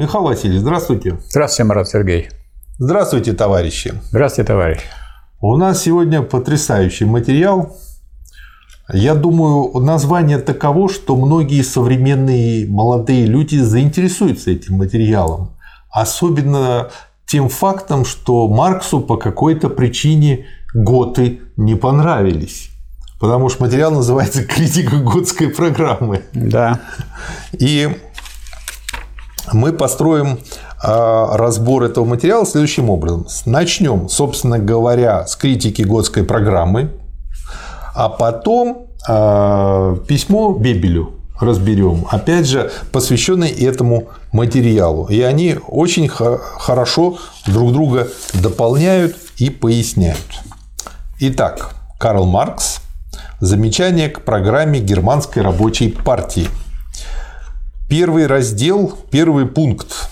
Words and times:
Михаил 0.00 0.24
Васильевич, 0.24 0.62
здравствуйте. 0.62 1.18
Здравствуйте, 1.28 1.64
Марат 1.64 1.88
Сергей. 1.90 2.30
Здравствуйте, 2.78 3.34
товарищи. 3.34 3.92
Здравствуйте, 4.08 4.46
товарищ. 4.48 4.80
У 5.42 5.54
нас 5.58 5.82
сегодня 5.82 6.22
потрясающий 6.22 7.04
материал. 7.04 7.76
Я 8.90 9.14
думаю, 9.14 9.78
название 9.78 10.38
таково, 10.38 10.88
что 10.88 11.16
многие 11.16 11.60
современные 11.60 12.66
молодые 12.66 13.26
люди 13.26 13.56
заинтересуются 13.58 14.52
этим 14.52 14.76
материалом. 14.76 15.50
Особенно 15.90 16.88
тем 17.26 17.50
фактом, 17.50 18.06
что 18.06 18.48
Марксу 18.48 19.00
по 19.00 19.18
какой-то 19.18 19.68
причине 19.68 20.46
готы 20.72 21.40
не 21.58 21.74
понравились. 21.74 22.70
Потому 23.20 23.50
что 23.50 23.64
материал 23.64 23.90
называется 23.90 24.44
«Критика 24.46 24.96
готской 24.96 25.50
программы». 25.50 26.22
Да. 26.32 26.80
И 27.52 27.90
мы 29.52 29.72
построим 29.72 30.38
а, 30.82 31.36
разбор 31.36 31.84
этого 31.84 32.04
материала 32.04 32.46
следующим 32.46 32.90
образом. 32.90 33.26
Начнем, 33.46 34.08
собственно 34.08 34.58
говоря, 34.58 35.26
с 35.26 35.36
критики 35.36 35.82
готской 35.82 36.24
программы, 36.24 36.90
а 37.94 38.08
потом 38.08 38.86
а, 39.08 39.96
письмо 40.06 40.52
Бебелю 40.52 41.14
разберем, 41.40 42.06
опять 42.10 42.46
же, 42.46 42.70
посвященное 42.92 43.48
этому 43.48 44.08
материалу. 44.32 45.06
И 45.06 45.20
они 45.22 45.56
очень 45.66 46.08
хорошо 46.08 47.18
друг 47.46 47.72
друга 47.72 48.08
дополняют 48.34 49.16
и 49.38 49.48
поясняют. 49.50 50.18
Итак, 51.18 51.74
Карл 51.98 52.26
Маркс. 52.26 52.80
Замечание 53.40 54.10
к 54.10 54.22
программе 54.22 54.80
Германской 54.80 55.42
рабочей 55.42 55.88
партии. 55.88 56.48
Первый 57.90 58.28
раздел, 58.28 58.92
первый 59.10 59.46
пункт. 59.46 60.08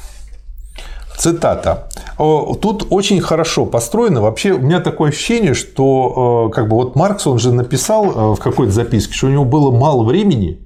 Цитата. 1.16 1.88
Тут 2.16 2.88
очень 2.90 3.20
хорошо 3.20 3.66
построено. 3.66 4.20
Вообще, 4.20 4.50
у 4.50 4.58
меня 4.58 4.80
такое 4.80 5.10
ощущение, 5.10 5.54
что 5.54 6.50
как 6.52 6.68
бы 6.68 6.74
вот 6.74 6.96
Маркс, 6.96 7.28
он 7.28 7.38
же 7.38 7.52
написал 7.52 8.06
э, 8.06 8.34
в 8.34 8.40
какой-то 8.40 8.72
записке, 8.72 9.14
что 9.14 9.28
у 9.28 9.30
него 9.30 9.44
было 9.44 9.70
мало 9.70 10.02
времени, 10.02 10.58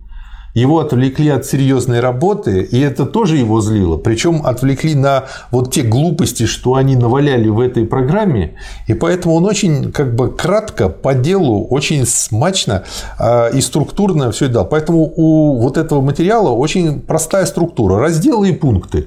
его 0.55 0.81
отвлекли 0.81 1.29
от 1.31 1.47
серьезной 1.47 2.01
работы, 2.01 2.63
и 2.63 2.79
это 2.79 3.07
тоже 3.07 3.39
его 3.39 3.61
злило. 3.61 3.97
Причем 3.97 4.45
отвлекли 4.45 4.95
на 4.95 5.25
вот 5.51 5.73
те 5.73 5.83
глупости, 5.83 6.47
что 6.47 6.75
они 6.75 6.95
наваляли 6.95 7.49
в 7.49 7.59
этой 7.59 7.87
программе, 7.87 8.57
и 8.87 8.95
поэтому 8.95 9.35
он 9.35 9.47
очень 9.47 9.93
как 9.93 10.15
бы 10.15 10.31
кратко, 10.31 10.89
по 10.89 11.15
делу, 11.15 11.67
очень 11.69 12.07
смачно 12.07 12.85
а, 13.19 13.49
и 13.49 13.61
структурно 13.61 14.31
все 14.31 14.47
это 14.47 14.55
дал. 14.55 14.69
Поэтому 14.69 15.13
у 15.17 15.61
вот 15.61 15.79
этого 15.79 16.01
материала 16.01 16.51
очень 16.51 17.01
простая 17.01 17.47
структура, 17.47 17.99
разделы 17.99 18.51
и 18.51 18.53
пункты. 18.53 19.07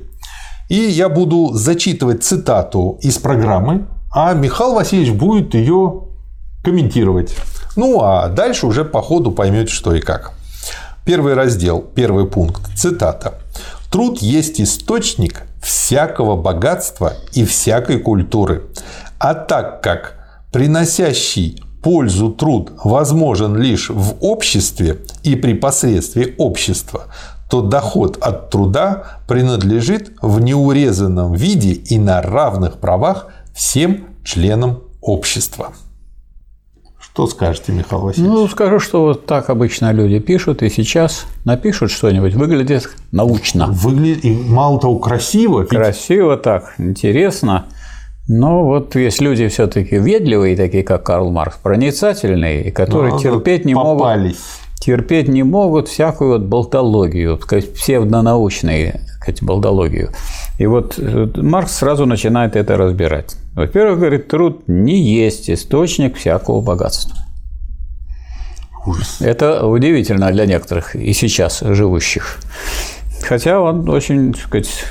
И 0.68 0.76
я 0.76 1.10
буду 1.10 1.52
зачитывать 1.54 2.24
цитату 2.24 2.98
из 3.02 3.20
программы, 3.20 3.86
а 4.12 4.34
Михаил 4.34 4.74
Васильевич 4.74 5.14
будет 5.14 5.54
ее 5.54 6.06
комментировать. 6.64 7.36
Ну 7.76 8.02
а 8.02 8.30
дальше 8.30 8.66
уже 8.66 8.84
по 8.84 9.04
ходу 9.04 9.32
поймете, 9.32 9.72
что 9.72 9.94
и 9.94 10.02
как. 10.02 10.34
Первый 11.06 11.36
раздел, 11.36 11.82
первый 11.82 12.26
пункт, 12.26 12.64
цитата. 12.76 13.36
Труд 13.92 14.24
есть 14.24 14.60
источник 14.60 15.44
всякого 15.62 16.36
богатства 16.36 17.14
и 17.32 17.46
всякой 17.46 18.00
культуры. 18.00 18.64
А 19.20 19.36
так 19.36 19.84
как 19.84 20.16
приносящий 20.52 21.62
пользу 21.84 22.32
труд 22.32 22.72
возможен 22.84 23.56
лишь 23.56 23.92
в 23.92 24.16
обществе 24.22 25.02
и 25.22 25.36
при 25.36 25.54
посредстве 25.54 26.34
общества, 26.40 27.06
то 27.52 27.62
доход 27.62 28.18
от 28.20 28.50
труда 28.50 29.20
принадлежит 29.28 30.12
в 30.24 30.42
неурезанном 30.42 31.34
виде 31.34 31.74
и 31.74 32.00
на 32.00 32.24
равных 32.24 32.80
правах 32.80 33.28
всем 33.54 34.08
членам 34.24 34.82
общества. 35.02 35.72
Что 37.16 37.28
скажете, 37.28 37.72
Михаил 37.72 38.02
Васильевич? 38.02 38.30
Ну, 38.30 38.46
скажу, 38.50 38.78
что 38.78 39.04
вот 39.04 39.26
так 39.26 39.50
обычно 39.50 39.94
люди 39.94 40.20
пишут, 40.20 40.62
и 40.64 40.70
сейчас 40.70 41.26
напишут 41.46 41.90
что-нибудь, 41.90 42.34
выглядит 42.34 42.90
научно. 43.14 43.68
Выглядит, 43.68 44.26
и 44.26 44.34
мало 44.34 44.82
того, 44.82 45.00
красиво. 45.00 45.64
Красиво 45.64 46.36
так, 46.36 46.74
интересно. 46.78 47.68
Но 48.28 48.66
вот 48.66 48.96
есть 48.96 49.22
люди 49.22 49.48
все-таки 49.48 49.98
ведливые, 49.98 50.58
такие 50.58 50.84
как 50.84 51.06
Карл 51.06 51.32
Маркс, 51.32 51.56
проницательные, 51.64 52.70
которые 52.74 53.14
ну, 53.14 53.20
терпеть 53.20 53.64
не 53.64 53.76
попались. 53.76 54.36
могут 54.36 54.38
терпеть 54.82 55.30
не 55.30 55.44
могут 55.44 55.88
всякую 55.88 56.34
вот 56.34 56.42
болтологию, 56.42 57.40
сказать, 57.42 57.74
псевдонаучную 57.74 59.00
сказать, 59.22 59.42
болтологию. 59.42 60.10
И 60.58 60.66
вот 60.66 60.96
э, 60.98 61.28
Маркс 61.38 61.78
сразу 61.78 62.06
начинает 62.06 62.58
это 62.58 62.76
разбирать. 62.76 63.38
Во-первых, 63.56 64.00
говорит, 64.00 64.28
труд 64.28 64.68
не 64.68 65.02
есть 65.02 65.50
источник 65.50 66.18
всякого 66.18 66.60
богатства. 66.60 67.18
Ужас. 68.86 69.22
Это 69.22 69.66
удивительно 69.66 70.30
для 70.32 70.46
некоторых 70.46 70.96
и 70.96 71.14
сейчас 71.14 71.62
живущих. 71.62 72.38
Хотя 73.24 73.60
он 73.62 73.90
очень, 73.90 74.34
так 74.34 74.44
сказать, 74.44 74.86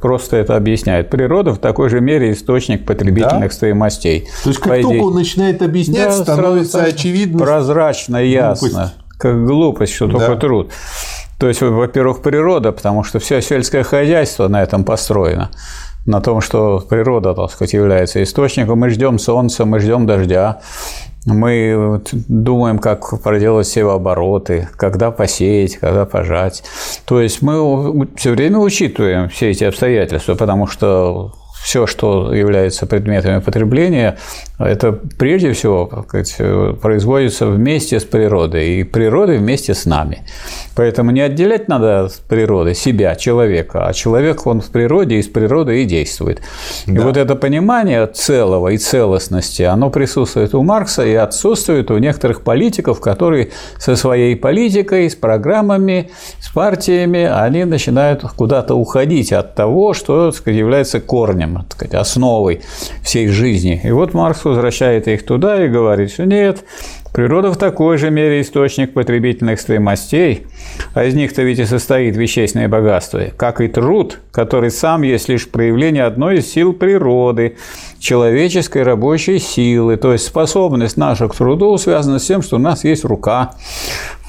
просто 0.00 0.38
это 0.38 0.56
объясняет. 0.56 1.10
Природа 1.10 1.52
в 1.52 1.58
такой 1.58 1.90
же 1.90 2.00
мере 2.00 2.32
источник 2.32 2.86
потребительных 2.86 3.50
да? 3.50 3.54
стоимостей. 3.54 4.26
То 4.42 4.48
есть, 4.48 4.60
как 4.60 4.80
только 4.80 5.04
он 5.04 5.14
начинает 5.14 5.60
объяснять, 5.60 6.08
да, 6.08 6.22
становится 6.22 6.82
очевидно. 6.82 7.44
Прозрачно, 7.44 8.16
ясно. 8.16 8.68
Глупость. 8.68 8.94
Как 9.18 9.46
глупость, 9.46 9.92
что 9.92 10.06
да. 10.06 10.12
только 10.18 10.36
труд. 10.36 10.72
То 11.38 11.48
есть, 11.48 11.60
во-первых, 11.60 12.22
природа, 12.22 12.72
потому 12.72 13.04
что 13.04 13.18
все 13.18 13.42
сельское 13.42 13.82
хозяйство 13.82 14.48
на 14.48 14.62
этом 14.62 14.82
построено 14.82 15.50
на 16.06 16.20
том, 16.20 16.40
что 16.40 16.84
природа, 16.88 17.34
так 17.34 17.50
сказать, 17.50 17.72
является 17.72 18.22
источником. 18.22 18.78
Мы 18.78 18.90
ждем 18.90 19.18
солнца, 19.18 19.64
мы 19.64 19.80
ждем 19.80 20.06
дождя, 20.06 20.60
мы 21.26 22.02
думаем, 22.28 22.78
как 22.78 23.22
проделать 23.22 23.66
севообороты, 23.66 24.68
когда 24.76 25.10
посеять, 25.10 25.76
когда 25.76 26.04
пожать. 26.04 26.62
То 27.06 27.20
есть 27.20 27.40
мы 27.40 28.08
все 28.16 28.32
время 28.32 28.58
учитываем 28.58 29.28
все 29.28 29.50
эти 29.50 29.64
обстоятельства, 29.64 30.34
потому 30.34 30.66
что 30.66 31.32
все, 31.64 31.86
что 31.86 32.34
является 32.34 32.84
предметами 32.84 33.40
потребления, 33.40 34.18
это 34.58 34.92
прежде 34.92 35.54
всего 35.54 36.04
сказать, 36.06 36.36
производится 36.80 37.46
вместе 37.46 37.98
с 37.98 38.04
природой, 38.04 38.80
и 38.80 38.84
природой 38.84 39.38
вместе 39.38 39.72
с 39.72 39.86
нами. 39.86 40.26
Поэтому 40.76 41.10
не 41.10 41.22
отделять 41.22 41.68
надо 41.68 42.04
от 42.04 42.20
природы 42.28 42.74
себя, 42.74 43.14
человека, 43.14 43.86
а 43.86 43.94
человек, 43.94 44.46
он 44.46 44.60
в 44.60 44.70
природе 44.70 45.16
и 45.16 45.22
с 45.22 45.26
природой 45.26 45.82
и 45.82 45.84
действует. 45.86 46.42
Да. 46.86 46.92
И 46.92 46.98
вот 46.98 47.16
это 47.16 47.34
понимание 47.34 48.06
целого 48.08 48.68
и 48.68 48.76
целостности, 48.76 49.62
оно 49.62 49.88
присутствует 49.88 50.54
у 50.54 50.62
Маркса 50.62 51.06
и 51.06 51.14
отсутствует 51.14 51.90
у 51.90 51.96
некоторых 51.96 52.42
политиков, 52.42 53.00
которые 53.00 53.52
со 53.78 53.96
своей 53.96 54.36
политикой, 54.36 55.08
с 55.08 55.14
программами, 55.14 56.10
с 56.40 56.50
партиями, 56.50 57.24
они 57.24 57.64
начинают 57.64 58.22
куда-то 58.36 58.74
уходить 58.74 59.32
от 59.32 59.54
того, 59.54 59.94
что 59.94 60.30
сказать, 60.30 60.58
является 60.58 61.00
корнем, 61.00 61.53
так 61.62 61.72
сказать, 61.72 61.94
основой 61.94 62.62
всей 63.02 63.28
жизни. 63.28 63.80
И 63.82 63.90
вот 63.90 64.14
Маркс 64.14 64.44
возвращает 64.44 65.08
их 65.08 65.24
туда 65.24 65.64
и 65.64 65.68
говорит, 65.68 66.10
что 66.10 66.24
нет, 66.24 66.64
природа 67.12 67.52
в 67.52 67.56
такой 67.56 67.96
же 67.96 68.10
мере 68.10 68.40
источник 68.40 68.92
потребительных 68.92 69.60
стоимостей, 69.60 70.46
а 70.94 71.04
из 71.04 71.14
них-то 71.14 71.42
ведь 71.42 71.60
и 71.60 71.64
состоит 71.64 72.16
вещественное 72.16 72.68
богатство, 72.68 73.22
как 73.36 73.60
и 73.60 73.68
труд, 73.68 74.18
который 74.32 74.70
сам 74.70 75.02
есть 75.02 75.28
лишь 75.28 75.48
проявление 75.48 76.04
одной 76.04 76.38
из 76.38 76.50
сил 76.50 76.72
природы, 76.72 77.56
человеческой 78.04 78.82
рабочей 78.82 79.38
силы, 79.38 79.96
то 79.96 80.12
есть 80.12 80.26
способность 80.26 80.98
наша 80.98 81.26
к 81.26 81.34
труду 81.34 81.78
связана 81.78 82.18
с 82.18 82.26
тем, 82.26 82.42
что 82.42 82.56
у 82.56 82.58
нас 82.58 82.84
есть 82.84 83.02
рука, 83.04 83.52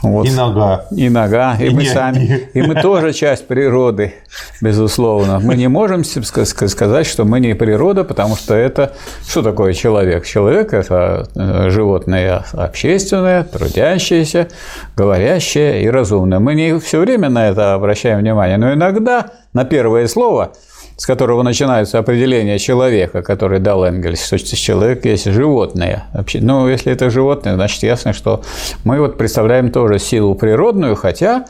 вот. 0.02 0.28
И 0.28 0.32
нога. 0.32 0.86
И 0.92 1.10
нога. 1.10 1.58
И, 1.60 1.68
и 1.68 1.70
мы 1.72 1.82
не 1.82 1.90
сами. 1.90 2.50
И 2.54 2.62
мы 2.62 2.76
тоже 2.76 3.12
часть 3.12 3.48
природы, 3.48 4.14
безусловно. 4.62 5.40
Мы 5.40 5.56
не 5.56 5.68
можем 5.68 6.04
сказать, 6.04 7.08
что 7.08 7.26
мы 7.26 7.40
не 7.40 7.56
природа, 7.56 8.04
потому 8.04 8.36
что 8.36 8.54
это... 8.54 8.94
Что 9.28 9.42
такое 9.42 9.74
человек? 9.74 10.26
Человек– 10.26 10.74
это 10.74 11.28
э, 11.36 11.70
животное 11.70 12.46
общественное, 12.54 13.44
трудящееся, 13.44 14.48
говорящее 14.96 15.82
и 15.84 15.90
разумное. 15.90 16.40
Мы 16.40 16.54
не 16.54 16.80
все 16.80 17.00
время 17.00 17.30
на 17.30 17.50
это 17.50 17.74
обращаем 17.74 18.20
внимание, 18.20 18.58
но 18.58 18.74
иногда 18.74 19.32
на 19.54 19.66
первое 19.66 20.08
слово– 20.08 20.52
с 20.98 21.06
которого 21.06 21.44
начинается 21.44 22.00
определение 22.00 22.58
человека, 22.58 23.22
который 23.22 23.60
дал 23.60 23.86
Энгельс, 23.86 24.26
что 24.26 24.38
человек 24.56 25.06
есть 25.06 25.26
животное. 25.26 26.06
Вообще, 26.14 26.40
ну, 26.42 26.68
если 26.68 26.92
это 26.92 27.10
животное, 27.10 27.56
значит, 27.56 27.84
ясно, 27.84 28.14
что 28.14 28.44
мы 28.84 29.00
вот 29.00 29.18
представляем 29.18 29.72
тоже 29.72 30.00
силу 30.00 30.36
природную, 30.36 30.96
хотя 30.96 31.46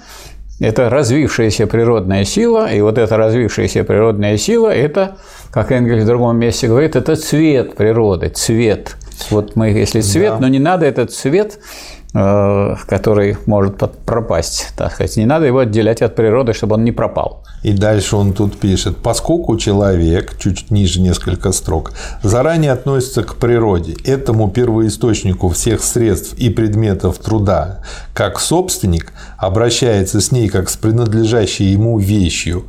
это 0.60 0.90
развившаяся 0.90 1.68
природная 1.68 2.24
сила, 2.24 2.72
и 2.72 2.82
вот 2.82 2.98
эта 2.98 3.18
развившаяся 3.18 3.84
природная 3.84 4.38
сила– 4.38 4.70
это, 4.74 5.18
как 5.52 5.72
Энгельс 5.72 6.04
в 6.04 6.08
другом 6.08 6.38
месте 6.38 6.68
говорит, 6.68 6.96
это 6.96 7.16
цвет 7.16 7.76
природы, 7.76 8.30
цвет. 8.30 8.96
Вот 9.30 9.56
мы, 9.56 9.70
если 9.70 10.02
цвет, 10.02 10.34
да. 10.34 10.40
но 10.40 10.48
не 10.48 10.60
надо 10.60 10.86
этот 10.86 11.12
цвет 11.12 11.60
который 12.16 13.38
может 13.46 13.76
пропасть, 14.06 14.72
так 14.78 14.94
сказать. 14.94 15.18
Не 15.18 15.26
надо 15.26 15.48
его 15.48 15.60
отделять 15.60 16.02
от 16.02 16.16
природы, 16.16 16.54
чтобы 16.54 16.76
он 16.76 16.86
не 16.86 16.94
пропал. 16.94 17.44
И 17.62 17.74
дальше 17.74 18.16
он 18.16 18.32
тут 18.32 18.58
пишет, 18.58 18.98
поскольку 18.98 19.58
человек, 19.58 20.38
чуть 20.40 20.72
ниже 20.72 21.02
несколько 21.02 21.52
строк, 21.52 21.92
заранее 22.24 22.72
относится 22.72 23.24
к 23.24 23.36
природе, 23.36 23.98
этому 24.06 24.50
первоисточнику 24.50 25.50
всех 25.50 25.84
средств 25.84 26.36
и 26.38 26.50
предметов 26.50 27.18
труда, 27.18 27.80
как 28.14 28.40
собственник, 28.40 29.12
обращается 29.38 30.22
с 30.22 30.32
ней 30.32 30.48
как 30.48 30.70
с 30.70 30.78
принадлежащей 30.78 31.66
ему 31.66 32.00
вещью, 32.00 32.66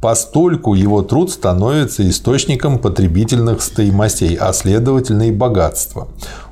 постольку 0.00 0.74
его 0.74 1.02
труд 1.02 1.30
становится 1.30 2.08
источником 2.08 2.78
потребительных 2.78 3.62
стоимостей, 3.62 4.36
а 4.40 4.52
следовательно 4.52 5.28
и 5.28 5.32
богатства. 5.32 6.08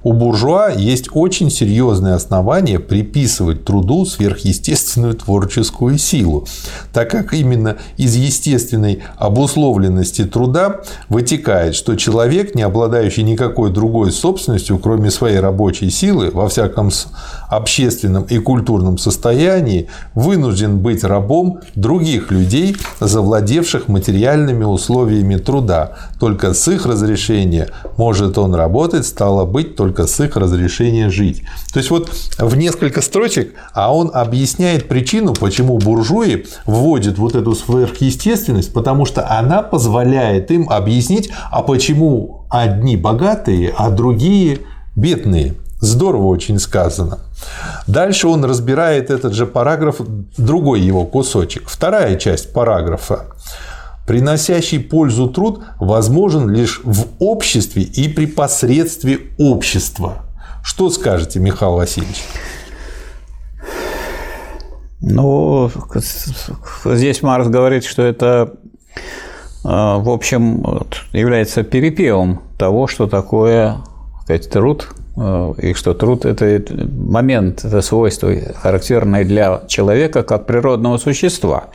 У 0.06 0.12
буржуа 0.12 0.70
есть 0.70 1.08
очень 1.10 1.50
серьезные 1.50 2.14
основания 2.14 2.78
приписывать 2.78 3.64
труду 3.64 4.04
сверхъестественную 4.04 5.14
творческую 5.14 5.98
силу, 5.98 6.46
так 6.92 7.10
как 7.10 7.34
именно 7.34 7.78
из 7.96 8.14
естественной 8.14 9.00
обусловленности 9.16 10.22
труда 10.22 10.82
вытекает, 11.08 11.74
что 11.74 11.96
человек, 11.96 12.54
не 12.54 12.62
обладающий 12.62 13.24
никакой 13.24 13.72
другой 13.72 14.12
собственностью, 14.12 14.78
кроме 14.78 15.10
своей 15.10 15.40
рабочей 15.40 15.90
силы, 15.90 16.30
во 16.30 16.48
всяком 16.48 16.90
общественном 17.50 18.22
и 18.30 18.38
культурном 18.38 18.98
состоянии, 18.98 19.88
вынужден 20.14 20.78
быть 20.78 21.02
рабом 21.02 21.62
других 21.74 22.30
людей, 22.30 22.76
завладевших 23.00 23.88
материальными 23.88 24.62
условиями 24.62 25.34
труда. 25.34 25.94
Только 26.20 26.54
с 26.54 26.68
их 26.68 26.86
разрешения 26.86 27.70
может 27.96 28.38
он 28.38 28.54
работать, 28.54 29.04
стало 29.04 29.44
быть, 29.46 29.74
только 29.74 29.95
только 29.96 30.06
с 30.06 30.20
их 30.20 30.36
разрешения 30.36 31.10
жить. 31.10 31.42
То 31.72 31.78
есть 31.78 31.90
вот 31.90 32.10
в 32.38 32.56
несколько 32.56 33.00
строчек, 33.00 33.54
а 33.72 33.94
он 33.94 34.10
объясняет 34.12 34.88
причину, 34.88 35.32
почему 35.34 35.78
буржуи 35.78 36.46
вводят 36.66 37.18
вот 37.18 37.34
эту 37.34 37.54
сверхъестественность, 37.54 38.72
потому 38.72 39.06
что 39.06 39.26
она 39.28 39.62
позволяет 39.62 40.50
им 40.50 40.68
объяснить, 40.68 41.30
а 41.50 41.62
почему 41.62 42.46
одни 42.50 42.96
богатые, 42.96 43.72
а 43.76 43.90
другие 43.90 44.58
бедные. 44.94 45.54
Здорово 45.80 46.26
очень 46.26 46.58
сказано. 46.58 47.18
Дальше 47.86 48.28
он 48.28 48.44
разбирает 48.44 49.10
этот 49.10 49.34
же 49.34 49.46
параграф, 49.46 50.00
другой 50.36 50.80
его 50.80 51.04
кусочек. 51.04 51.68
Вторая 51.68 52.16
часть 52.16 52.52
параграфа 52.52 53.26
приносящий 54.06 54.80
пользу 54.80 55.28
труд 55.28 55.62
возможен 55.78 56.48
лишь 56.48 56.80
в 56.84 57.06
обществе 57.18 57.82
и 57.82 58.08
при 58.08 58.26
посредстве 58.26 59.20
общества. 59.38 60.24
Что 60.62 60.90
скажете, 60.90 61.40
Михаил 61.40 61.72
Васильевич? 61.72 62.24
Ну, 65.00 65.70
здесь 66.84 67.22
Марс 67.22 67.48
говорит, 67.48 67.84
что 67.84 68.02
это, 68.02 68.54
э, 69.64 69.68
в 69.68 70.08
общем, 70.08 70.64
является 71.12 71.62
перепевом 71.62 72.42
того, 72.58 72.86
что 72.86 73.06
такое 73.06 73.76
сказать, 74.22 74.50
труд 74.50 74.88
и 75.16 75.72
что 75.72 75.94
труд– 75.94 76.24
это 76.26 76.62
момент, 76.94 77.64
это 77.64 77.80
свойство, 77.80 78.30
характерное 78.56 79.24
для 79.24 79.62
человека 79.66 80.22
как 80.22 80.44
природного 80.46 80.98
существа. 80.98 81.68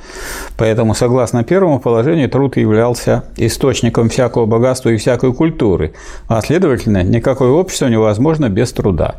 Поэтому, 0.58 0.94
согласно 0.94 1.44
первому 1.44 1.80
положению, 1.80 2.30
труд 2.30 2.58
являлся 2.58 3.24
источником 3.38 4.10
всякого 4.10 4.46
богатства 4.46 4.90
и 4.90 4.98
всякой 4.98 5.34
культуры, 5.34 5.94
а, 6.28 6.42
следовательно, 6.42 7.02
никакое 7.02 7.50
общество 7.50 7.88
невозможно 7.88 8.48
без 8.48 8.72
труда. 8.74 9.16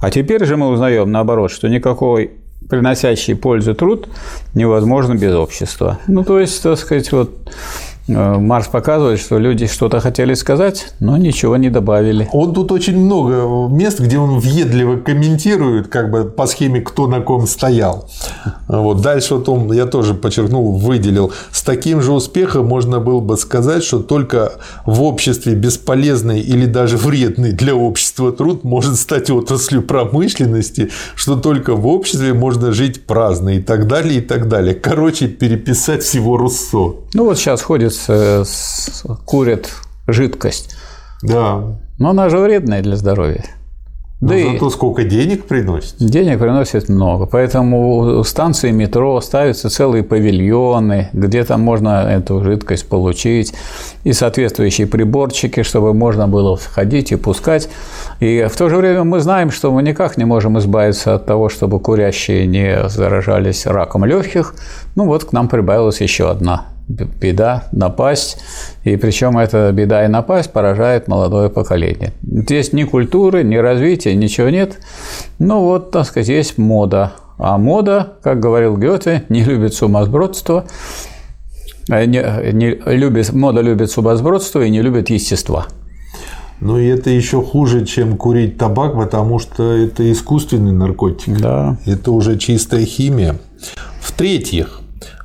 А 0.00 0.10
теперь 0.10 0.44
же 0.44 0.56
мы 0.56 0.68
узнаем, 0.68 1.10
наоборот, 1.10 1.50
что 1.50 1.66
никакой 1.68 2.30
приносящий 2.68 3.34
пользу 3.34 3.74
труд 3.74 4.08
невозможно 4.54 5.14
без 5.14 5.34
общества. 5.34 5.98
Ну, 6.06 6.24
то 6.24 6.38
есть, 6.38 6.62
так 6.62 6.78
сказать, 6.78 7.10
вот 7.12 7.30
Марс 8.06 8.66
показывает, 8.68 9.18
что 9.18 9.38
люди 9.38 9.66
что-то 9.66 10.00
хотели 10.00 10.34
сказать, 10.34 10.92
но 11.00 11.16
ничего 11.16 11.56
не 11.56 11.70
добавили. 11.70 12.28
Он 12.32 12.52
тут 12.52 12.70
очень 12.70 12.98
много 12.98 13.66
мест, 13.74 13.98
где 13.98 14.18
он 14.18 14.38
въедливо 14.40 14.96
комментирует, 14.96 15.88
как 15.88 16.10
бы 16.10 16.24
по 16.24 16.46
схеме, 16.46 16.82
кто 16.82 17.06
на 17.06 17.20
ком 17.20 17.46
стоял. 17.46 18.10
Вот. 18.68 19.00
Дальше 19.00 19.36
вот 19.36 19.48
он, 19.48 19.72
я 19.72 19.86
тоже 19.86 20.12
подчеркнул, 20.12 20.72
выделил. 20.72 21.32
С 21.50 21.62
таким 21.62 22.02
же 22.02 22.12
успехом 22.12 22.66
можно 22.66 23.00
было 23.00 23.20
бы 23.20 23.38
сказать, 23.38 23.82
что 23.82 24.00
только 24.00 24.52
в 24.84 25.02
обществе 25.02 25.54
бесполезный 25.54 26.40
или 26.40 26.66
даже 26.66 26.98
вредный 26.98 27.52
для 27.52 27.74
общества 27.74 28.32
труд 28.32 28.64
может 28.64 28.96
стать 28.96 29.30
отраслью 29.30 29.82
промышленности, 29.82 30.90
что 31.14 31.36
только 31.36 31.74
в 31.74 31.86
обществе 31.86 32.34
можно 32.34 32.72
жить 32.72 33.06
праздно 33.06 33.56
и 33.56 33.62
так 33.62 33.86
далее, 33.86 34.18
и 34.18 34.20
так 34.20 34.48
далее. 34.48 34.74
Короче, 34.74 35.26
переписать 35.28 36.02
всего 36.02 36.36
Руссо. 36.36 36.96
Ну 37.14 37.24
вот 37.24 37.38
сейчас 37.38 37.62
ходит 37.62 37.93
с, 37.94 39.04
курят 39.24 39.70
жидкость. 40.06 40.76
Да. 41.22 41.78
Но 41.98 42.10
она 42.10 42.28
же 42.28 42.38
вредная 42.38 42.82
для 42.82 42.96
здоровья. 42.96 43.44
Но 44.20 44.30
да 44.30 44.38
зато 44.38 44.68
и 44.68 44.70
сколько 44.70 45.04
денег 45.04 45.44
приносит. 45.44 45.96
Денег 45.98 46.38
приносит 46.38 46.88
много. 46.88 47.26
Поэтому 47.26 48.18
у 48.20 48.24
станции 48.24 48.70
метро 48.70 49.20
ставятся 49.20 49.68
целые 49.68 50.02
павильоны, 50.02 51.10
где 51.12 51.44
там 51.44 51.60
можно 51.60 52.08
эту 52.08 52.42
жидкость 52.42 52.88
получить, 52.88 53.52
и 54.04 54.14
соответствующие 54.14 54.86
приборчики, 54.86 55.62
чтобы 55.62 55.92
можно 55.92 56.26
было 56.26 56.56
входить 56.56 57.12
и 57.12 57.16
пускать. 57.16 57.68
И 58.20 58.46
в 58.50 58.56
то 58.56 58.70
же 58.70 58.76
время 58.76 59.04
мы 59.04 59.20
знаем, 59.20 59.50
что 59.50 59.70
мы 59.70 59.82
никак 59.82 60.16
не 60.16 60.24
можем 60.24 60.58
избавиться 60.58 61.16
от 61.16 61.26
того, 61.26 61.50
чтобы 61.50 61.78
курящие 61.78 62.46
не 62.46 62.88
заражались 62.88 63.66
раком 63.66 64.06
легких. 64.06 64.54
Ну 64.94 65.04
вот 65.04 65.24
к 65.24 65.32
нам 65.32 65.48
прибавилась 65.48 66.00
еще 66.00 66.30
одна 66.30 66.64
беда, 66.88 67.68
напасть. 67.72 68.38
И 68.84 68.96
причем 68.96 69.38
эта 69.38 69.72
беда 69.72 70.04
и 70.04 70.08
напасть 70.08 70.52
поражает 70.52 71.08
молодое 71.08 71.50
поколение. 71.50 72.12
Здесь 72.22 72.72
ни 72.72 72.84
культуры, 72.84 73.42
ни 73.42 73.56
развития, 73.56 74.14
ничего 74.14 74.48
нет. 74.50 74.78
Ну 75.38 75.60
вот, 75.60 75.90
так 75.90 76.06
сказать, 76.06 76.28
есть 76.28 76.58
мода. 76.58 77.12
А 77.38 77.58
мода, 77.58 78.14
как 78.22 78.40
говорил 78.40 78.76
Гёте, 78.76 79.24
не 79.28 79.42
любит 79.42 79.74
сумасбродство, 79.74 80.66
э, 81.90 82.04
не, 82.04 82.22
не 82.52 82.70
любит, 82.94 83.32
мода 83.32 83.60
любит 83.60 83.90
сумасбродство 83.90 84.62
и 84.62 84.70
не 84.70 84.82
любит 84.82 85.10
естества. 85.10 85.66
Ну 86.60 86.78
и 86.78 86.86
это 86.86 87.10
еще 87.10 87.42
хуже, 87.42 87.84
чем 87.84 88.16
курить 88.16 88.56
табак, 88.56 88.94
потому 88.94 89.40
что 89.40 89.72
это 89.72 90.10
искусственный 90.12 90.72
наркотик. 90.72 91.40
Да. 91.40 91.76
Это 91.84 92.12
уже 92.12 92.38
чистая 92.38 92.84
химия. 92.84 93.36
В-третьих, 94.00 94.80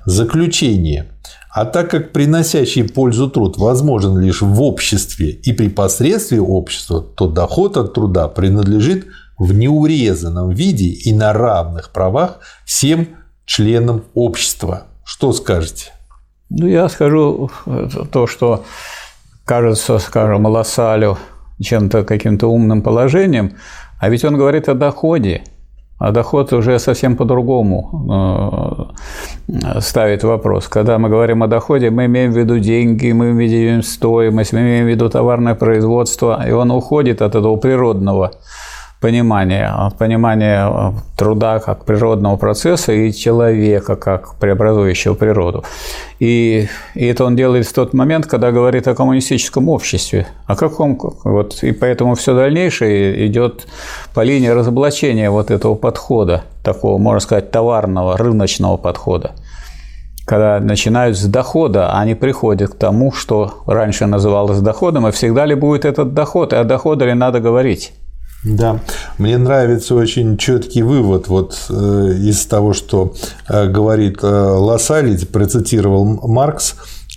заключение– 0.05 1.05
а 1.51 1.65
так 1.65 1.89
как 1.89 2.11
приносящий 2.11 2.87
пользу 2.87 3.29
труд 3.29 3.57
возможен 3.57 4.19
лишь 4.19 4.41
в 4.41 4.61
обществе 4.61 5.29
и 5.29 5.51
при 5.51 5.67
посредстве 5.69 6.39
общества, 6.39 7.01
то 7.01 7.27
доход 7.27 7.77
от 7.77 7.93
труда 7.93 8.27
принадлежит 8.27 9.07
в 9.37 9.53
неурезанном 9.53 10.51
виде 10.51 10.89
и 10.89 11.13
на 11.13 11.33
равных 11.33 11.91
правах 11.91 12.39
всем 12.65 13.07
членам 13.45 14.03
общества. 14.13 14.83
Что 15.03 15.33
скажете? 15.33 15.91
Ну, 16.49 16.67
я 16.67 16.87
скажу 16.87 17.49
то, 18.11 18.27
что 18.27 18.63
кажется, 19.45 19.97
скажем, 19.97 20.45
Лассалю 20.45 21.17
чем-то 21.61 22.03
каким-то 22.03 22.47
умным 22.47 22.83
положением, 22.83 23.55
а 23.99 24.09
ведь 24.09 24.23
он 24.23 24.37
говорит 24.37 24.69
о 24.69 24.75
доходе– 24.75 25.43
а 25.99 26.11
доход 26.11 26.53
уже 26.53 26.79
совсем 26.79 27.15
по-другому 27.17 28.93
э, 29.47 29.81
ставит 29.81 30.23
вопрос. 30.23 30.67
Когда 30.69 30.97
мы 30.97 31.09
говорим 31.09 31.43
о 31.43 31.47
доходе, 31.47 31.89
мы 31.89 32.05
имеем 32.05 32.31
в 32.31 32.37
виду 32.37 32.57
деньги, 32.59 33.11
мы 33.11 33.31
имеем 33.31 33.83
стоимость, 33.83 34.53
мы 34.53 34.59
имеем 34.59 34.85
в 34.85 34.89
виду 34.89 35.09
товарное 35.09 35.55
производство, 35.55 36.47
и 36.47 36.51
он 36.51 36.71
уходит 36.71 37.21
от 37.21 37.35
этого 37.35 37.57
природного 37.57 38.31
понимание, 38.99 39.73
понимание 39.97 40.93
труда 41.17 41.59
как 41.59 41.85
природного 41.85 42.35
процесса 42.35 42.91
и 42.91 43.13
человека 43.13 43.95
как 43.95 44.35
преобразующего 44.35 45.13
природу. 45.13 45.63
И, 46.19 46.67
и 46.95 47.05
это 47.05 47.23
он 47.23 47.35
делает 47.35 47.65
в 47.65 47.73
тот 47.73 47.93
момент, 47.93 48.25
когда 48.25 48.51
говорит 48.51 48.87
о 48.87 48.95
коммунистическом 48.95 49.69
обществе. 49.69 50.27
О 50.47 50.55
каком? 50.55 50.99
Вот, 51.23 51.63
и 51.63 51.71
поэтому 51.71 52.15
все 52.15 52.35
дальнейшее 52.35 53.27
идет 53.27 53.67
по 54.13 54.21
линии 54.21 54.49
разоблачения 54.49 55.29
вот 55.29 55.49
этого 55.49 55.75
подхода, 55.75 56.43
такого, 56.63 56.97
можно 56.97 57.21
сказать, 57.21 57.51
товарного, 57.51 58.17
рыночного 58.17 58.77
подхода 58.77 59.31
когда 60.25 60.59
начинают 60.59 61.17
с 61.17 61.25
дохода, 61.25 61.91
они 61.93 62.13
приходят 62.13 62.69
к 62.69 62.75
тому, 62.75 63.11
что 63.11 63.63
раньше 63.65 64.05
называлось 64.05 64.59
доходом, 64.59 65.07
и 65.07 65.11
всегда 65.11 65.43
ли 65.47 65.55
будет 65.55 65.85
этот 65.85 66.13
доход, 66.13 66.53
и 66.53 66.55
о 66.55 66.63
доходе 66.63 67.05
ли 67.05 67.15
надо 67.15 67.39
говорить. 67.39 67.93
Да, 68.43 68.79
мне 69.17 69.37
нравится 69.37 69.95
очень 69.95 70.37
четкий 70.37 70.81
вывод 70.81 71.27
вот 71.27 71.57
э, 71.69 71.73
из 71.73 72.45
того, 72.45 72.73
что 72.73 73.13
э, 73.49 73.67
говорит 73.67 74.19
э, 74.23 74.27
Лассаль, 74.27 75.25
процитировал 75.25 76.05
Маркс. 76.05 76.75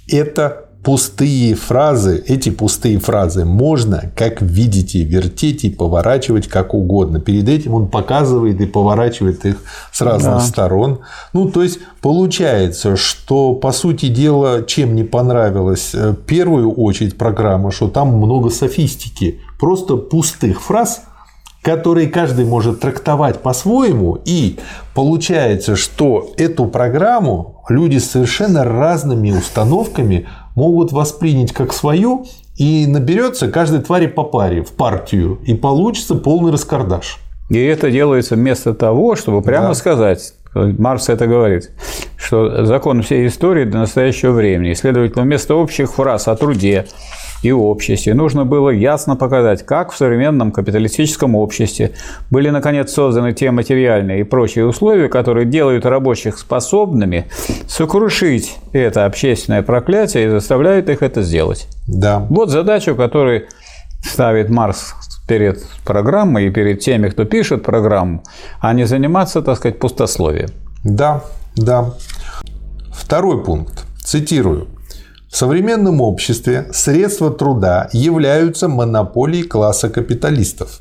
Это 0.08 0.66
пустые 0.82 1.54
фразы, 1.54 2.22
эти 2.26 2.50
пустые 2.50 2.98
фразы 2.98 3.44
можно, 3.44 4.10
как 4.16 4.42
видите, 4.42 5.04
вертеть 5.04 5.64
и 5.64 5.70
поворачивать 5.70 6.48
как 6.48 6.74
угодно. 6.74 7.20
Перед 7.20 7.48
этим 7.48 7.74
он 7.74 7.88
показывает 7.88 8.60
и 8.60 8.66
поворачивает 8.66 9.44
их 9.44 9.58
с 9.92 10.00
разных 10.00 10.34
да. 10.34 10.40
сторон. 10.40 11.00
Ну, 11.32 11.50
то 11.50 11.62
есть 11.62 11.78
получается, 12.00 12.96
что 12.96 13.54
по 13.54 13.70
сути 13.70 14.08
дела, 14.08 14.64
чем 14.64 14.96
не 14.96 15.04
понравилась 15.04 15.94
э, 15.94 16.10
в 16.10 16.16
первую 16.16 16.72
очередь 16.72 17.16
программа, 17.16 17.70
что 17.70 17.86
там 17.86 18.08
много 18.16 18.50
софистики, 18.50 19.40
просто 19.60 19.96
пустых 19.96 20.60
фраз, 20.60 21.02
которые 21.62 22.08
каждый 22.08 22.44
может 22.44 22.80
трактовать 22.80 23.40
по-своему, 23.40 24.18
и 24.24 24.58
получается, 24.94 25.76
что 25.76 26.32
эту 26.36 26.66
программу 26.66 27.62
люди 27.68 27.98
с 27.98 28.10
совершенно 28.10 28.64
разными 28.64 29.30
установками 29.30 30.28
могут 30.56 30.92
воспринять 30.92 31.52
как 31.52 31.72
свою, 31.72 32.26
и 32.56 32.86
наберется 32.86 33.48
каждой 33.48 33.80
твари 33.80 34.06
по 34.06 34.24
паре 34.24 34.62
в 34.62 34.72
партию, 34.72 35.38
и 35.46 35.54
получится 35.54 36.16
полный 36.16 36.52
раскардаш. 36.52 37.18
И 37.48 37.58
это 37.58 37.90
делается 37.90 38.34
вместо 38.34 38.74
того, 38.74 39.14
чтобы 39.14 39.40
прямо 39.40 39.68
да. 39.68 39.74
сказать, 39.74 40.34
Маркс 40.54 41.08
это 41.08 41.26
говорит, 41.26 41.70
что 42.16 42.64
закон 42.66 43.02
всей 43.02 43.26
истории 43.26 43.64
до 43.64 43.78
настоящего 43.78 44.32
времени. 44.32 44.74
Следовательно, 44.74 45.22
вместо 45.22 45.54
общих 45.54 45.92
фраз 45.92 46.28
о 46.28 46.36
труде, 46.36 46.86
и 47.42 47.52
обществе. 47.52 48.14
Нужно 48.14 48.44
было 48.44 48.70
ясно 48.70 49.16
показать, 49.16 49.64
как 49.64 49.92
в 49.92 49.96
современном 49.96 50.52
капиталистическом 50.52 51.34
обществе 51.34 51.92
были, 52.30 52.50
наконец, 52.50 52.92
созданы 52.92 53.32
те 53.32 53.50
материальные 53.50 54.20
и 54.20 54.22
прочие 54.22 54.66
условия, 54.66 55.08
которые 55.08 55.46
делают 55.46 55.84
рабочих 55.86 56.38
способными 56.38 57.26
сокрушить 57.66 58.56
это 58.72 59.06
общественное 59.06 59.62
проклятие 59.62 60.26
и 60.26 60.28
заставляют 60.28 60.88
их 60.88 61.02
это 61.02 61.22
сделать. 61.22 61.68
Да. 61.86 62.26
Вот 62.30 62.50
задача, 62.50 62.94
которую 62.94 63.48
ставит 64.02 64.48
Маркс 64.48 64.94
перед 65.28 65.64
программой 65.84 66.48
и 66.48 66.50
перед 66.50 66.80
теми, 66.80 67.08
кто 67.08 67.24
пишет 67.24 67.62
программу, 67.62 68.22
а 68.60 68.72
не 68.72 68.84
заниматься, 68.84 69.42
так 69.42 69.56
сказать, 69.56 69.78
пустословием. 69.78 70.50
Да, 70.84 71.22
да. 71.56 71.94
Второй 72.92 73.42
пункт. 73.42 73.84
Цитирую. 74.04 74.66
В 75.32 75.36
современном 75.38 76.02
обществе 76.02 76.66
средства 76.72 77.30
труда 77.30 77.88
являются 77.94 78.68
монополией 78.68 79.44
класса 79.44 79.88
капиталистов. 79.88 80.80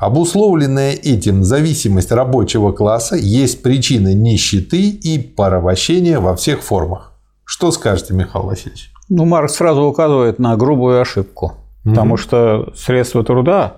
Обусловленная 0.00 0.90
этим 0.94 1.44
зависимость 1.44 2.10
рабочего 2.10 2.72
класса 2.72 3.14
есть 3.14 3.62
причина 3.62 4.12
нищеты 4.12 4.88
и 4.88 5.18
порабощения 5.20 6.18
во 6.18 6.34
всех 6.34 6.62
формах. 6.62 7.12
Что 7.44 7.70
скажете, 7.70 8.12
Михаил 8.12 8.46
Васильевич? 8.46 8.90
Ну, 9.08 9.24
Маркс 9.24 9.54
сразу 9.54 9.82
указывает 9.82 10.40
на 10.40 10.56
грубую 10.56 11.00
ошибку, 11.00 11.54
угу. 11.84 11.90
потому 11.90 12.16
что 12.16 12.72
средства 12.74 13.22
труда 13.22 13.76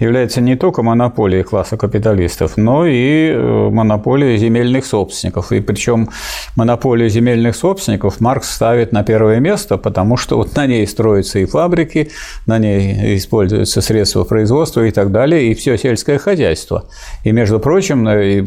является 0.00 0.40
не 0.40 0.56
только 0.56 0.82
монополией 0.82 1.44
класса 1.44 1.76
капиталистов, 1.76 2.56
но 2.56 2.86
и 2.86 3.28
э, 3.28 3.70
монополией 3.70 4.38
земельных 4.38 4.86
собственников. 4.86 5.52
И 5.52 5.60
причем 5.60 6.08
монополию 6.56 7.10
земельных 7.10 7.54
собственников 7.54 8.20
Маркс 8.20 8.50
ставит 8.50 8.92
на 8.92 9.04
первое 9.04 9.40
место, 9.40 9.76
потому 9.76 10.16
что 10.16 10.36
вот 10.36 10.56
на 10.56 10.66
ней 10.66 10.86
строятся 10.86 11.38
и 11.38 11.44
фабрики, 11.44 12.10
на 12.46 12.58
ней 12.58 13.16
используются 13.16 13.82
средства 13.82 14.24
производства 14.24 14.84
и 14.86 14.90
так 14.90 15.12
далее, 15.12 15.50
и 15.50 15.54
все 15.54 15.76
сельское 15.76 16.18
хозяйство. 16.18 16.86
И, 17.22 17.32
между 17.32 17.60
прочим, 17.60 18.08
э, 18.08 18.42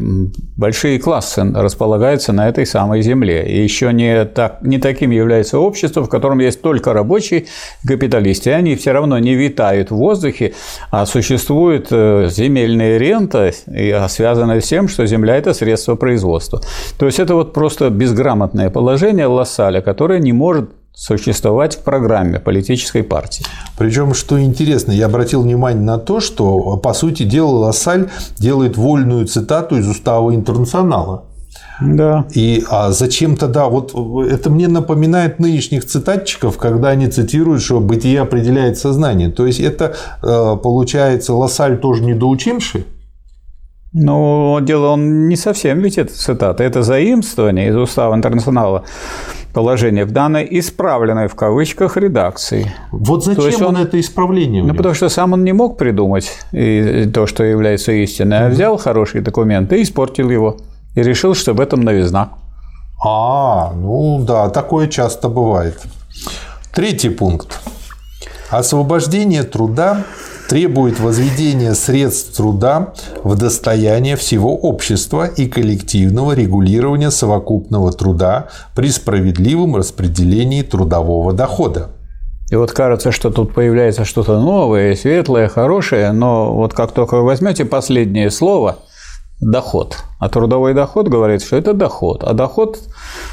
большие 0.56 0.98
классы 0.98 1.44
располагаются 1.54 2.32
на 2.32 2.48
этой 2.48 2.66
самой 2.66 3.00
земле. 3.02 3.46
И 3.46 3.62
еще 3.62 3.92
не, 3.92 4.24
так, 4.24 4.58
не 4.62 4.78
таким 4.78 5.12
является 5.12 5.60
общество, 5.60 6.02
в 6.02 6.08
котором 6.08 6.40
есть 6.40 6.62
только 6.62 6.92
рабочие 6.92 7.44
капиталисты, 7.86 8.50
и 8.50 8.52
они 8.52 8.74
все 8.74 8.90
равно 8.90 9.20
не 9.20 9.36
витают 9.36 9.92
в 9.92 9.96
воздухе, 9.96 10.54
а 10.90 11.06
существуют 11.06 11.43
существует 11.44 11.88
э, 11.90 12.28
земельная 12.30 12.96
рента, 12.96 13.50
а 13.66 14.08
связанная 14.08 14.60
с 14.60 14.66
тем, 14.66 14.88
что 14.88 15.06
земля– 15.06 15.36
это 15.36 15.52
средство 15.52 15.94
производства. 15.94 16.62
То 16.98 17.04
есть 17.04 17.20
это 17.20 17.34
вот 17.34 17.52
просто 17.52 17.90
безграмотное 17.90 18.70
положение 18.70 19.26
Лассаля, 19.26 19.82
которое 19.82 20.20
не 20.20 20.32
может 20.32 20.70
существовать 20.94 21.76
в 21.76 21.80
программе 21.80 22.38
политической 22.38 23.02
партии. 23.02 23.44
Причем, 23.76 24.14
что 24.14 24.40
интересно, 24.40 24.92
я 24.92 25.06
обратил 25.06 25.42
внимание 25.42 25.82
на 25.82 25.98
то, 25.98 26.20
что, 26.20 26.76
по 26.78 26.94
сути 26.94 27.24
дела, 27.24 27.66
Лассаль 27.66 28.08
делает 28.38 28.78
вольную 28.78 29.26
цитату 29.26 29.76
из 29.76 29.86
устава 29.86 30.34
интернационала. 30.34 31.24
Да. 31.80 32.26
И 32.34 32.64
а 32.70 32.92
зачем 32.92 33.36
тогда? 33.36 33.66
Вот 33.66 33.94
это 34.28 34.50
мне 34.50 34.68
напоминает 34.68 35.38
нынешних 35.38 35.84
цитатчиков, 35.84 36.56
когда 36.56 36.90
они 36.90 37.08
цитируют, 37.08 37.62
что 37.62 37.80
бытие 37.80 38.20
определяет 38.20 38.78
сознание. 38.78 39.30
То 39.30 39.46
есть 39.46 39.60
это 39.60 39.94
э, 40.22 40.56
получается 40.62 41.34
Лассаль 41.34 41.78
тоже 41.78 42.04
недоучимший? 42.04 42.84
Ну, 43.96 44.58
дело 44.60 44.88
он 44.88 45.28
не 45.28 45.36
совсем 45.36 45.78
ведь 45.78 45.98
это 45.98 46.12
цитата, 46.12 46.64
это 46.64 46.82
заимствование 46.82 47.68
из 47.68 47.76
устава 47.76 48.16
интернационала 48.16 48.82
положение 49.52 50.04
в 50.04 50.10
данной 50.10 50.48
исправленной 50.50 51.28
в 51.28 51.36
кавычках 51.36 51.96
редакции. 51.96 52.72
Вот 52.90 53.24
зачем 53.24 53.68
он, 53.68 53.76
он 53.76 53.82
это 53.82 54.00
исправление? 54.00 54.64
Ну, 54.64 54.74
потому 54.74 54.96
что 54.96 55.08
сам 55.08 55.32
он 55.32 55.44
не 55.44 55.52
мог 55.52 55.78
придумать 55.78 56.28
то, 56.50 57.26
что 57.28 57.44
является 57.44 57.92
истиной, 57.92 58.46
а 58.46 58.48
взял 58.48 58.76
хороший 58.78 59.20
документ 59.20 59.72
и 59.72 59.82
испортил 59.82 60.28
его 60.28 60.56
и 60.94 61.02
решил, 61.02 61.34
что 61.34 61.52
в 61.52 61.60
этом 61.60 61.80
новизна. 61.80 62.30
А, 63.04 63.72
ну 63.74 64.24
да, 64.24 64.48
такое 64.48 64.88
часто 64.88 65.28
бывает. 65.28 65.80
Третий 66.72 67.10
пункт. 67.10 67.60
Освобождение 68.50 69.42
труда 69.42 70.04
требует 70.48 71.00
возведения 71.00 71.74
средств 71.74 72.36
труда 72.36 72.92
в 73.22 73.36
достояние 73.36 74.16
всего 74.16 74.54
общества 74.56 75.26
и 75.26 75.46
коллективного 75.46 76.32
регулирования 76.32 77.10
совокупного 77.10 77.92
труда 77.92 78.48
при 78.74 78.90
справедливом 78.90 79.76
распределении 79.76 80.62
трудового 80.62 81.32
дохода. 81.32 81.90
И 82.50 82.56
вот 82.56 82.72
кажется, 82.72 83.10
что 83.10 83.30
тут 83.30 83.54
появляется 83.54 84.04
что-то 84.04 84.38
новое, 84.38 84.94
светлое, 84.94 85.48
хорошее, 85.48 86.12
но 86.12 86.54
вот 86.54 86.74
как 86.74 86.92
только 86.92 87.16
вы 87.16 87.24
возьмете 87.24 87.64
последнее 87.64 88.30
слово– 88.30 88.78
доход. 89.40 89.96
А 90.18 90.28
трудовой 90.30 90.72
доход 90.72 91.08
говорит, 91.08 91.42
что 91.42 91.56
это 91.56 91.74
доход. 91.74 92.24
А 92.24 92.32
доход 92.32 92.78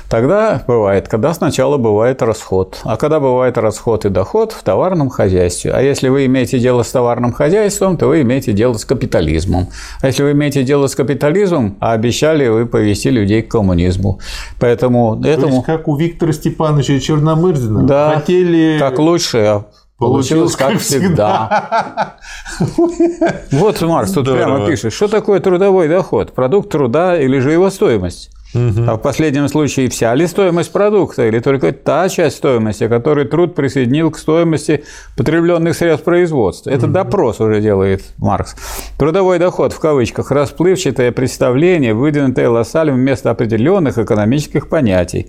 тогда 0.10 0.62
бывает, 0.68 1.08
когда 1.08 1.34
сначала 1.34 1.78
бывает 1.78 2.22
расход. 2.22 2.80
А 2.84 2.98
когда 2.98 3.22
бывает 3.22 3.58
расход 3.58 4.04
и 4.06 4.10
доход 4.10 4.52
в 4.52 4.62
товарном 4.64 5.10
хозяйстве. 5.10 5.72
А 5.72 5.82
если 5.82 6.10
вы 6.10 6.26
имеете 6.26 6.60
дело 6.60 6.84
с 6.84 6.92
товарным 6.92 7.32
хозяйством, 7.32 7.96
то 7.96 8.08
вы 8.08 8.24
имеете 8.24 8.52
дело 8.52 8.74
с 8.74 8.84
капитализмом. 8.84 9.70
А 10.02 10.08
если 10.08 10.24
вы 10.24 10.32
имеете 10.32 10.64
дело 10.64 10.88
с 10.88 10.96
капитализмом, 10.96 11.78
а 11.80 11.94
обещали 11.94 12.48
вы 12.48 12.66
повести 12.66 13.10
людей 13.10 13.42
к 13.42 13.52
коммунизму. 13.52 14.20
Поэтому 14.60 15.18
то 15.22 15.30
этому... 15.30 15.54
Есть, 15.54 15.66
как 15.66 15.88
у 15.88 15.96
Виктора 15.96 16.34
Степановича 16.34 17.00
Черномырдина. 17.00 17.84
Да, 17.84 18.16
хотели... 18.16 18.78
как 18.80 19.00
лучше, 19.00 19.64
Получилось, 20.02 20.56
как 20.56 20.80
всегда. 20.80 22.16
Вот 23.52 23.82
Марс 23.82 24.12
тут 24.14 24.26
прямо 24.26 24.66
пишет, 24.66 24.94
что 24.94 25.08
такое 25.08 25.40
трудовой 25.40 25.88
доход? 25.88 26.34
Продукт 26.34 26.72
труда 26.72 27.22
или 27.22 27.38
же 27.38 27.52
его 27.52 27.70
стоимость? 27.70 28.32
А 28.56 28.96
в 28.96 28.98
последнем 28.98 29.48
случае 29.48 29.90
вся 29.90 30.16
ли 30.16 30.26
стоимость 30.26 30.72
продукта 30.72 31.28
или 31.28 31.40
только 31.40 31.72
та 31.72 32.10
часть 32.10 32.38
стоимости, 32.38 32.88
которую 32.88 33.30
труд 33.30 33.54
присоединил 33.54 34.10
к 34.10 34.18
стоимости 34.18 34.84
потребленных 35.16 35.76
средств 35.76 36.04
производства? 36.04 36.72
Это 36.72 36.88
допрос 36.88 37.40
уже 37.40 37.62
делает 37.62 38.02
Маркс. 38.18 38.56
Трудовой 38.98 39.38
доход 39.38 39.72
в 39.72 39.80
кавычках 39.80 40.32
расплывчатое 40.32 41.12
представление, 41.12 41.94
выдвинутое 41.94 42.50
Лассалем 42.50 42.96
вместо 42.96 43.30
определенных 43.30 44.00
экономических 44.00 44.68
понятий. 44.68 45.28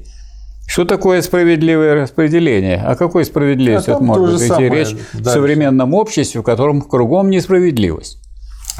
Что 0.73 0.87
такое 0.87 1.21
справедливое 1.21 1.93
распределение? 1.93 2.79
О 2.79 2.97
какой 2.97 3.27
справедливости 3.27 3.91
а 3.91 3.99
может 3.99 4.41
идти 4.41 4.49
самое, 4.49 4.71
речь 4.71 4.93
дальше. 4.93 5.07
в 5.13 5.29
современном 5.29 5.93
обществе, 5.93 6.41
в 6.41 6.45
котором 6.45 6.81
кругом 6.81 7.29
несправедливость? 7.29 8.23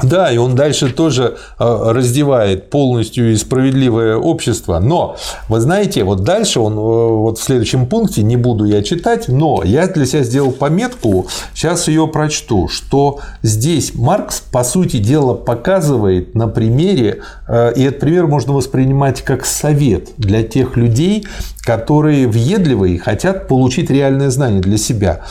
Да, 0.01 0.31
и 0.31 0.37
он 0.37 0.55
дальше 0.55 0.91
тоже 0.91 1.37
э, 1.59 1.91
раздевает 1.91 2.71
полностью 2.71 3.31
и 3.31 3.35
справедливое 3.35 4.17
общество. 4.17 4.79
Но, 4.79 5.17
вы 5.49 5.59
знаете, 5.59 6.03
вот 6.03 6.23
дальше 6.23 6.59
он 6.59 6.73
э, 6.73 6.75
вот 6.77 7.37
в 7.37 7.43
следующем 7.43 7.85
пункте, 7.85 8.23
не 8.23 8.35
буду 8.35 8.65
я 8.65 8.81
читать, 8.81 9.27
но 9.27 9.61
я 9.63 9.85
для 9.87 10.07
себя 10.07 10.23
сделал 10.23 10.51
пометку, 10.51 11.27
сейчас 11.53 11.87
ее 11.87 12.07
прочту, 12.07 12.69
что 12.69 13.19
здесь 13.43 13.93
Маркс, 13.93 14.41
по 14.41 14.63
сути 14.63 14.97
дела, 14.97 15.35
показывает 15.35 16.33
на 16.33 16.47
примере, 16.47 17.21
э, 17.47 17.73
и 17.75 17.83
этот 17.83 17.99
пример 17.99 18.25
можно 18.25 18.53
воспринимать 18.53 19.21
как 19.21 19.45
совет 19.45 20.09
для 20.17 20.41
тех 20.41 20.75
людей, 20.75 21.27
которые 21.63 22.27
въедливы 22.27 22.91
и 22.91 22.97
хотят 22.97 23.47
получить 23.47 23.89
реальное 23.89 24.29
знание 24.29 24.61
для 24.61 24.77
себя. 24.77 25.21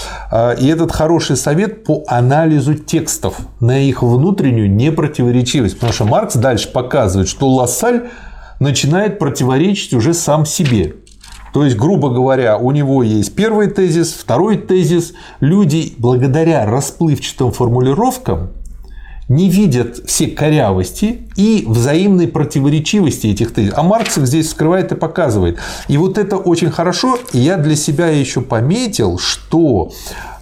И 0.59 0.67
этот 0.67 0.91
хороший 0.91 1.37
совет 1.37 1.85
по 1.85 2.05
анализу 2.07 2.75
текстов 2.75 3.37
на 3.61 3.79
их 3.79 4.03
внутреннюю 4.03 4.71
непротиворечивость. 4.71 5.75
Потому 5.75 5.93
что 5.93 6.05
Маркс 6.07 6.37
дальше 6.37 6.73
показывает, 6.73 7.29
что 7.29 7.49
Лассаль 7.49 8.09
начинает 8.61 9.19
противоречить 9.19 9.93
уже 9.93 10.15
сам 10.15 10.47
себе. 10.47 10.95
То 11.53 11.67
есть, 11.67 11.77
грубо 11.77 12.09
говоря, 12.09 12.57
у 12.57 12.71
него 12.71 13.03
есть 13.03 13.35
первый 13.35 13.69
тезис, 13.69 14.15
второй 14.15 14.57
тезис. 14.57 15.13
Люди 15.41 15.93
благодаря 15.99 16.65
расплывчатым 16.65 17.53
формулировкам 17.53 18.53
не 19.33 19.49
видят 19.49 20.03
все 20.07 20.27
корявости 20.27 21.29
и 21.37 21.65
взаимной 21.67 22.29
противоречивости 22.29 23.29
этих 23.29 23.55
тезисов. 23.55 23.79
А 23.79 23.83
Маркс 23.83 24.19
их 24.19 24.27
здесь 24.27 24.51
скрывает 24.51 24.93
и 24.93 24.95
показывает. 24.95 25.59
И 25.89 25.97
вот 25.97 26.19
это 26.19 26.37
очень 26.37 26.71
хорошо. 26.71 27.19
И 27.33 27.39
я 27.39 27.57
для 27.57 27.75
себя 27.75 28.09
еще 28.09 28.43
пометил, 28.43 29.19
что 29.19 29.91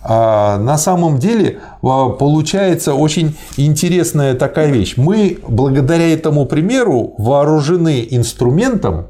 а, 0.02 0.58
на 0.58 0.76
самом 0.76 1.18
деле 1.18 1.60
а, 1.82 2.08
получается 2.08 2.94
очень 2.94 3.36
интересная 3.56 4.34
такая 4.34 4.70
вещь. 4.70 4.94
Мы 4.96 5.38
благодаря 5.46 6.12
этому 6.12 6.46
примеру 6.46 7.14
вооружены 7.18 8.06
инструментом, 8.10 9.06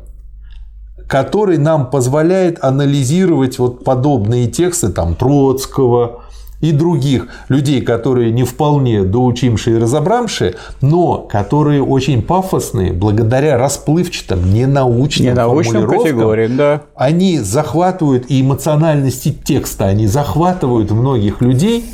который 1.09 1.59
нам 1.59 1.91
позволяет 1.91 2.63
анализировать 2.63 3.59
вот 3.59 3.83
подобные 3.83 4.47
тексты 4.47 4.91
там, 4.91 5.15
Троцкого, 5.15 6.20
и 6.61 6.73
других 6.73 7.29
людей, 7.49 7.81
которые 7.81 8.31
не 8.31 8.45
вполне 8.45 9.03
доучимшие 9.03 9.77
и 9.77 9.81
разобравшие, 9.81 10.57
но 10.81 11.19
которые 11.19 11.83
очень 11.83 12.23
пафосные, 12.23 12.93
благодаря 12.93 13.57
расплывчатым, 13.57 14.53
ненаучным, 14.53 15.31
ненаучным 15.31 15.89
категориям, 15.89 16.57
да. 16.57 16.83
они 16.95 17.39
захватывают 17.39 18.27
и 18.29 18.41
эмоциональности 18.43 19.33
текста, 19.33 19.87
они 19.87 20.07
захватывают 20.07 20.91
многих 20.91 21.41
людей, 21.41 21.85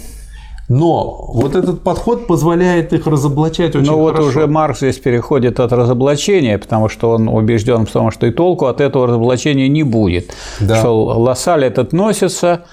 но 0.68 1.30
вот 1.32 1.54
этот 1.54 1.82
подход 1.82 2.26
позволяет 2.26 2.92
их 2.92 3.06
разоблачать 3.06 3.76
очень 3.76 3.86
Ну 3.86 3.98
вот 3.98 4.18
уже 4.18 4.48
Маркс 4.48 4.78
здесь 4.78 4.98
переходит 4.98 5.60
от 5.60 5.72
разоблачения, 5.72 6.58
потому 6.58 6.88
что 6.88 7.10
он 7.10 7.28
убежден 7.28 7.86
в 7.86 7.90
том, 7.90 8.10
что 8.10 8.26
и 8.26 8.32
толку 8.32 8.66
от 8.66 8.80
этого 8.80 9.06
разоблачения 9.06 9.68
не 9.68 9.84
будет. 9.84 10.34
Да. 10.58 10.76
Что 10.76 11.04
Лассаль 11.20 11.64
этот 11.64 11.92
носится, 11.92 12.64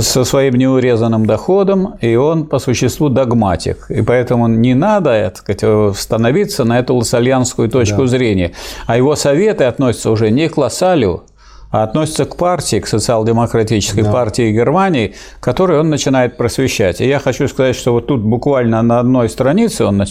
со 0.00 0.24
своим 0.24 0.54
неурезанным 0.54 1.26
доходом, 1.26 1.94
и 2.00 2.14
он 2.16 2.46
по 2.46 2.58
существу 2.58 3.08
догматик. 3.08 3.90
И 3.90 4.02
поэтому 4.02 4.48
не 4.48 4.74
надо 4.74 5.32
сказать, 5.34 5.96
становиться 5.96 6.64
на 6.64 6.78
эту 6.78 6.94
лассальянскую 6.94 7.68
точку 7.68 8.02
да. 8.02 8.06
зрения. 8.06 8.52
А 8.86 8.96
его 8.96 9.16
советы 9.16 9.64
относятся 9.64 10.10
уже 10.10 10.30
не 10.30 10.48
к 10.48 10.58
Лассалю, 10.58 11.24
а 11.70 11.82
относятся 11.82 12.24
к 12.24 12.36
партии, 12.36 12.80
к 12.80 12.86
социал-демократической 12.86 14.02
да. 14.02 14.12
партии 14.12 14.52
Германии, 14.52 15.14
которую 15.40 15.80
он 15.80 15.90
начинает 15.90 16.36
просвещать. 16.36 17.00
И 17.00 17.06
я 17.06 17.18
хочу 17.18 17.48
сказать, 17.48 17.76
что 17.76 17.92
вот 17.92 18.06
тут 18.06 18.22
буквально 18.22 18.82
на 18.82 19.00
одной 19.00 19.28
странице 19.28 19.84
он 19.84 20.02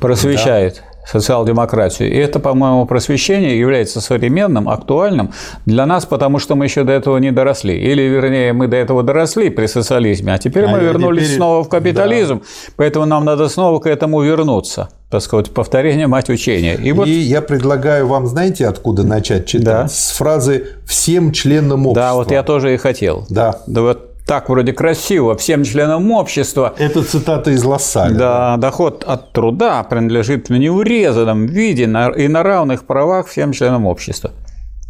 просвещает 0.00 0.82
социал-демократию. 1.10 2.12
И 2.12 2.16
это, 2.16 2.38
по-моему, 2.38 2.84
просвещение 2.86 3.58
является 3.58 4.00
современным, 4.00 4.68
актуальным 4.68 5.32
для 5.66 5.86
нас, 5.86 6.04
потому 6.04 6.38
что 6.38 6.54
мы 6.54 6.66
еще 6.66 6.84
до 6.84 6.92
этого 6.92 7.18
не 7.18 7.30
доросли. 7.30 7.78
Или, 7.78 8.02
вернее, 8.02 8.52
мы 8.52 8.68
до 8.68 8.76
этого 8.76 9.02
доросли 9.02 9.48
при 9.50 9.66
социализме, 9.66 10.34
а 10.34 10.38
теперь 10.38 10.64
а 10.64 10.68
мы 10.68 10.80
вернулись 10.80 11.24
теперь... 11.24 11.36
снова 11.36 11.64
в 11.64 11.68
капитализм, 11.68 12.38
да. 12.38 12.72
поэтому 12.76 13.06
нам 13.06 13.24
надо 13.24 13.48
снова 13.48 13.80
к 13.80 13.86
этому 13.86 14.22
вернуться. 14.22 14.90
Так 15.10 15.22
сказать, 15.22 15.50
повторение 15.50 16.06
мать 16.06 16.28
учения. 16.28 16.74
И, 16.74 16.92
вот... 16.92 17.08
И 17.08 17.12
я 17.12 17.40
предлагаю 17.40 18.06
вам, 18.06 18.26
знаете, 18.26 18.66
откуда 18.66 19.04
начать 19.04 19.46
читать? 19.46 19.64
Да. 19.64 19.88
С 19.88 20.10
фразы 20.10 20.66
«всем 20.86 21.32
членам 21.32 21.86
общества». 21.86 22.10
Да, 22.10 22.14
вот 22.14 22.30
я 22.30 22.42
тоже 22.42 22.74
и 22.74 22.76
хотел. 22.76 23.24
Да. 23.30 23.62
Да 23.66 23.80
вот 23.80 24.07
так 24.28 24.50
вроде 24.50 24.74
красиво, 24.74 25.34
всем 25.36 25.64
членам 25.64 26.12
общества. 26.12 26.74
Это 26.76 27.02
цитата 27.02 27.50
из 27.50 27.64
Лассаля. 27.64 28.14
Да, 28.14 28.56
доход 28.58 29.02
от 29.06 29.32
труда 29.32 29.82
принадлежит 29.84 30.50
в 30.50 30.52
неурезанном 30.52 31.46
виде 31.46 31.84
и 31.84 32.28
на 32.28 32.42
равных 32.42 32.84
правах 32.84 33.28
всем 33.28 33.52
членам 33.52 33.86
общества. 33.86 34.32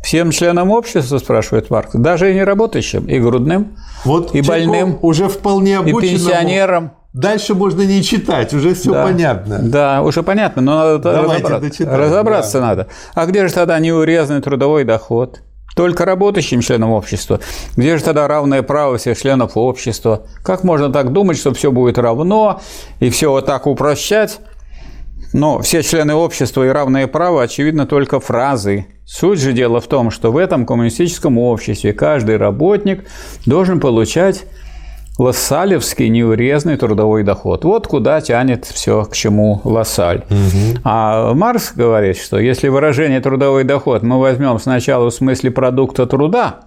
Всем 0.02 0.32
членам 0.32 0.72
общества, 0.72 1.18
спрашивает 1.18 1.70
Маркс, 1.70 1.92
даже 1.94 2.32
и 2.32 2.34
не 2.34 2.42
работающим, 2.42 3.06
и 3.06 3.20
грудным, 3.20 3.76
вот 4.04 4.34
и 4.34 4.42
больным, 4.42 4.98
уже 5.02 5.28
вполне 5.28 5.78
и 5.86 5.92
пенсионерам. 5.92 6.92
Дальше 7.12 7.54
можно 7.54 7.82
не 7.82 8.02
читать, 8.02 8.52
уже 8.52 8.74
все 8.74 8.92
да, 8.92 9.04
понятно. 9.04 9.60
Да, 9.62 10.02
уже 10.02 10.24
понятно, 10.24 10.62
но 10.62 10.78
надо 10.78 11.12
разобраться, 11.12 11.96
разобраться 11.96 12.60
да. 12.60 12.66
надо. 12.66 12.86
А 13.14 13.26
где 13.26 13.46
же 13.46 13.54
тогда 13.54 13.78
неурезанный 13.78 14.42
трудовой 14.42 14.84
доход? 14.84 15.42
Только 15.74 16.04
работающим 16.04 16.60
членам 16.60 16.90
общества. 16.90 17.40
Где 17.76 17.96
же 17.96 18.04
тогда 18.04 18.26
равное 18.26 18.62
право 18.62 18.98
всех 18.98 19.18
членов 19.18 19.56
общества? 19.56 20.26
Как 20.42 20.64
можно 20.64 20.92
так 20.92 21.12
думать, 21.12 21.38
что 21.38 21.54
все 21.54 21.70
будет 21.70 21.98
равно 21.98 22.60
и 23.00 23.10
все 23.10 23.30
вот 23.30 23.46
так 23.46 23.66
упрощать? 23.66 24.40
Но 25.32 25.60
все 25.60 25.82
члены 25.82 26.14
общества 26.14 26.64
и 26.66 26.68
равное 26.68 27.06
право, 27.06 27.42
очевидно, 27.42 27.86
только 27.86 28.18
фразы. 28.18 28.86
Суть 29.04 29.40
же 29.40 29.52
дела 29.52 29.80
в 29.80 29.86
том, 29.86 30.10
что 30.10 30.32
в 30.32 30.36
этом 30.36 30.64
коммунистическом 30.64 31.38
обществе 31.38 31.92
каждый 31.92 32.38
работник 32.38 33.04
должен 33.46 33.78
получать 33.78 34.44
лассалевский 35.18 36.08
неурезанный 36.08 36.76
трудовой 36.76 37.24
доход. 37.24 37.64
Вот 37.64 37.86
куда 37.88 38.20
тянет 38.20 38.64
все, 38.64 39.04
к 39.04 39.14
чему 39.14 39.60
Лассаль. 39.64 40.24
Угу. 40.30 40.80
А 40.84 41.34
Маркс 41.34 41.72
говорит, 41.74 42.16
что 42.16 42.38
если 42.38 42.68
выражение 42.68 43.20
трудовой 43.20 43.64
доход 43.64 44.02
мы 44.02 44.20
возьмем 44.20 44.58
сначала 44.58 45.10
в 45.10 45.14
смысле 45.14 45.50
продукта 45.50 46.06
труда, 46.06 46.60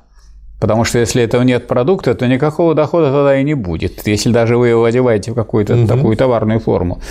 Потому 0.60 0.84
что 0.84 1.00
если 1.00 1.24
этого 1.24 1.42
нет 1.42 1.66
продукта, 1.66 2.14
то 2.14 2.28
никакого 2.28 2.76
дохода 2.76 3.12
тогда 3.12 3.36
и 3.36 3.44
не 3.44 3.56
будет. 3.56 4.06
Если 4.06 4.32
даже 4.32 4.58
вы 4.58 4.68
его 4.68 4.84
одеваете 4.84 5.32
в 5.32 5.34
какую-то 5.34 5.74
угу. 5.74 5.88
такую 5.88 6.16
товарную 6.16 6.60
форму, 6.60 7.02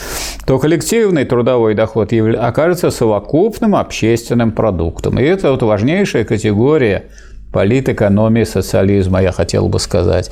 то 0.47 0.61
коллективный 0.61 1.25
трудовой 1.25 1.75
доход 1.75 2.13
окажется 2.13 2.93
совокупным 2.93 3.75
общественным 3.75 4.53
продуктом. 4.53 5.19
И 5.19 5.25
это 5.25 5.51
вот 5.51 5.65
важнейшая 5.65 6.25
категория 6.25 7.07
политэкономии 7.53 8.45
социализма, 8.45 9.21
я 9.21 9.33
хотел 9.33 9.69
бы 9.69 9.81
сказать. 9.81 10.31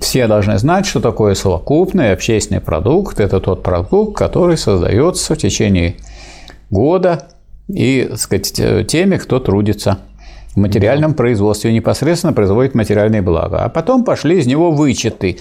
Все 0.00 0.26
должны 0.26 0.58
знать, 0.58 0.86
что 0.86 1.00
такое 1.00 1.34
совокупный 1.34 2.12
общественный 2.12 2.60
продукт. 2.60 3.18
Это 3.18 3.40
тот 3.40 3.62
продукт, 3.62 4.16
который 4.16 4.56
создается 4.56 5.34
в 5.34 5.38
течение 5.38 5.96
года 6.70 7.28
и, 7.68 8.06
так 8.08 8.18
сказать, 8.18 8.86
теми, 8.88 9.16
кто 9.16 9.40
трудится 9.40 9.98
в 10.54 10.56
материальном 10.58 11.14
производстве, 11.14 11.72
непосредственно 11.72 12.32
производит 12.32 12.74
материальные 12.74 13.22
блага. 13.22 13.64
А 13.64 13.68
потом 13.68 14.04
пошли 14.04 14.38
из 14.38 14.46
него 14.46 14.70
вычеты. 14.70 15.38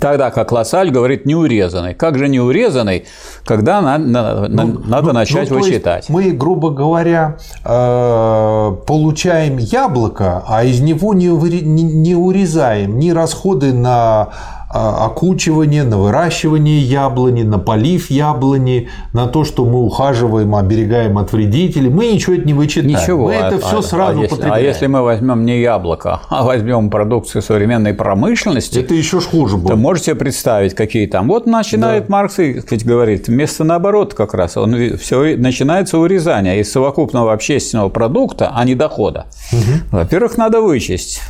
Тогда 0.00 0.30
как 0.30 0.50
Лассаль 0.50 0.90
говорит 0.90 1.26
неурезанный. 1.26 1.94
Как 1.94 2.18
же 2.18 2.28
неурезанный, 2.28 3.04
когда 3.44 3.82
на, 3.82 3.98
на, 3.98 4.48
ну, 4.48 4.80
надо 4.86 5.08
ну, 5.08 5.12
начать 5.12 5.50
ну, 5.50 5.58
вычитать? 5.58 6.08
Мы, 6.08 6.30
грубо 6.30 6.70
говоря, 6.70 7.36
э, 7.64 8.76
получаем 8.86 9.58
яблоко, 9.58 10.42
а 10.48 10.64
из 10.64 10.80
него 10.80 11.12
не, 11.12 11.26
не, 11.26 11.82
не 11.82 12.14
урезаем 12.14 12.98
ни 12.98 13.10
расходы 13.10 13.74
на 13.74 14.30
окучивание, 14.72 15.82
на 15.82 15.98
выращивание 15.98 16.78
яблони, 16.80 17.42
на 17.42 17.58
полив 17.58 18.10
яблони, 18.10 18.88
на 19.12 19.26
то, 19.26 19.44
что 19.44 19.64
мы 19.64 19.80
ухаживаем, 19.84 20.54
оберегаем 20.54 21.18
от 21.18 21.32
вредителей. 21.32 21.90
Мы 21.90 22.12
ничего 22.12 22.36
это 22.36 22.46
не 22.46 22.54
вычитаем. 22.54 22.94
Ничего. 22.94 23.26
Мы 23.26 23.34
это 23.34 23.56
а, 23.56 23.58
все 23.58 23.82
сразу 23.82 24.20
а 24.20 24.22
если, 24.22 24.48
а 24.48 24.58
если 24.58 24.86
мы 24.86 25.02
возьмем 25.02 25.44
не 25.44 25.60
яблоко, 25.60 26.20
а 26.28 26.44
возьмем 26.44 26.88
продукцию 26.88 27.42
современной 27.42 27.94
промышленности, 27.94 28.78
это 28.78 28.94
еще 28.94 29.20
хуже 29.20 29.56
будет. 29.56 29.72
То 29.72 29.76
можете 29.76 30.14
представить, 30.14 30.74
какие 30.74 31.06
там. 31.06 31.26
Вот 31.26 31.46
начинает 31.46 32.06
да. 32.06 32.12
Маркс 32.12 32.38
ведь 32.38 32.84
говорит, 32.84 33.26
вместо 33.26 33.64
наоборот 33.64 34.14
как 34.14 34.34
раз, 34.34 34.56
он 34.56 34.96
все 34.98 35.36
начинается 35.36 35.98
урезание 35.98 36.60
из 36.60 36.70
совокупного 36.70 37.32
общественного 37.32 37.88
продукта, 37.88 38.52
а 38.54 38.64
не 38.64 38.76
дохода. 38.76 39.26
Угу. 39.52 39.96
Во-первых, 39.98 40.36
надо 40.36 40.60
вычесть 40.60 41.20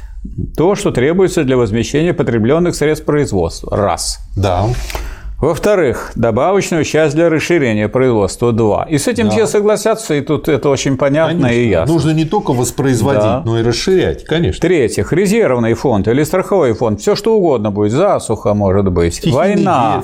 то, 0.57 0.75
что 0.75 0.91
требуется 0.91 1.45
для 1.45 1.57
возмещения 1.57 2.13
потребленных 2.13 2.75
средств 2.75 3.07
производства. 3.07 3.77
Раз. 3.77 4.19
Да. 4.37 4.67
Во-вторых, 5.41 6.13
добавочную 6.17 6.85
часть 6.85 7.15
для 7.15 7.31
расширения 7.31 7.89
производства– 7.89 8.53
два. 8.61 8.87
И 8.91 8.99
с 8.99 9.09
этим 9.09 9.27
да. 9.27 9.31
все 9.31 9.47
согласятся, 9.47 10.15
и 10.15 10.21
тут 10.21 10.49
это 10.49 10.69
очень 10.69 10.99
понятно 10.99 11.49
конечно. 11.49 11.61
и 11.61 11.69
ясно. 11.69 11.95
Нужно 11.95 12.11
не 12.11 12.27
только 12.27 12.53
воспроизводить, 12.53 13.23
да. 13.23 13.43
но 13.47 13.59
и 13.59 13.63
расширять, 13.63 14.27
конечно. 14.27 14.59
В-третьих, 14.59 15.15
резервный 15.15 15.73
фонд 15.73 16.09
или 16.09 16.25
страховой 16.25 16.75
фонд, 16.75 17.01
все 17.01 17.17
что 17.17 17.35
угодно 17.35 17.71
будет, 17.71 17.93
засуха 17.93 18.53
может 18.53 18.93
быть, 18.93 19.15
Стихийные 19.15 19.37
война 19.39 20.03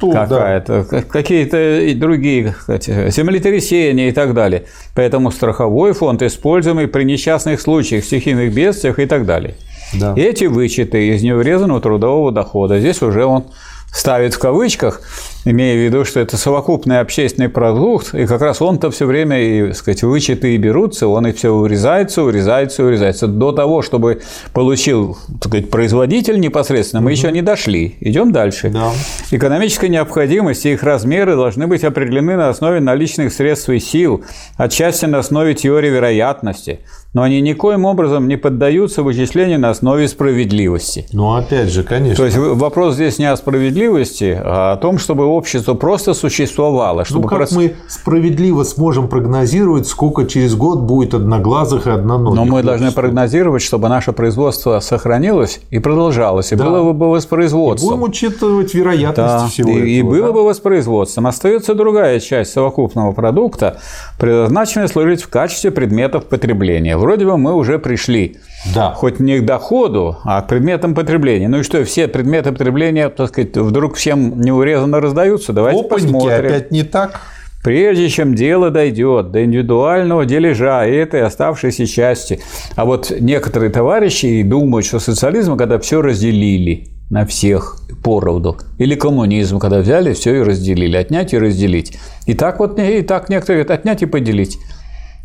какая-то, 0.00 0.84
да. 0.90 1.02
какие-то 1.02 1.94
другие, 1.94 2.52
кстати, 2.58 3.08
землетрясения 3.10 4.08
и 4.08 4.12
так 4.12 4.34
далее. 4.34 4.64
Поэтому 4.96 5.30
страховой 5.30 5.92
фонд 5.92 6.22
используемый 6.22 6.88
при 6.88 7.04
несчастных 7.04 7.60
случаях, 7.60 8.04
стихийных 8.04 8.52
бедствиях 8.52 8.98
и 8.98 9.06
так 9.06 9.26
далее. 9.26 9.54
Да. 9.94 10.14
Эти 10.16 10.46
вычеты 10.46 11.08
из 11.08 11.22
неурезанного 11.22 11.80
трудового 11.80 12.32
дохода, 12.32 12.80
здесь 12.80 13.00
уже 13.00 13.24
он 13.24 13.44
ставит 13.92 14.34
в 14.34 14.38
кавычках, 14.38 15.02
имея 15.44 15.76
в 15.76 15.84
виду, 15.84 16.04
что 16.04 16.18
это 16.20 16.36
совокупный 16.36 17.00
общественный 17.00 17.48
продукт, 17.48 18.14
и 18.14 18.26
как 18.26 18.40
раз 18.40 18.62
он-то 18.62 18.90
все 18.90 19.06
время, 19.06 19.40
и, 19.40 19.66
так 19.68 19.76
сказать, 19.76 20.02
вычеты 20.02 20.54
и 20.54 20.56
берутся, 20.56 21.08
он 21.08 21.26
и 21.26 21.32
все 21.32 21.52
урезается, 21.52 22.22
урезается, 22.22 22.84
урезается. 22.84 23.26
До 23.26 23.52
того, 23.52 23.82
чтобы 23.82 24.22
получил, 24.52 25.18
так 25.40 25.48
сказать, 25.48 25.70
производитель 25.70 26.40
непосредственно, 26.40 27.02
мы 27.02 27.10
угу. 27.10 27.16
еще 27.16 27.30
не 27.32 27.42
дошли. 27.42 27.96
Идем 28.00 28.32
дальше. 28.32 28.70
Да. 28.70 28.92
Экономическая 29.30 29.88
необходимость 29.88 30.64
и 30.64 30.72
их 30.72 30.82
размеры 30.82 31.36
должны 31.36 31.66
быть 31.66 31.84
определены 31.84 32.36
на 32.36 32.48
основе 32.48 32.80
наличных 32.80 33.32
средств 33.32 33.68
и 33.68 33.78
сил, 33.78 34.24
отчасти 34.56 35.04
на 35.04 35.18
основе 35.18 35.54
теории 35.54 35.90
вероятности 35.90 36.80
но 37.14 37.22
они 37.22 37.40
никоим 37.40 37.84
образом 37.84 38.26
не 38.26 38.36
поддаются 38.36 39.02
вычислению 39.02 39.60
на 39.60 39.70
основе 39.70 40.08
справедливости. 40.08 41.06
Ну, 41.12 41.34
опять 41.34 41.68
же, 41.68 41.82
конечно. 41.82 42.16
То 42.16 42.24
есть 42.24 42.38
вопрос 42.38 42.94
здесь 42.94 43.18
не 43.18 43.30
о 43.30 43.36
справедливости, 43.36 44.40
а 44.42 44.72
о 44.72 44.76
том, 44.76 44.98
чтобы 44.98 45.26
общество 45.26 45.74
просто 45.74 46.14
существовало. 46.14 47.04
Чтобы 47.04 47.24
ну, 47.24 47.28
как 47.28 47.38
просто... 47.38 47.54
мы 47.56 47.74
справедливо 47.86 48.64
сможем 48.64 49.08
прогнозировать, 49.08 49.86
сколько 49.86 50.24
через 50.26 50.54
год 50.54 50.80
будет 50.80 51.12
одноглазых 51.12 51.86
и 51.86 51.90
одноногих? 51.90 52.36
Но 52.36 52.44
мы 52.44 52.62
должны 52.62 52.92
прогнозировать, 52.92 53.62
чтобы 53.62 53.88
наше 53.88 54.12
производство 54.12 54.80
сохранилось 54.80 55.60
и 55.70 55.78
продолжалось, 55.78 56.52
и 56.52 56.56
да. 56.56 56.64
было 56.64 56.92
бы 56.92 57.10
воспроизводством. 57.10 57.88
И 57.88 57.96
будем 57.96 58.08
учитывать 58.10 58.74
вероятности 58.74 59.16
да. 59.16 59.46
всего 59.48 59.70
и, 59.70 59.72
этого. 59.72 59.86
И 59.86 60.02
было 60.02 60.26
да? 60.28 60.32
бы 60.32 60.44
воспроизводством. 60.44 61.26
Остается 61.26 61.74
другая 61.74 62.20
часть 62.20 62.52
совокупного 62.52 63.12
продукта, 63.12 63.78
предназначенная 64.18 64.88
служить 64.88 65.22
в 65.22 65.28
качестве 65.28 65.70
предметов 65.70 66.24
потребления 66.24 66.96
вроде 67.02 67.26
бы 67.26 67.36
мы 67.36 67.54
уже 67.54 67.78
пришли. 67.78 68.36
Да. 68.74 68.92
Хоть 68.92 69.20
не 69.20 69.40
к 69.40 69.44
доходу, 69.44 70.16
а 70.24 70.40
к 70.40 70.48
предметам 70.48 70.94
потребления. 70.94 71.48
Ну 71.48 71.58
и 71.58 71.62
что, 71.62 71.84
все 71.84 72.08
предметы 72.08 72.52
потребления, 72.52 73.08
так 73.08 73.28
сказать, 73.28 73.56
вдруг 73.56 73.96
всем 73.96 74.40
неурезанно 74.40 75.00
раздаются? 75.00 75.52
Давайте 75.52 75.80
Опаньки, 75.80 76.04
посмотрим. 76.04 76.46
опять 76.46 76.70
не 76.70 76.84
так. 76.84 77.20
Прежде 77.62 78.08
чем 78.08 78.34
дело 78.34 78.70
дойдет 78.70 79.30
до 79.30 79.44
индивидуального 79.44 80.26
дележа 80.26 80.84
и 80.86 80.94
этой 80.94 81.22
оставшейся 81.22 81.86
части. 81.86 82.40
А 82.74 82.84
вот 82.84 83.12
некоторые 83.20 83.70
товарищи 83.70 84.42
думают, 84.42 84.84
что 84.84 84.98
социализм, 84.98 85.56
когда 85.56 85.78
все 85.78 86.02
разделили 86.02 86.88
на 87.08 87.24
всех 87.24 87.76
поровну, 88.02 88.56
или 88.78 88.94
коммунизм, 88.94 89.58
когда 89.58 89.78
взяли 89.78 90.12
все 90.12 90.36
и 90.36 90.42
разделили, 90.42 90.96
отнять 90.96 91.34
и 91.34 91.38
разделить. 91.38 91.98
И 92.26 92.34
так 92.34 92.58
вот, 92.58 92.78
и 92.78 93.02
так 93.02 93.28
некоторые 93.28 93.62
говорят, 93.62 93.80
отнять 93.80 94.02
и 94.02 94.06
поделить. 94.06 94.58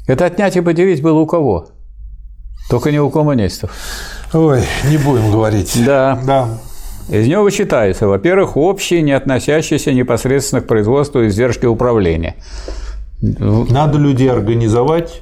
Это 0.08 0.26
отнять 0.26 0.56
и 0.56 0.62
поделить 0.62 1.02
было 1.02 1.20
у 1.20 1.28
кого? 1.28 1.68
Только 2.70 2.92
не 2.92 3.00
у 3.00 3.10
коммунистов. 3.10 3.72
Ой, 4.34 4.62
не 4.90 4.98
будем 4.98 5.32
говорить. 5.32 5.78
Да. 5.86 6.20
Да. 6.26 6.50
Из 7.10 7.28
него 7.28 7.44
вычитается, 7.44 8.08
во-первых, 8.08 8.58
общие, 8.58 9.02
не 9.02 9.14
относящиеся 9.14 9.94
непосредственно 9.94 10.62
к 10.62 10.68
производству 10.68 11.26
издержки 11.26 11.66
управления. 11.66 12.36
Надо 13.20 13.98
людей 13.98 14.30
организовать, 14.30 15.22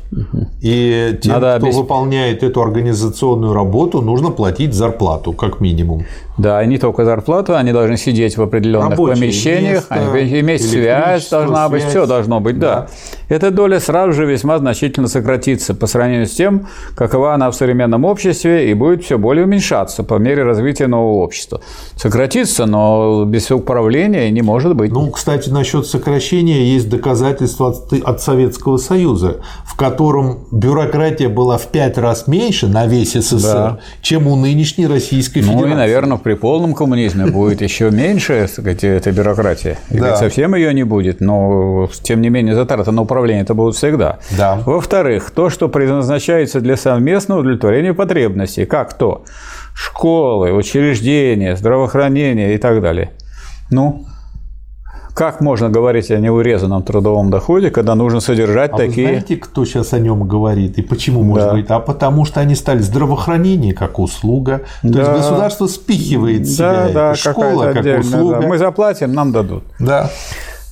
и 0.62 1.18
тем, 1.22 1.34
Надо 1.34 1.56
кто 1.58 1.68
обесп... 1.68 1.80
выполняет 1.80 2.44
эту 2.44 2.62
организационную 2.62 3.54
работу, 3.54 4.02
нужно 4.02 4.32
платить 4.32 4.74
зарплату, 4.74 5.32
как 5.32 5.62
минимум. 5.62 6.06
Да, 6.38 6.62
и 6.62 6.68
не 6.68 6.78
только 6.78 7.06
зарплату, 7.06 7.56
они 7.56 7.72
должны 7.72 7.96
сидеть 7.98 8.38
в 8.38 8.42
определенных 8.42 8.92
Рабочее 8.92 9.16
помещениях, 9.16 9.90
место, 9.90 10.40
иметь 10.40 10.70
связь 10.70 11.30
должна 11.30 11.70
быть, 11.70 11.82
связь. 11.82 11.94
все 11.94 12.06
должно 12.06 12.42
быть, 12.42 12.60
да. 12.60 12.88
да. 13.30 13.36
Эта 13.36 13.52
доля 13.52 13.80
сразу 13.80 14.12
же 14.12 14.26
весьма 14.26 14.58
значительно 14.58 15.08
сократится 15.08 15.74
по 15.74 15.88
сравнению 15.88 16.28
с 16.28 16.32
тем, 16.32 16.68
какова 16.96 17.34
она 17.34 17.50
в 17.50 17.56
современном 17.56 18.04
обществе, 18.04 18.70
и 18.70 18.74
будет 18.74 19.04
все 19.04 19.18
более 19.18 19.46
уменьшаться 19.46 20.04
по 20.04 20.16
мере 20.16 20.44
развития 20.44 20.88
нового 20.88 21.24
общества. 21.24 21.62
Сократится, 21.96 22.66
но 22.66 23.24
без 23.26 23.50
управления 23.50 24.30
не 24.30 24.42
может 24.42 24.76
быть. 24.76 24.92
Ну, 24.92 25.10
кстати, 25.12 25.50
насчет 25.50 25.88
сокращения 25.88 26.66
есть 26.66 26.90
доказательства 26.90 27.70
от, 27.70 27.94
от 27.94 28.22
Советского 28.22 28.78
Союза, 28.78 29.38
в 29.66 29.78
котором 29.78 30.40
бюрократия 30.52 31.30
была 31.30 31.58
в 31.58 31.68
пять 31.68 31.98
раз 31.98 32.28
меньше 32.28 32.68
на 32.68 32.88
весь 32.88 33.14
СССР, 33.14 33.54
да. 33.54 33.80
чем 34.02 34.28
у 34.28 34.36
нынешней 34.36 34.88
Российской 34.88 35.42
Федерации. 35.42 35.66
Ну 35.66 35.72
и, 35.72 35.76
наверное, 35.76 36.18
при 36.26 36.34
полном 36.34 36.74
коммунизме 36.74 37.28
будет 37.28 37.62
еще 37.62 37.92
меньше 37.92 38.48
сказать, 38.52 38.84
этой 38.84 39.14
бюрократии. 39.14 39.78
Да. 39.92 40.16
совсем 40.16 40.56
ее 40.56 40.74
не 40.74 40.84
будет, 40.84 41.22
но 41.22 41.88
тем 42.02 42.20
не 42.20 42.30
менее 42.30 42.56
затраты 42.56 42.92
на 42.92 43.04
управление 43.04 43.44
это 43.44 43.54
будут 43.54 43.76
всегда. 43.76 44.18
Да. 44.36 44.60
Во-вторых, 44.66 45.30
то, 45.30 45.52
что 45.52 45.70
предназначается 45.70 46.62
для 46.62 46.78
совместного 46.78 47.42
удовлетворения 47.42 47.94
потребностей, 47.94 48.66
как 48.66 48.96
то 48.96 49.24
школы, 49.76 50.52
учреждения, 50.52 51.56
здравоохранение 51.56 52.56
и 52.56 52.58
так 52.58 52.82
далее. 52.82 53.12
Ну, 53.70 54.08
как 55.16 55.40
можно 55.40 55.70
говорить 55.70 56.12
о 56.12 56.18
неурезанном 56.18 56.84
трудовом 56.84 57.32
доходе, 57.32 57.72
когда 57.72 57.96
нужно 57.96 58.20
содержать 58.20 58.74
а 58.74 58.78
такие... 58.78 59.08
Вы 59.08 59.14
знаете, 59.14 59.38
кто 59.38 59.64
сейчас 59.64 59.94
о 59.94 60.00
нем 60.00 60.28
говорит 60.28 60.78
и 60.78 60.82
почему 60.82 61.24
можно 61.24 61.46
да. 61.46 61.50
говорить? 61.52 61.70
А 61.70 61.80
потому 61.80 62.26
что 62.26 62.42
они 62.42 62.54
стали 62.54 62.80
здравоохранение 62.80 63.74
как 63.74 63.98
услуга. 63.98 64.64
То 64.82 64.90
да. 64.90 65.00
есть 65.00 65.12
государство 65.12 65.68
спихивает 65.68 66.46
себя. 66.50 66.88
Да, 66.88 66.90
да, 66.94 67.16
школа 67.16 67.72
как 67.72 68.02
услуга. 68.02 68.42
Да. 68.42 68.48
Мы 68.48 68.58
заплатим, 68.58 69.14
нам 69.14 69.32
дадут. 69.32 69.64
Да. 69.80 70.12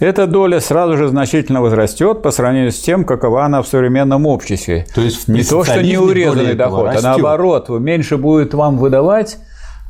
Эта 0.01 0.27
доля 0.27 0.59
сразу 0.59 0.97
же 0.97 1.07
значительно 1.07 1.61
возрастет 1.61 2.21
по 2.21 2.31
сравнению 2.31 2.73
с 2.73 2.79
тем, 2.79 3.05
какова 3.05 3.45
она 3.45 3.61
в 3.61 3.67
современном 3.69 4.25
обществе. 4.25 4.85
То 4.93 4.99
есть 4.99 5.29
не 5.29 5.43
то, 5.43 5.63
что 5.63 5.81
неурезанный 5.81 6.55
доход, 6.55 6.89
а 6.93 7.01
наоборот, 7.01 7.69
меньше 7.69 8.17
будет 8.17 8.53
вам 8.53 8.77
выдавать 8.77 9.37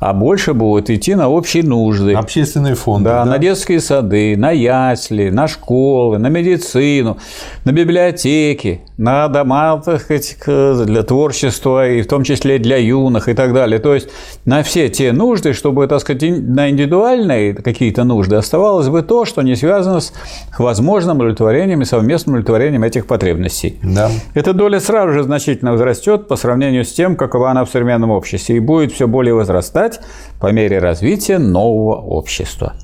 а 0.03 0.11
больше 0.11 0.53
будет 0.53 0.89
идти 0.89 1.15
на 1.15 1.29
общие 1.29 1.63
нужды. 1.63 2.13
Общественные 2.13 2.75
фонды. 2.75 3.05
Да, 3.05 3.23
да, 3.23 3.31
на 3.31 3.37
детские 3.37 3.79
сады, 3.79 4.35
на 4.35 4.51
ясли, 4.51 5.29
на 5.29 5.47
школы, 5.47 6.17
на 6.17 6.27
медицину, 6.27 7.17
на 7.63 7.71
библиотеки, 7.71 8.81
на 9.03 9.27
дома 9.27 9.81
так 9.83 9.99
сказать, 9.99 10.37
для 10.85 11.03
творчества, 11.03 11.89
и 11.89 12.01
в 12.01 12.07
том 12.07 12.23
числе 12.23 12.57
для 12.57 12.77
юных 12.77 13.27
и 13.27 13.33
так 13.33 13.53
далее. 13.53 13.79
То 13.79 13.93
есть 13.93 14.07
на 14.45 14.63
все 14.63 14.87
те 14.87 15.11
нужды, 15.11 15.51
чтобы, 15.51 15.87
так 15.87 15.99
сказать, 15.99 16.21
на 16.21 16.69
индивидуальные 16.69 17.53
какие-то 17.53 18.05
нужды 18.05 18.37
оставалось 18.37 18.87
бы 18.87 19.01
то, 19.01 19.25
что 19.25 19.41
не 19.41 19.57
связано 19.57 19.99
с 19.99 20.13
возможным 20.57 21.17
удовлетворением 21.17 21.81
и 21.81 21.85
совместным 21.85 22.35
удовлетворением 22.35 22.83
этих 22.83 23.05
потребностей. 23.05 23.77
Да. 23.83 24.09
Эта 24.35 24.53
доля 24.53 24.79
сразу 24.79 25.11
же 25.11 25.23
значительно 25.23 25.73
возрастет 25.73 26.29
по 26.29 26.37
сравнению 26.37 26.85
с 26.85 26.93
тем, 26.93 27.17
какова 27.17 27.51
она 27.51 27.65
в 27.65 27.69
современном 27.69 28.11
обществе, 28.11 28.55
и 28.55 28.59
будет 28.61 28.93
все 28.93 29.05
более 29.05 29.33
возрастать 29.33 29.99
по 30.39 30.49
мере 30.53 30.79
развития 30.79 31.39
нового 31.39 31.95
общества. 31.95 32.75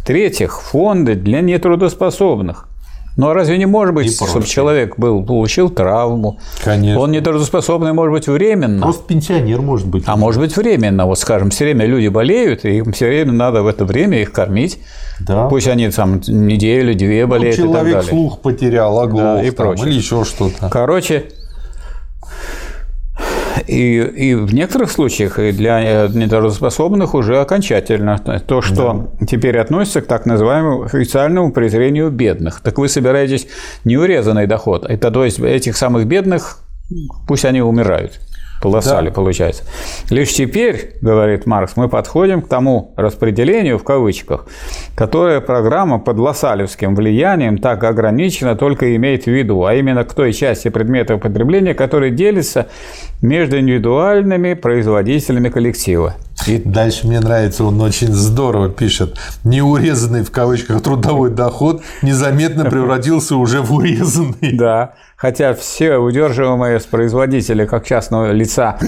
В-третьих, 0.00 0.62
фонды 0.62 1.16
для 1.16 1.42
нетрудоспособных. 1.42 2.66
Ну 3.16 3.28
а 3.28 3.34
разве 3.34 3.56
не 3.56 3.66
может 3.66 3.94
быть, 3.94 4.14
чтобы 4.14 4.46
человек 4.46 4.98
был, 4.98 5.24
получил 5.24 5.70
травму? 5.70 6.38
Конечно. 6.62 7.00
Он 7.00 7.12
нетрудоспособный 7.12 7.92
может 7.92 8.12
быть 8.12 8.28
временно. 8.28 8.82
Просто 8.82 9.04
пенсионер 9.04 9.62
может 9.62 9.86
быть. 9.86 10.04
А 10.06 10.16
может 10.16 10.40
быть 10.40 10.54
временно. 10.56 11.06
Вот 11.06 11.18
скажем, 11.18 11.50
все 11.50 11.64
время 11.64 11.86
люди 11.86 12.08
болеют, 12.08 12.64
и 12.64 12.76
им 12.76 12.92
все 12.92 13.06
время 13.08 13.32
надо 13.32 13.62
в 13.62 13.66
это 13.66 13.84
время 13.86 14.20
их 14.20 14.32
кормить. 14.32 14.78
Да. 15.20 15.48
Пусть 15.48 15.66
они 15.66 15.88
там 15.88 16.20
неделю, 16.26 16.94
две 16.94 17.24
ну, 17.24 17.30
болеют 17.30 17.58
ну, 17.58 17.64
человек 17.64 17.80
и 17.80 17.92
так 17.92 18.02
далее. 18.02 18.10
слух 18.10 18.40
потерял, 18.40 19.00
оглох 19.00 19.22
да, 19.22 19.42
и 19.42 19.50
там, 19.50 19.66
прочее. 19.66 19.86
или 19.86 19.94
еще 19.94 20.24
что-то. 20.24 20.68
Короче, 20.68 21.26
и, 23.66 23.98
и 23.98 24.34
в 24.34 24.52
некоторых 24.54 24.90
случаях 24.90 25.38
и 25.38 25.52
для 25.52 26.08
нетрудоспособных 26.08 27.14
уже 27.14 27.40
окончательно 27.40 28.18
то, 28.46 28.62
что 28.62 29.08
да. 29.20 29.26
теперь 29.26 29.58
относится 29.58 30.00
к 30.00 30.06
так 30.06 30.26
называемому 30.26 30.84
официальному 30.84 31.52
презрению 31.52 32.10
бедных. 32.10 32.60
Так 32.60 32.78
вы 32.78 32.88
собираетесь 32.88 33.46
неурезанный 33.84 34.46
доход. 34.46 34.84
Это 34.84 35.10
то 35.10 35.24
есть 35.24 35.38
этих 35.38 35.76
самых 35.76 36.06
бедных 36.06 36.60
пусть 37.26 37.44
они 37.44 37.60
умирают 37.60 38.20
полосали, 38.60 39.08
да. 39.08 39.14
получается. 39.14 39.64
Лишь 40.10 40.32
теперь, 40.32 40.96
говорит 41.00 41.46
Маркс, 41.46 41.76
мы 41.76 41.88
подходим 41.88 42.42
к 42.42 42.48
тому 42.48 42.92
распределению, 42.96 43.78
в 43.78 43.84
кавычках, 43.84 44.46
которое 44.94 45.40
программа 45.40 45.98
под 45.98 46.18
лассалевским 46.18 46.94
влиянием 46.94 47.58
так 47.58 47.84
ограничена 47.84 48.56
только 48.56 48.96
имеет 48.96 49.24
в 49.24 49.28
виду, 49.28 49.64
а 49.64 49.74
именно 49.74 50.04
к 50.04 50.14
той 50.14 50.32
части 50.32 50.68
предметов 50.68 51.20
потребления, 51.20 51.74
которые 51.74 52.10
делятся 52.10 52.68
между 53.22 53.58
индивидуальными 53.58 54.54
производителями 54.54 55.48
коллектива. 55.48 56.14
И 56.46 56.58
дальше 56.58 57.06
мне 57.06 57.20
нравится, 57.20 57.64
он 57.64 57.80
очень 57.80 58.12
здорово 58.12 58.68
пишет. 58.68 59.18
Неурезанный 59.42 60.22
в 60.22 60.30
кавычках 60.30 60.82
трудовой 60.82 61.30
доход 61.30 61.82
незаметно 62.02 62.64
превратился 62.64 63.36
уже 63.36 63.62
в 63.62 63.72
урезанный. 63.72 64.52
Да, 64.52 64.94
хотя 65.16 65.54
все 65.54 65.96
удерживаемые 65.96 66.78
с 66.78 66.84
производителя 66.84 67.66
как 67.66 67.86
частного 67.86 68.32
лица 68.32 68.78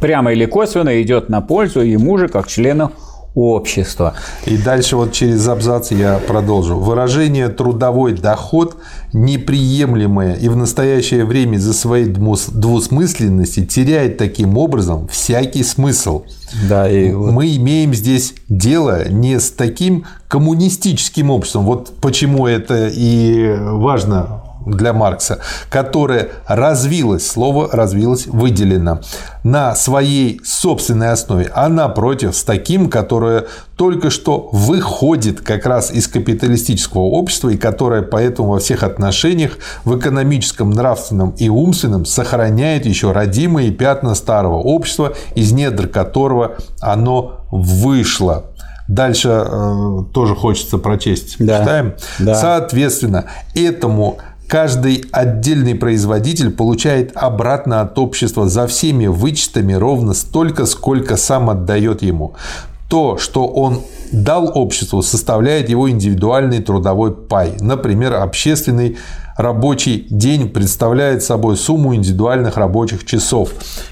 прямо 0.00 0.32
или 0.32 0.46
косвенно 0.46 1.00
идет 1.02 1.28
на 1.28 1.40
пользу 1.40 1.80
ему 1.80 2.18
же 2.18 2.28
как 2.28 2.48
члену 2.48 2.92
общества. 3.38 4.14
И 4.46 4.56
дальше 4.56 4.96
вот 4.96 5.12
через 5.12 5.46
абзац 5.48 5.90
я 5.90 6.18
продолжу. 6.18 6.76
Выражение 6.76 7.48
«трудовой 7.48 8.12
доход» 8.12 8.76
неприемлемое 9.12 10.34
и 10.34 10.48
в 10.48 10.56
настоящее 10.56 11.24
время 11.24 11.58
за 11.58 11.72
своей 11.72 12.06
двусмысленности 12.06 13.64
теряет 13.64 14.18
таким 14.18 14.58
образом 14.58 15.08
всякий 15.08 15.62
смысл. 15.62 16.24
Да, 16.68 16.88
и... 16.88 17.10
Мы 17.10 17.56
имеем 17.56 17.94
здесь 17.94 18.34
дело 18.48 19.08
не 19.08 19.38
с 19.38 19.50
таким 19.50 20.04
коммунистическим 20.28 21.30
обществом. 21.30 21.64
Вот 21.64 21.94
почему 22.00 22.46
это 22.46 22.88
и 22.92 23.56
важно 23.58 24.42
для 24.68 24.92
Маркса, 24.92 25.40
которое 25.70 26.30
развилось, 26.46 27.26
слово 27.26 27.68
развилось 27.72 28.26
выделено 28.26 29.00
на 29.42 29.74
своей 29.74 30.40
собственной 30.44 31.12
основе, 31.12 31.50
а 31.54 31.68
напротив 31.68 32.36
с 32.36 32.44
таким, 32.44 32.90
которое 32.90 33.46
только 33.76 34.10
что 34.10 34.48
выходит 34.52 35.40
как 35.40 35.64
раз 35.64 35.92
из 35.92 36.08
капиталистического 36.08 37.02
общества 37.02 37.50
и 37.50 37.56
которое 37.56 38.02
поэтому 38.02 38.50
во 38.50 38.58
всех 38.58 38.82
отношениях 38.82 39.58
в 39.84 39.96
экономическом, 39.96 40.70
нравственном 40.70 41.30
и 41.30 41.48
умственном 41.48 42.04
сохраняет 42.04 42.86
еще 42.86 43.12
родимые 43.12 43.70
пятна 43.70 44.14
старого 44.14 44.56
общества, 44.56 45.14
из 45.34 45.52
недр 45.52 45.86
которого 45.86 46.56
оно 46.80 47.46
вышло. 47.50 48.46
Дальше 48.88 49.28
э, 49.28 50.04
тоже 50.14 50.34
хочется 50.34 50.78
прочесть. 50.78 51.36
Да. 51.38 51.60
Читаем. 51.60 51.94
Да. 52.18 52.34
Соответственно, 52.34 53.26
этому 53.54 54.18
каждый 54.48 55.04
отдельный 55.12 55.74
производитель 55.74 56.50
получает 56.50 57.12
обратно 57.14 57.82
от 57.82 57.98
общества 57.98 58.48
за 58.48 58.66
всеми 58.66 59.06
вычетами 59.06 59.74
ровно 59.74 60.14
столько, 60.14 60.66
сколько 60.66 61.16
сам 61.16 61.50
отдает 61.50 62.02
ему. 62.02 62.34
То, 62.88 63.18
что 63.18 63.46
он 63.46 63.82
дал 64.12 64.50
обществу, 64.54 65.02
составляет 65.02 65.68
его 65.68 65.90
индивидуальный 65.90 66.60
трудовой 66.60 67.14
пай, 67.14 67.54
например, 67.60 68.14
общественный 68.14 68.96
Рабочий 69.38 70.04
день 70.10 70.48
представляет 70.48 71.22
собой 71.22 71.56
сумму 71.56 71.94
индивидуальных 71.94 72.56
рабочих 72.56 73.04
часов. 73.04 73.50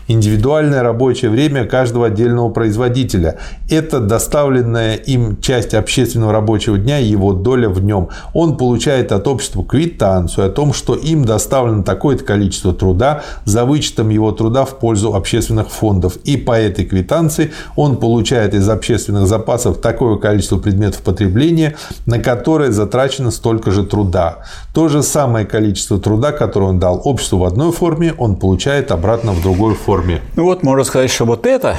Индивидуальное 0.08 0.82
рабочее 0.82 1.30
время 1.30 1.66
каждого 1.66 2.08
отдельного 2.08 2.48
производителя– 2.48 3.38
это 3.70 4.00
доставленная 4.00 4.96
им 4.96 5.40
часть 5.40 5.72
общественного 5.72 6.32
рабочего 6.32 6.76
дня 6.78 6.98
и 6.98 7.06
его 7.06 7.32
доля 7.32 7.68
в 7.68 7.80
нем. 7.80 8.08
Он 8.34 8.56
получает 8.56 9.12
от 9.12 9.28
общества 9.28 9.64
квитанцию 9.64 10.48
о 10.48 10.50
том, 10.50 10.72
что 10.72 10.96
им 10.96 11.24
доставлено 11.24 11.84
такое-то 11.84 12.24
количество 12.24 12.74
труда 12.74 13.22
за 13.44 13.64
вычетом 13.64 14.08
его 14.08 14.32
труда 14.32 14.64
в 14.64 14.80
пользу 14.80 15.14
общественных 15.14 15.70
фондов. 15.70 16.16
И 16.24 16.36
по 16.36 16.58
этой 16.58 16.84
квитанции 16.84 17.52
он 17.76 17.98
получает 17.98 18.52
из 18.52 18.68
общественных 18.68 19.28
запасов 19.28 19.80
такое 19.80 20.05
количество 20.14 20.58
предметов 20.58 21.02
потребления, 21.02 21.76
на 22.06 22.18
которое 22.18 22.70
затрачено 22.70 23.30
столько 23.30 23.70
же 23.70 23.84
труда. 23.84 24.38
То 24.72 24.88
же 24.88 25.02
самое 25.02 25.26
самое 25.26 25.44
количество 25.44 25.98
труда, 25.98 26.32
которое 26.32 26.66
он 26.66 26.78
дал 26.78 27.00
обществу 27.04 27.38
в 27.38 27.44
одной 27.44 27.72
форме, 27.72 28.14
он 28.16 28.36
получает 28.36 28.92
обратно 28.92 29.32
в 29.32 29.42
другой 29.42 29.74
форме. 29.74 30.20
Ну 30.36 30.44
вот 30.44 30.62
можно 30.62 30.84
сказать, 30.84 31.10
что 31.10 31.24
вот 31.24 31.46
это 31.46 31.76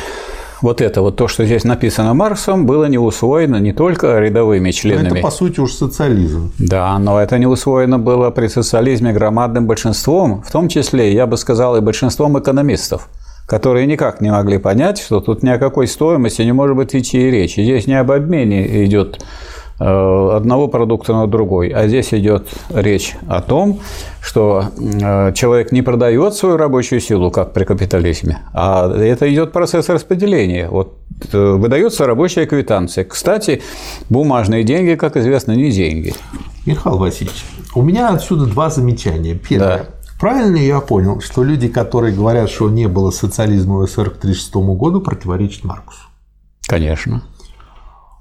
вот 0.62 0.82
это 0.82 1.02
вот 1.02 1.16
то, 1.16 1.28
что 1.28 1.46
здесь 1.46 1.64
написано 1.64 2.14
Марксом, 2.14 2.66
было 2.66 2.86
не 2.86 2.98
усвоено 2.98 3.58
не 3.58 3.74
только 3.74 4.20
рядовыми 4.20 4.72
членами. 4.72 5.10
Но 5.10 5.16
это, 5.16 5.22
по 5.22 5.32
сути, 5.32 5.60
уж 5.60 5.74
социализм. 5.74 6.52
Да, 6.58 6.98
но 7.00 7.22
это 7.22 7.38
не 7.38 7.46
усвоено 7.46 8.00
было 8.00 8.32
при 8.32 8.48
социализме 8.48 9.14
громадным 9.14 9.68
большинством, 9.68 10.42
в 10.42 10.52
том 10.52 10.68
числе, 10.68 11.14
я 11.14 11.26
бы 11.28 11.38
сказал, 11.38 11.78
и 11.78 11.82
большинством 11.82 12.40
экономистов 12.40 13.08
которые 13.48 13.88
никак 13.88 14.22
не 14.22 14.30
могли 14.30 14.60
понять, 14.60 15.00
что 15.00 15.20
тут 15.20 15.42
ни 15.42 15.50
о 15.50 15.58
какой 15.58 15.88
стоимости 15.88 16.44
не 16.44 16.52
может 16.52 16.76
быть 16.76 16.96
идти 16.96 17.28
и 17.28 17.32
речи. 17.32 17.62
Здесь 17.62 17.88
не 17.88 18.00
об 18.00 18.12
обмене 18.12 18.86
идет 18.86 19.20
Э, 19.80 20.32
одного 20.36 20.68
продукта 20.68 21.14
на 21.14 21.28
другой. 21.28 21.70
А 21.70 21.88
здесь 21.88 22.12
идет 22.12 22.48
речь 22.74 23.16
о 23.28 23.42
том, 23.42 23.80
что 24.22 24.66
э, 24.76 25.34
человек 25.34 25.72
не 25.72 25.84
продает 25.84 26.34
свою 26.34 26.58
рабочую 26.58 27.00
силу, 27.00 27.30
как 27.30 27.54
при 27.54 27.64
капитализме, 27.64 28.40
а 28.54 28.92
это 28.92 29.32
идет 29.32 29.52
процесс 29.52 29.88
распределения. 29.90 30.68
Вот 30.68 30.98
э, 31.32 31.38
выдается 31.38 32.08
рабочая 32.08 32.48
квитанция. 32.48 33.06
Кстати, 33.06 33.62
бумажные 34.10 34.64
деньги, 34.64 34.96
как 34.96 35.16
известно, 35.16 35.52
не 35.52 35.70
деньги. 35.70 36.16
Михаил 36.66 36.98
Васильевич, 36.98 37.46
у 37.76 37.84
меня 37.84 38.10
отсюда 38.10 38.48
два 38.48 38.72
замечания. 38.72 39.36
Первое. 39.36 39.78
Да. 39.78 39.86
Правильно 40.20 40.58
я 40.58 40.80
понял, 40.80 41.22
что 41.22 41.44
люди, 41.44 41.68
которые 41.68 42.16
говорят, 42.16 42.50
что 42.50 42.70
не 42.70 42.88
было 42.88 43.12
социализма 43.12 43.78
в 43.78 43.88
СССР 43.88 44.10
к 44.10 44.18
1936 44.18 44.56
году, 44.78 45.02
противоречат 45.02 45.64
Маркусу? 45.64 46.08
Конечно. 46.68 47.22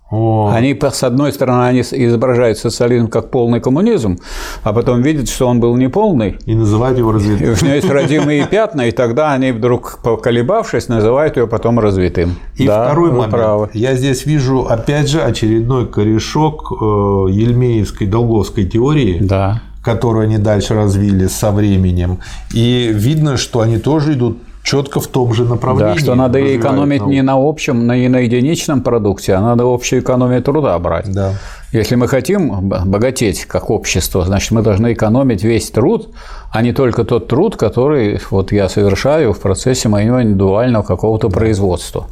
О. 0.08 0.52
Они, 0.54 0.78
с 0.80 1.02
одной 1.02 1.32
стороны, 1.32 1.64
они 1.64 1.80
изображают 1.80 2.58
социализм 2.58 3.08
как 3.08 3.32
полный 3.32 3.60
коммунизм, 3.60 4.18
а 4.62 4.72
потом 4.72 5.02
видят, 5.02 5.28
что 5.28 5.48
он 5.48 5.58
был 5.58 5.74
неполный. 5.76 6.38
И 6.44 6.54
называют 6.54 6.96
его 6.96 7.10
развитым. 7.10 7.48
И 7.48 7.50
у 7.50 7.64
него 7.64 7.74
есть 7.74 7.90
родимые 7.90 8.46
пятна, 8.46 8.82
и 8.82 8.92
тогда 8.92 9.32
они 9.32 9.50
вдруг, 9.50 9.98
поколебавшись, 10.04 10.86
называют 10.88 11.36
его 11.36 11.48
потом 11.48 11.80
развитым. 11.80 12.36
И 12.54 12.68
да, 12.68 12.84
второй 12.84 13.10
момент. 13.10 13.32
Правы. 13.32 13.70
Я 13.72 13.96
здесь 13.96 14.26
вижу, 14.26 14.66
опять 14.68 15.08
же, 15.08 15.22
очередной 15.22 15.88
корешок 15.88 16.70
э, 16.70 16.84
Ельмеевской 17.30 18.06
долговской 18.06 18.64
теории. 18.64 19.18
Да 19.20 19.62
которую 19.86 20.24
они 20.24 20.38
дальше 20.38 20.74
развили 20.74 21.28
со 21.28 21.52
временем. 21.52 22.18
И 22.52 22.90
видно, 22.92 23.36
что 23.36 23.60
они 23.60 23.78
тоже 23.78 24.14
идут 24.14 24.38
четко 24.66 24.98
в 24.98 25.06
том 25.06 25.32
же 25.32 25.44
направлении. 25.44 25.94
Да, 25.94 26.00
что 26.00 26.14
надо 26.16 26.38
экономить 26.56 26.98
науку. 26.98 27.12
не 27.12 27.22
на 27.22 27.34
общем, 27.36 27.86
не 27.86 28.08
на 28.08 28.18
единичном 28.18 28.82
продукте, 28.82 29.34
а 29.34 29.40
надо 29.40 29.62
общую 29.64 30.02
экономию 30.02 30.42
труда 30.42 30.76
брать. 30.80 31.12
Да. 31.12 31.34
Если 31.70 31.94
мы 31.94 32.08
хотим 32.08 32.68
богатеть 32.68 33.44
как 33.44 33.70
общество, 33.70 34.24
значит, 34.24 34.50
мы 34.50 34.62
должны 34.62 34.92
экономить 34.92 35.44
весь 35.44 35.70
труд, 35.70 36.08
а 36.50 36.62
не 36.62 36.72
только 36.72 37.04
тот 37.04 37.28
труд, 37.28 37.56
который 37.56 38.20
вот 38.30 38.50
я 38.50 38.68
совершаю 38.68 39.32
в 39.32 39.38
процессе 39.38 39.88
моего 39.88 40.20
индивидуального 40.20 40.82
какого-то 40.82 41.28
производства. 41.28 42.08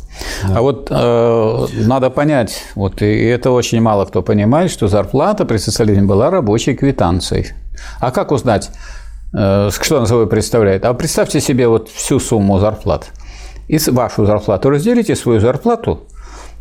Да. 0.47 0.59
А 0.59 0.63
вот 0.63 0.89
э, 0.91 1.67
надо 1.87 2.11
понять, 2.11 2.63
вот 2.77 3.03
и 3.03 3.25
это 3.25 3.51
очень 3.51 3.81
мало 3.81 4.05
кто 4.05 4.23
понимает, 4.23 4.71
что 4.71 4.87
зарплата 4.87 5.45
при 5.45 5.57
социализме 5.57 6.05
была 6.05 6.31
рабочей 6.31 6.75
квитанцией. 6.75 7.47
А 8.01 8.13
как 8.13 8.31
узнать, 8.31 8.71
что 9.35 9.97
она 9.97 10.07
собой 10.07 10.27
представляет? 10.29 10.85
А 10.85 10.95
представьте 10.95 11.41
себе 11.41 11.69
вот 11.69 11.89
всю 11.89 12.21
сумму 12.21 12.59
зарплат. 12.59 13.11
И 13.69 13.79
вашу 13.91 14.27
зарплату 14.27 14.71
разделите 14.71 15.17
свою 15.17 15.41
зарплату 15.41 16.01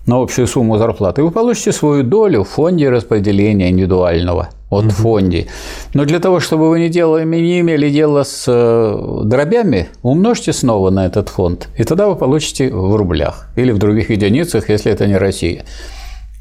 на 0.05 0.21
общую 0.21 0.47
сумму 0.47 0.77
зарплаты, 0.77 1.21
и 1.21 1.23
вы 1.23 1.31
получите 1.31 1.71
свою 1.71 2.03
долю 2.03 2.43
в 2.43 2.49
фонде 2.49 2.89
распределения 2.89 3.69
индивидуального. 3.69 4.49
Угу. 4.79 4.89
в 4.89 4.93
фонде. 4.93 5.47
Но 5.93 6.05
для 6.05 6.19
того, 6.19 6.39
чтобы 6.39 6.69
вы 6.69 6.79
не, 6.79 6.89
делали, 6.89 7.25
не 7.25 7.59
имели 7.59 7.89
дело 7.89 8.23
с 8.23 8.45
э, 8.47 9.21
дробями, 9.23 9.89
умножьте 10.01 10.51
снова 10.51 10.89
на 10.89 11.05
этот 11.05 11.29
фонд, 11.29 11.69
и 11.77 11.83
тогда 11.83 12.07
вы 12.07 12.15
получите 12.15 12.73
в 12.73 12.95
рублях 12.95 13.49
или 13.55 13.71
в 13.71 13.77
других 13.77 14.09
единицах, 14.09 14.69
если 14.69 14.91
это 14.91 15.05
не 15.05 15.17
Россия 15.17 15.63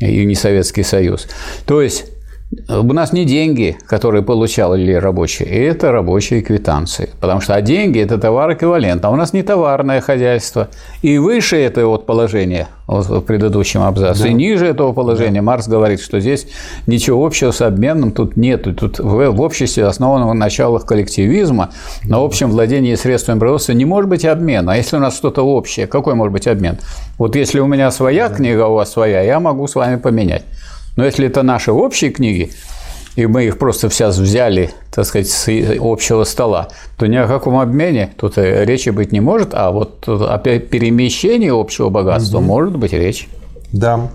и 0.00 0.24
не 0.24 0.34
Советский 0.34 0.82
Союз. 0.82 1.28
То 1.66 1.82
есть 1.82 2.06
у 2.68 2.92
нас 2.92 3.12
не 3.12 3.24
деньги, 3.24 3.76
которые 3.86 4.22
получали 4.22 4.92
рабочие, 4.92 5.48
это 5.48 5.90
рабочие 5.90 6.42
квитанции. 6.42 7.10
Потому 7.20 7.40
что 7.40 7.54
а 7.54 7.62
деньги– 7.62 7.98
это 8.00 8.18
товар 8.18 8.52
эквивалент, 8.52 9.04
а 9.04 9.10
у 9.10 9.16
нас 9.16 9.32
не 9.32 9.42
товарное 9.42 10.00
хозяйство. 10.00 10.68
И 11.00 11.16
выше 11.18 11.56
этого 11.56 11.90
вот 11.90 12.06
положения 12.06 12.68
вот 12.86 13.06
в 13.06 13.20
предыдущем 13.22 13.82
абзаце, 13.82 14.24
да. 14.24 14.28
и 14.28 14.34
ниже 14.34 14.66
этого 14.66 14.92
положения 14.92 15.40
да. 15.40 15.46
Маркс 15.46 15.66
говорит, 15.66 16.00
что 16.00 16.20
здесь 16.20 16.46
ничего 16.86 17.24
общего 17.24 17.52
с 17.52 17.62
обменом 17.62 18.12
тут 18.12 18.36
нет. 18.36 18.64
Тут 18.76 18.98
в, 18.98 19.30
в 19.30 19.40
обществе, 19.40 19.86
основанном 19.86 20.28
на 20.28 20.34
началах 20.34 20.84
коллективизма, 20.84 21.70
на 22.04 22.22
общем 22.22 22.50
владении 22.50 22.94
средствами 22.96 23.38
производства 23.38 23.72
не 23.72 23.86
может 23.86 24.10
быть 24.10 24.24
обмена. 24.26 24.72
А 24.72 24.76
если 24.76 24.96
у 24.96 25.00
нас 25.00 25.16
что-то 25.16 25.42
общее, 25.42 25.86
какой 25.86 26.14
может 26.14 26.32
быть 26.32 26.46
обмен? 26.46 26.78
Вот 27.16 27.34
если 27.34 27.60
у 27.60 27.66
меня 27.66 27.90
своя 27.90 28.28
да. 28.28 28.34
книга, 28.34 28.66
у 28.66 28.74
вас 28.74 28.92
своя, 28.92 29.22
я 29.22 29.40
могу 29.40 29.66
с 29.66 29.74
вами 29.74 29.96
поменять. 29.96 30.44
Но 30.96 31.04
если 31.04 31.26
это 31.26 31.42
наши 31.42 31.72
общие 31.72 32.10
книги, 32.10 32.52
и 33.16 33.26
мы 33.26 33.44
их 33.44 33.58
просто 33.58 33.90
сейчас 33.90 34.18
взяли, 34.18 34.70
так 34.90 35.04
сказать, 35.04 35.28
с 35.28 35.48
общего 35.80 36.24
стола, 36.24 36.68
то 36.96 37.06
ни 37.06 37.16
о 37.16 37.26
каком 37.26 37.58
обмене 37.58 38.12
тут 38.16 38.34
речи 38.36 38.90
быть 38.90 39.12
не 39.12 39.20
может, 39.20 39.50
а 39.52 39.70
вот 39.70 40.04
о 40.06 40.38
перемещении 40.38 41.50
общего 41.50 41.88
богатства 41.90 42.38
угу. 42.38 42.46
может 42.46 42.76
быть 42.76 42.92
речь. 42.92 43.28
Да. 43.72 44.08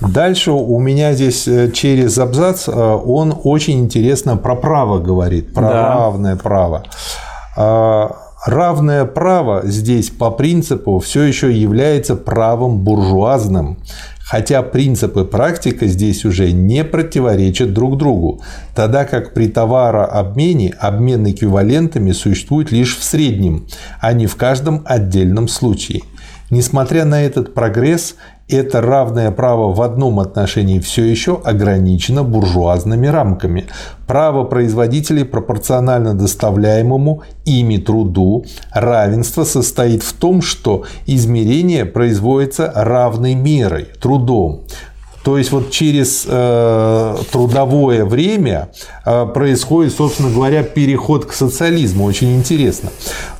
Дальше 0.00 0.52
у 0.52 0.78
меня 0.78 1.12
здесь 1.12 1.46
э, 1.46 1.70
через 1.72 2.16
абзац 2.16 2.68
э, 2.68 2.72
он 2.72 3.38
очень 3.44 3.80
интересно 3.80 4.36
про 4.36 4.54
право 4.54 4.98
говорит, 4.98 5.52
про 5.52 5.68
да. 5.68 5.94
равное 5.94 6.36
право. 6.36 6.84
А, 7.56 8.16
равное 8.46 9.04
право 9.04 9.62
здесь 9.64 10.10
по 10.10 10.30
принципу 10.30 11.00
все 11.00 11.22
еще 11.24 11.52
является 11.52 12.16
правом 12.16 12.78
буржуазным, 12.78 13.78
хотя 14.30 14.62
принципы 14.62 15.24
практика 15.24 15.88
здесь 15.88 16.24
уже 16.24 16.52
не 16.52 16.84
противоречат 16.84 17.72
друг 17.72 17.98
другу, 17.98 18.40
тогда 18.76 19.04
как 19.04 19.34
при 19.34 19.48
товарообмене 19.48 20.72
обмен 20.78 21.28
эквивалентами 21.28 22.12
существует 22.12 22.70
лишь 22.70 22.96
в 22.96 23.02
среднем, 23.02 23.66
а 24.00 24.12
не 24.12 24.28
в 24.28 24.36
каждом 24.36 24.82
отдельном 24.84 25.48
случае. 25.48 26.02
Несмотря 26.48 27.04
на 27.04 27.20
этот 27.24 27.54
прогресс, 27.54 28.14
Это 28.50 28.80
равное 28.80 29.30
право 29.30 29.72
в 29.72 29.80
одном 29.80 30.18
отношении 30.18 30.80
все 30.80 31.04
еще 31.04 31.40
ограничено 31.44 32.24
буржуазными 32.24 33.06
рамками. 33.06 33.66
Право 34.08 34.42
производителей 34.42 35.24
пропорционально 35.24 36.14
доставляемому 36.14 37.22
ими 37.44 37.76
труду. 37.76 38.44
Равенство 38.72 39.44
состоит 39.44 40.02
в 40.02 40.12
том, 40.14 40.42
что 40.42 40.84
измерение 41.06 41.84
производится 41.84 42.72
равной 42.74 43.36
мерой, 43.36 43.86
трудом. 44.00 44.62
То 45.22 45.36
есть 45.36 45.52
вот 45.52 45.70
через 45.70 46.24
э, 46.26 47.16
трудовое 47.30 48.04
время 48.04 48.70
э, 49.04 49.26
происходит, 49.26 49.92
собственно 49.92 50.30
говоря, 50.30 50.62
переход 50.62 51.26
к 51.26 51.32
социализму. 51.32 52.04
Очень 52.04 52.36
интересно. 52.36 52.90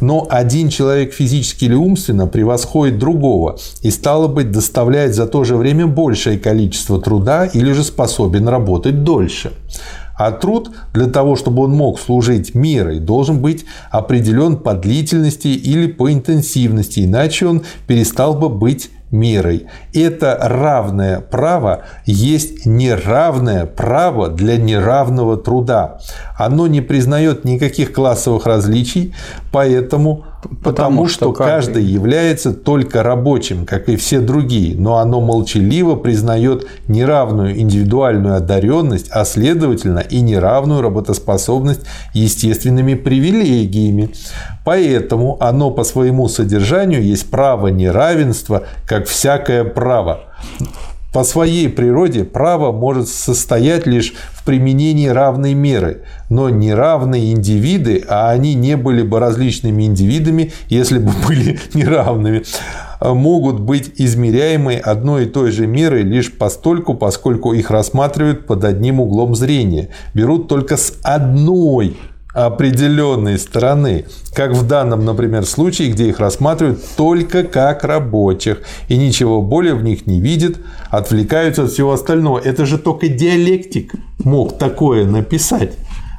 Но 0.01 0.27
один 0.29 0.69
человек 0.69 1.15
физически 1.15 1.65
или 1.65 1.75
умственно 1.75 2.27
превосходит 2.27 2.99
другого 2.99 3.59
и, 3.81 3.91
стало 3.91 4.29
быть, 4.29 4.51
доставляет 4.51 5.15
за 5.15 5.27
то 5.27 5.45
же 5.45 5.57
время 5.57 5.87
большее 5.87 6.39
количество 6.39 7.01
труда 7.01 7.47
или 7.47 7.73
же 7.73 7.83
способен 7.83 8.47
работать 8.47 9.03
дольше. 9.03 9.53
А 10.19 10.33
труд 10.33 10.71
для 10.93 11.07
того, 11.07 11.35
чтобы 11.35 11.63
он 11.63 11.71
мог 11.71 11.99
служить 11.99 12.55
мерой, 12.55 13.01
должен 13.01 13.41
быть 13.41 13.65
определен 13.91 14.59
по 14.59 14.75
длительности 14.75 15.49
или 15.49 15.87
по 15.87 16.13
интенсивности, 16.13 17.07
иначе 17.07 17.47
он 17.47 17.63
перестал 17.87 18.35
бы 18.35 18.51
быть 18.51 18.91
мерой. 19.11 19.67
Это 19.93 20.39
равное 20.41 21.21
право 21.21 21.83
есть 22.07 22.67
неравное 22.67 23.67
право 23.67 24.29
для 24.29 24.57
неравного 24.57 25.37
труда. 25.37 25.99
Оно 26.39 26.67
не 26.67 26.81
признает 26.81 27.45
никаких 27.45 27.93
классовых 27.93 28.47
различий, 28.47 29.15
поэтому 29.53 30.25
Потому, 30.43 30.61
потому 30.63 31.07
что, 31.07 31.27
что 31.27 31.33
каждый 31.33 31.85
является 31.85 32.53
только 32.55 33.03
рабочим, 33.03 33.67
как 33.67 33.89
и 33.89 33.97
все 33.97 34.21
другие, 34.21 34.75
но 34.75 34.97
оно 34.97 35.21
молчаливо 35.21 35.97
признает 35.97 36.67
неравную 36.89 37.59
индивидуальную 37.61 38.37
одаренность, 38.37 39.09
а 39.11 39.25
следовательно 39.25 39.99
и 39.99 40.21
неравную 40.21 40.81
работоспособность 40.81 41.83
естественными 42.15 42.95
привилегиями. 42.95 44.15
Поэтому 44.65 45.37
оно 45.41 45.71
по 45.71 45.85
своему 45.85 46.29
содержанию 46.29 47.03
есть 47.03 47.31
право 47.31 47.69
неравенства, 47.69 48.65
как 48.87 49.07
всякое 49.07 49.65
право. 49.65 50.21
По 51.13 51.25
своей 51.25 51.69
природе 51.69 52.23
право 52.23 52.71
может 52.71 53.09
состоять 53.09 53.85
лишь 53.85 54.15
в 54.33 54.45
применении 54.45 55.09
равной 55.09 55.55
меры, 55.55 56.03
но 56.29 56.51
неравные 56.51 57.33
индивиды, 57.33 58.05
а 58.09 58.31
они 58.31 58.55
не 58.55 58.77
были 58.77 59.03
бы 59.03 59.19
различными 59.19 59.85
индивидами, 59.85 60.53
если 60.69 60.99
бы 60.99 61.11
были 61.27 61.59
неравными, 61.75 62.45
могут 63.01 63.59
быть 63.59 63.93
измеряемы 63.97 64.77
одной 64.77 65.25
и 65.25 65.29
той 65.29 65.51
же 65.51 65.67
мерой 65.67 66.03
лишь 66.03 66.33
постольку, 66.33 66.95
поскольку 66.95 67.55
их 67.55 67.71
рассматривают 67.71 68.47
под 68.47 68.63
одним 68.65 69.01
углом 69.01 69.35
зрения, 69.35 69.89
берут 70.15 70.47
только 70.47 70.77
с 70.77 70.95
одной 71.03 71.97
определенной 72.33 73.39
стороны, 73.39 74.07
как 74.35 74.53
в 74.53 74.67
данном, 74.67 75.05
например, 75.05 75.45
случае, 75.45 75.91
где 75.91 76.09
их 76.09 76.19
рассматривают 76.19 76.81
только 76.97 77.43
как 77.43 77.85
рабочих 77.85 78.63
и 78.89 78.97
ничего 78.97 79.43
более 79.43 79.75
в 79.75 79.83
них 79.83 80.07
не 80.07 80.21
видят, 80.21 80.57
отвлекаются 80.91 81.65
от 81.65 81.73
всего 81.73 81.93
остального. 81.93 82.39
Это 82.39 82.67
же 82.67 82.79
только 82.79 83.09
диалектик 83.09 83.95
мог 84.23 84.59
такое 84.59 85.07
написать. 85.07 85.73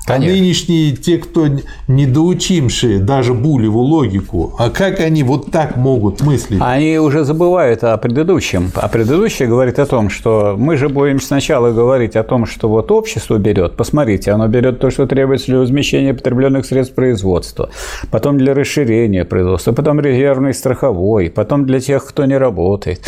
Конечно. 0.06 0.34
А 0.34 0.36
нынешние, 0.36 0.96
те, 0.96 1.18
кто 1.18 1.48
недоучимшие 1.88 3.00
даже 3.00 3.34
Булеву 3.34 3.82
логику, 3.82 4.56
а 4.58 4.70
как 4.70 5.00
они 5.00 5.24
вот 5.24 5.52
так 5.52 5.76
могут 5.76 6.22
мыслить? 6.22 6.60
Они 6.62 6.98
уже 6.98 7.24
забывают 7.24 7.84
о 7.84 7.96
предыдущем. 7.98 8.72
А 8.76 8.88
предыдущее 8.88 9.48
говорит 9.48 9.78
о 9.78 9.86
том, 9.86 10.10
что 10.10 10.56
мы 10.58 10.78
же 10.78 10.90
будем 10.90 11.22
сначала 11.22 11.72
говорить 11.72 12.16
о 12.16 12.24
том, 12.24 12.48
что 12.48 12.68
вот 12.68 12.92
общество 12.92 13.38
берет. 13.38 13.76
Посмотрите, 13.76 14.32
оно 14.32 14.48
берет 14.48 14.80
то, 14.80 14.90
что 14.90 15.06
требуется 15.06 15.48
для 15.48 15.60
возмещения 15.60 16.14
потребленных 16.14 16.66
средств 16.66 16.96
производства, 16.96 17.70
потом 18.10 18.38
для 18.38 18.56
расширения 18.56 19.24
производства, 19.24 19.72
потом 19.72 20.00
резервный 20.00 20.54
страховой, 20.54 21.30
потом 21.30 21.66
для 21.66 21.80
тех, 21.80 22.06
кто 22.06 22.26
не 22.26 22.38
работает. 22.38 23.02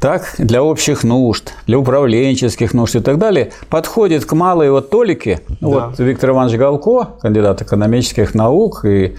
Так, 0.00 0.34
для 0.38 0.62
общих 0.62 1.04
нужд, 1.04 1.52
для 1.66 1.78
управленческих 1.78 2.72
нужд 2.72 2.96
и 2.96 3.00
так 3.00 3.18
далее, 3.18 3.50
подходит 3.68 4.24
к 4.24 4.32
малой 4.32 4.70
вот 4.70 4.88
толике. 4.90 5.40
Да. 5.60 5.66
Вот 5.68 5.98
Виктор 5.98 6.37
Иванович 6.38 6.58
Галко, 6.58 7.08
кандидат 7.20 7.62
экономических 7.62 8.34
наук 8.34 8.84
и 8.84 9.16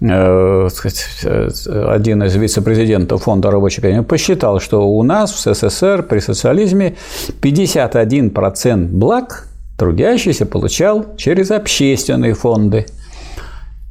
э, 0.00 0.68
сказать, 0.70 1.26
один 1.64 2.22
из 2.22 2.34
вице-президентов 2.36 3.24
Фонда 3.24 3.50
рабочей 3.50 3.80
академии, 3.80 4.04
посчитал, 4.04 4.60
что 4.60 4.88
у 4.88 5.02
нас 5.02 5.32
в 5.32 5.54
СССР 5.54 6.02
при 6.02 6.20
социализме 6.20 6.96
51% 7.42 8.86
благ 8.88 9.46
трудящийся 9.76 10.46
получал 10.46 11.16
через 11.16 11.50
общественные 11.50 12.34
фонды– 12.34 12.86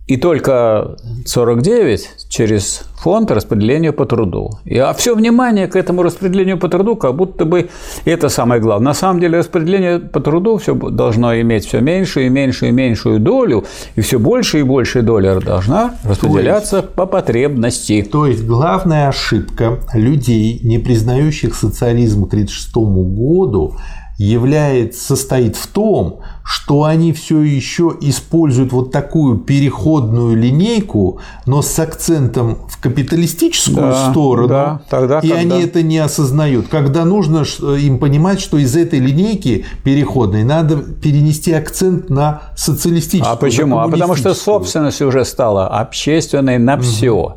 и 0.09 0.17
только 0.17 0.97
49 1.23 2.09
через 2.29 2.81
фонд 2.95 3.29
распределения 3.29 3.91
по 3.91 4.07
труду. 4.07 4.57
И, 4.65 4.75
а 4.75 4.91
все 4.93 5.13
внимание 5.13 5.67
к 5.67 5.75
этому 5.75 6.01
распределению 6.01 6.57
по 6.57 6.67
труду, 6.67 6.95
как 6.95 7.15
будто 7.15 7.45
бы 7.45 7.69
это 8.05 8.27
самое 8.29 8.59
главное. 8.59 8.85
На 8.85 8.93
самом 8.95 9.19
деле 9.19 9.37
распределение 9.37 9.99
по 9.99 10.19
труду 10.19 10.57
все 10.57 10.73
должно 10.73 11.39
иметь 11.41 11.67
все 11.67 11.79
меньшую 11.79 12.25
и 12.25 12.29
меньшую 12.29 12.69
и 12.69 12.71
меньшую 12.71 13.19
долю, 13.19 13.65
и 13.95 14.01
все 14.01 14.17
больше 14.17 14.61
и 14.61 14.63
больше 14.63 15.03
доля 15.03 15.39
должна 15.39 15.93
распределяться 16.03 16.77
есть, 16.77 16.89
по 16.89 17.05
потребности. 17.05 18.01
То 18.11 18.25
есть 18.25 18.43
главная 18.43 19.09
ошибка 19.09 19.77
людей, 19.93 20.59
не 20.63 20.79
признающих 20.79 21.53
социализм 21.53 22.25
к 22.25 22.33
1936 22.33 22.75
году, 23.15 23.75
является, 24.19 25.15
состоит 25.15 25.55
в 25.55 25.67
том, 25.67 26.19
что 26.49 26.85
они 26.85 27.13
все 27.13 27.43
еще 27.43 27.95
используют 28.01 28.73
вот 28.73 28.91
такую 28.91 29.37
переходную 29.37 30.35
линейку, 30.35 31.19
но 31.45 31.61
с 31.61 31.77
акцентом 31.77 32.57
в 32.67 32.81
капиталистическую 32.81 33.91
да, 33.91 34.09
сторону, 34.09 34.47
да, 34.47 34.81
тогда, 34.89 35.19
и 35.19 35.29
когда... 35.29 35.37
они 35.55 35.63
это 35.63 35.83
не 35.83 35.99
осознают. 35.99 36.67
Когда 36.67 37.05
нужно 37.05 37.43
им 37.59 37.99
понимать, 37.99 38.41
что 38.41 38.57
из 38.57 38.75
этой 38.75 38.97
линейки 38.97 39.67
переходной 39.83 40.43
надо 40.43 40.77
перенести 40.77 41.53
акцент 41.53 42.09
на 42.09 42.41
социалистическую. 42.55 43.31
А 43.31 43.35
почему? 43.35 43.77
А 43.77 43.87
потому 43.87 44.15
что 44.15 44.33
собственность 44.33 45.03
уже 45.03 45.25
стала 45.25 45.67
общественной 45.67 46.57
на 46.57 46.79
все. 46.79 47.35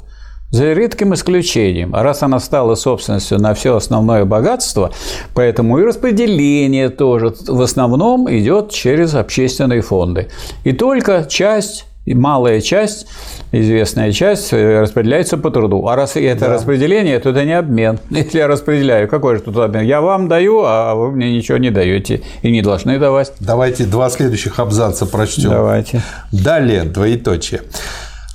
За 0.52 0.74
редким 0.74 1.14
исключением. 1.14 1.94
А 1.94 2.02
раз 2.02 2.22
она 2.22 2.38
стала 2.38 2.74
собственностью 2.74 3.38
на 3.38 3.54
все 3.54 3.74
основное 3.74 4.26
богатство, 4.26 4.92
поэтому 5.34 5.78
и 5.78 5.82
распределение 5.82 6.90
тоже 6.90 7.34
в 7.48 7.62
основном 7.62 8.30
идет 8.30 8.70
через 8.70 9.14
общественные 9.14 9.80
фонды. 9.80 10.28
И 10.64 10.72
только 10.72 11.24
часть 11.24 11.86
и 12.04 12.14
малая 12.14 12.60
часть, 12.60 13.06
известная 13.52 14.10
часть, 14.12 14.52
э, 14.52 14.80
распределяется 14.80 15.38
по 15.38 15.50
труду. 15.50 15.86
А 15.86 15.94
раз 15.94 16.16
это 16.16 16.40
да. 16.40 16.54
распределение, 16.54 17.18
то 17.20 17.30
это 17.30 17.44
не 17.44 17.56
обмен. 17.56 17.98
Если 18.10 18.38
я 18.38 18.48
распределяю, 18.48 19.08
какой 19.08 19.36
же 19.36 19.42
тут 19.42 19.56
обмен? 19.56 19.84
Я 19.84 20.00
вам 20.00 20.28
даю, 20.28 20.62
а 20.64 20.94
вы 20.94 21.12
мне 21.12 21.34
ничего 21.34 21.58
не 21.58 21.70
даете 21.70 22.22
и 22.42 22.50
не 22.50 22.60
должны 22.60 22.98
давать. 22.98 23.32
Давайте 23.38 23.84
два 23.84 24.10
следующих 24.10 24.58
абзаца 24.58 25.06
прочтем. 25.06 25.50
Давайте. 25.50 26.02
Далее, 26.32 26.82
двоеточие. 26.82 27.62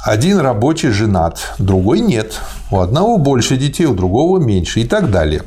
Один 0.08 0.40
рабочий 0.40 0.92
женат, 0.92 1.56
другой 1.60 2.00
нет. 2.00 2.40
У 2.72 2.80
одного 2.80 3.18
больше 3.18 3.58
детей, 3.58 3.88
у 3.88 3.94
другого 3.94 4.40
меньше 4.40 4.80
и 4.80 4.86
так 4.86 5.12
далее. 5.12 5.42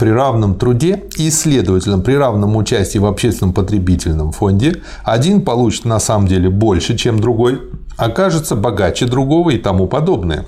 При 0.00 0.08
равном 0.10 0.56
труде 0.56 1.04
и, 1.16 1.30
следовательно, 1.30 2.00
при 2.00 2.14
равном 2.14 2.56
участии 2.56 2.98
в 2.98 3.06
общественном 3.06 3.54
потребительном 3.54 4.32
фонде 4.32 4.82
один 5.04 5.42
получит 5.42 5.84
на 5.84 6.00
самом 6.00 6.26
деле 6.26 6.50
больше, 6.50 6.98
чем 6.98 7.20
другой, 7.20 7.60
окажется 7.96 8.56
богаче 8.56 9.06
другого 9.06 9.50
и 9.50 9.58
тому 9.58 9.86
подобное. 9.86 10.44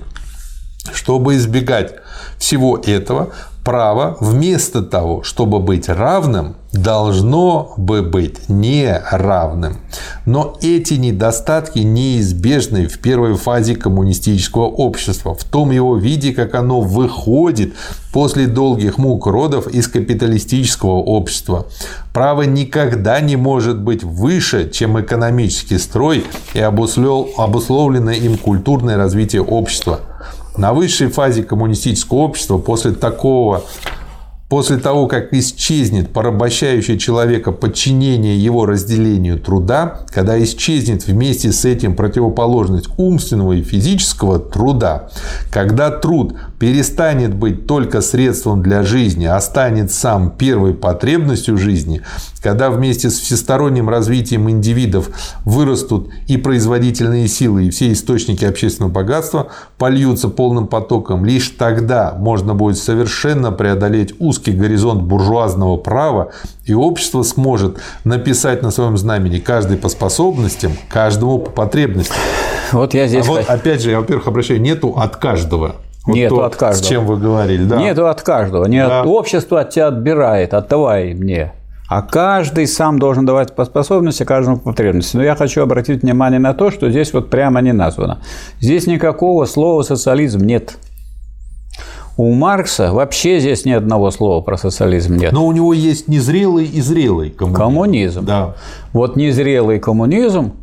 Чтобы 0.92 1.36
избегать 1.36 1.94
всего 2.36 2.82
этого, 2.84 3.28
право 3.68 4.16
вместо 4.20 4.80
того, 4.80 5.22
чтобы 5.22 5.58
быть 5.58 5.90
равным, 5.90 6.56
должно 6.72 7.74
бы 7.76 8.00
быть 8.00 8.48
неравным. 8.48 9.76
Но 10.24 10.56
эти 10.62 10.94
недостатки 10.94 11.80
неизбежны 11.80 12.88
в 12.88 12.98
первой 12.98 13.34
фазе 13.34 13.76
коммунистического 13.76 14.64
общества, 14.64 15.34
в 15.34 15.44
том 15.44 15.70
его 15.70 15.98
виде, 15.98 16.32
как 16.32 16.54
оно 16.54 16.80
выходит 16.80 17.74
после 18.10 18.46
долгих 18.46 18.96
мук 18.96 19.26
родов 19.26 19.66
из 19.66 19.86
капиталистического 19.86 21.02
общества. 21.02 21.66
Право 22.14 22.44
никогда 22.44 23.20
не 23.20 23.36
может 23.36 23.78
быть 23.78 24.02
выше, 24.02 24.70
чем 24.70 24.98
экономический 24.98 25.76
строй 25.76 26.24
и 26.54 26.60
обусловленное 26.60 28.14
им 28.14 28.38
культурное 28.38 28.96
развитие 28.96 29.42
общества. 29.42 30.00
На 30.58 30.72
высшей 30.72 31.06
фазе 31.06 31.44
коммунистического 31.44 32.18
общества 32.18 32.58
после 32.58 32.90
такого 32.90 33.62
После 34.48 34.78
того, 34.78 35.06
как 35.08 35.34
исчезнет 35.34 36.10
порабощающее 36.10 36.98
человека 36.98 37.52
подчинение 37.52 38.42
его 38.42 38.64
разделению 38.64 39.38
труда, 39.38 40.00
когда 40.08 40.42
исчезнет 40.42 41.06
вместе 41.06 41.52
с 41.52 41.66
этим 41.66 41.94
противоположность 41.94 42.88
умственного 42.96 43.52
и 43.52 43.62
физического 43.62 44.38
труда, 44.38 45.10
когда 45.50 45.90
труд 45.90 46.34
перестанет 46.58 47.34
быть 47.34 47.66
только 47.66 48.00
средством 48.00 48.62
для 48.62 48.82
жизни, 48.82 49.26
а 49.26 49.40
станет 49.40 49.92
сам 49.92 50.30
первой 50.30 50.74
потребностью 50.74 51.56
жизни, 51.56 52.02
когда 52.42 52.70
вместе 52.70 53.10
с 53.10 53.18
всесторонним 53.18 53.88
развитием 53.88 54.50
индивидов 54.50 55.10
вырастут 55.44 56.10
и 56.26 56.36
производительные 56.36 57.28
силы, 57.28 57.64
и 57.64 57.70
все 57.70 57.92
источники 57.92 58.44
общественного 58.44 58.90
богатства 58.90 59.48
польются 59.76 60.28
полным 60.28 60.66
потоком, 60.66 61.24
лишь 61.24 61.50
тогда 61.50 62.14
можно 62.18 62.54
будет 62.54 62.78
совершенно 62.78 63.52
преодолеть 63.52 64.14
узкий 64.18 64.52
горизонт 64.52 65.02
буржуазного 65.02 65.76
права, 65.76 66.32
и 66.64 66.74
общество 66.74 67.22
сможет 67.22 67.78
написать 68.04 68.62
на 68.62 68.70
своем 68.70 68.98
знамени 68.98 69.38
каждый 69.38 69.76
по 69.76 69.88
способностям, 69.88 70.72
каждому 70.88 71.38
по 71.38 71.50
потребностям. 71.50 72.16
Вот 72.72 72.94
я 72.94 73.08
здесь... 73.08 73.24
А 73.26 73.28
вот 73.28 73.44
опять 73.48 73.82
же, 73.82 73.90
я, 73.90 74.00
во-первых, 74.00 74.26
обращаю, 74.26 74.60
нету 74.60 74.94
от 74.96 75.16
каждого. 75.16 75.76
Вот 76.08 76.16
Нету 76.16 76.36
то, 76.36 76.44
от 76.46 76.56
каждого. 76.56 76.84
С 76.84 76.88
чем 76.88 77.04
вы 77.04 77.18
говорили, 77.18 77.64
да. 77.64 77.76
Нету 77.76 78.06
от 78.06 78.22
каждого. 78.22 78.64
Не 78.64 78.84
да. 78.84 79.02
от 79.02 79.06
общества 79.06 79.60
от 79.60 79.70
тебя 79.70 79.88
отбирает, 79.88 80.54
отдавай 80.54 81.12
мне. 81.12 81.52
А 81.86 82.00
каждый 82.00 82.66
сам 82.66 82.98
должен 82.98 83.26
давать 83.26 83.54
по 83.54 83.66
способности, 83.66 84.24
каждому 84.24 84.56
по 84.56 84.70
потребности. 84.70 85.16
Но 85.16 85.22
я 85.22 85.36
хочу 85.36 85.60
обратить 85.60 86.02
внимание 86.02 86.40
на 86.40 86.54
то, 86.54 86.70
что 86.70 86.90
здесь 86.90 87.12
вот 87.12 87.28
прямо 87.28 87.60
не 87.60 87.72
названо. 87.72 88.22
Здесь 88.58 88.86
никакого 88.86 89.44
слова 89.44 89.82
социализм 89.82 90.40
нет. 90.40 90.78
У 92.16 92.32
Маркса 92.32 92.94
вообще 92.94 93.38
здесь 93.38 93.66
ни 93.66 93.72
одного 93.72 94.10
слова 94.10 94.40
про 94.40 94.56
социализм 94.56 95.16
нет. 95.16 95.32
Но 95.32 95.46
у 95.46 95.52
него 95.52 95.74
есть 95.74 96.08
незрелый 96.08 96.64
и 96.64 96.80
зрелый 96.80 97.28
коммунизм. 97.28 97.62
Коммунизм. 97.62 98.24
Да. 98.24 98.54
Вот 98.94 99.16
незрелый 99.16 99.78
коммунизм 99.78 100.54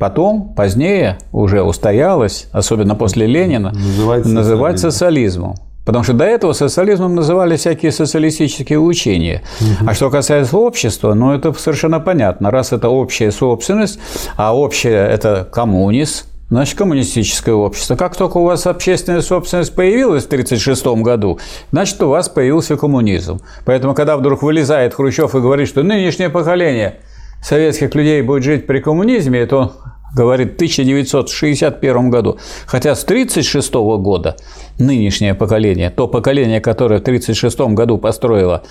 потом, 0.00 0.54
позднее 0.54 1.18
уже 1.30 1.62
устоялось, 1.62 2.48
особенно 2.50 2.96
после 2.96 3.26
Ленина, 3.26 3.70
называть, 3.70 4.24
называть 4.24 4.80
социализмом. 4.80 5.54
Потому 5.84 6.04
что 6.04 6.14
до 6.14 6.24
этого 6.24 6.52
социализмом 6.52 7.14
называли 7.14 7.56
всякие 7.56 7.92
социалистические 7.92 8.78
учения. 8.78 9.42
Угу. 9.60 9.90
А 9.90 9.94
что 9.94 10.10
касается 10.10 10.56
общества, 10.56 11.14
ну 11.14 11.32
это 11.32 11.52
совершенно 11.52 12.00
понятно. 12.00 12.50
Раз 12.50 12.72
это 12.72 12.88
общая 12.88 13.30
собственность, 13.30 13.98
а 14.36 14.56
общая 14.56 15.06
это 15.06 15.48
коммунист, 15.50 16.26
Значит, 16.48 16.76
коммунистическое 16.78 17.54
общество. 17.54 17.94
Как 17.94 18.16
только 18.16 18.38
у 18.38 18.44
вас 18.44 18.66
общественная 18.66 19.20
собственность 19.20 19.72
появилась 19.72 20.24
в 20.24 20.26
1936 20.26 21.00
году, 21.00 21.38
значит, 21.70 22.02
у 22.02 22.08
вас 22.08 22.28
появился 22.28 22.76
коммунизм. 22.76 23.40
Поэтому, 23.64 23.94
когда 23.94 24.16
вдруг 24.16 24.42
вылезает 24.42 24.92
Хрущев 24.94 25.36
и 25.36 25.38
говорит, 25.38 25.68
что 25.68 25.84
нынешнее 25.84 26.28
поколение 26.28 26.96
советских 27.40 27.94
людей 27.94 28.22
будет 28.22 28.42
жить 28.42 28.66
при 28.66 28.80
коммунизме, 28.80 29.40
это 29.40 29.56
он 29.56 29.72
говорит 30.14 30.52
в 30.52 30.54
1961 30.54 32.10
году. 32.10 32.38
Хотя 32.66 32.94
с 32.94 33.04
1936 33.04 33.72
года 34.02 34.36
нынешнее 34.78 35.34
поколение, 35.34 35.90
то 35.90 36.08
поколение, 36.08 36.60
которое 36.60 36.98
в 36.98 37.02
1936 37.02 37.74
году 37.74 37.98
построило 37.98 38.62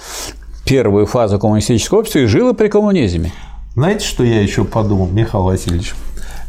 первую 0.65 1.05
фазу 1.05 1.39
коммунистического 1.39 1.99
общества 1.99 2.19
и 2.19 2.25
жило 2.25 2.53
при 2.53 2.67
коммунизме. 2.67 3.31
Знаете, 3.75 4.05
что 4.05 4.23
я 4.23 4.41
еще 4.41 4.65
подумал, 4.65 5.07
Михаил 5.07 5.45
Васильевич? 5.45 5.93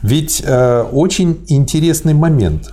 Ведь 0.03 0.43
э, 0.45 0.85
очень 0.91 1.45
интересный 1.49 2.15
момент. 2.15 2.73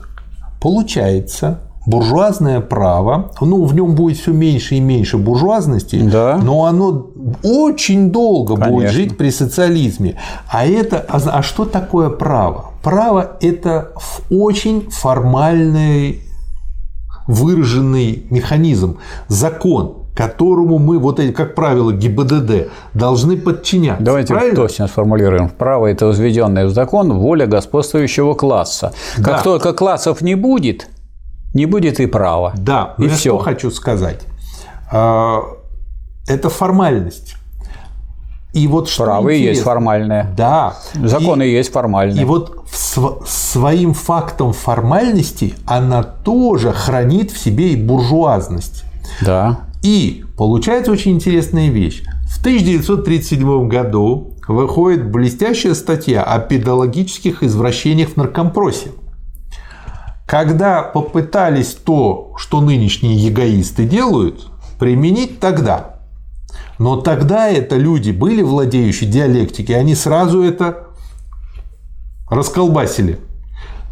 Получается, 0.61 1.59
буржуазное 1.87 2.59
право, 2.59 3.31
ну, 3.41 3.65
в 3.65 3.73
нем 3.73 3.95
будет 3.95 4.17
все 4.17 4.33
меньше 4.33 4.75
и 4.75 4.79
меньше 4.79 5.17
буржуазности, 5.17 5.99
да. 6.01 6.37
но 6.43 6.65
оно 6.65 7.07
очень 7.43 8.11
долго 8.11 8.55
Конечно. 8.55 8.73
будет 8.73 8.91
жить 8.91 9.17
при 9.17 9.31
социализме. 9.31 10.19
А 10.49 10.65
это, 10.65 11.03
а, 11.07 11.17
а 11.31 11.41
что 11.41 11.65
такое 11.65 12.09
право? 12.09 12.71
Право– 12.83 13.37
это 13.41 13.93
очень 14.29 14.89
формальный 14.91 16.21
выраженный 17.27 18.25
механизм, 18.29 18.97
закон 19.27 20.03
которому 20.13 20.79
мы, 20.79 20.97
вот 20.97 21.19
эти, 21.19 21.31
как 21.31 21.53
правило, 21.53 21.91
ГИБДД, 21.91 22.69
должны 22.95 23.37
подчиняться. 23.37 24.03
Давайте 24.03 24.33
правильно? 24.33 24.55
точно 24.55 24.87
сформулируем. 24.87 25.47
Право– 25.47 25.85
это 25.87 26.07
возведенное 26.07 26.65
в 26.65 26.71
закон 26.71 27.13
воля 27.13 27.45
господствующего 27.45 28.33
класса. 28.33 28.93
Как 29.17 29.25
да. 29.25 29.41
только 29.43 29.73
классов 29.73 30.21
не 30.21 30.33
будет, 30.33 30.89
не 31.53 31.65
будет 31.65 31.99
и 31.99 32.05
права. 32.05 32.53
Да, 32.57 32.95
и 32.97 33.03
я 33.03 33.09
все. 33.09 33.35
что 33.35 33.39
хочу 33.39 33.71
сказать. 33.71 34.21
А, 34.91 35.41
это 36.27 36.49
формальность. 36.49 37.35
И 38.53 38.67
вот 38.67 38.89
что 38.89 39.03
Право 39.03 39.29
и 39.29 39.41
есть 39.41 39.61
формальное. 39.61 40.33
Да. 40.35 40.77
Законы 40.95 41.47
и, 41.47 41.51
есть 41.51 41.71
формальные. 41.71 42.21
И 42.21 42.25
вот 42.25 42.65
своим 43.25 43.93
фактом 43.93 44.53
формальности 44.53 45.53
она 45.65 46.01
тоже 46.03 46.71
хранит 46.71 47.31
в 47.31 47.37
себе 47.37 47.73
и 47.73 47.75
буржуазность. 47.75 48.83
Да. 49.21 49.59
И 49.83 50.25
получается 50.37 50.91
очень 50.91 51.11
интересная 51.11 51.69
вещь. 51.69 52.03
В 52.27 52.39
1937 52.39 53.67
году 53.67 54.33
выходит 54.47 55.09
блестящая 55.09 55.75
статья 55.75 56.23
о 56.23 56.39
педагогических 56.39 57.43
извращениях 57.43 58.09
в 58.09 58.17
наркомпросе. 58.17 58.89
Когда 60.27 60.83
попытались 60.83 61.73
то, 61.73 62.33
что 62.35 62.59
нынешние 62.59 63.29
эгоисты 63.29 63.85
делают, 63.85 64.51
применить 64.77 65.39
тогда. 65.39 66.01
Но 66.77 66.97
тогда 66.97 67.47
это 67.47 67.77
люди 67.77 68.11
были 68.11 68.41
владеющие 68.41 69.09
диалектикой, 69.09 69.79
они 69.79 69.95
сразу 69.95 70.43
это 70.43 70.89
расколбасили. 72.29 73.19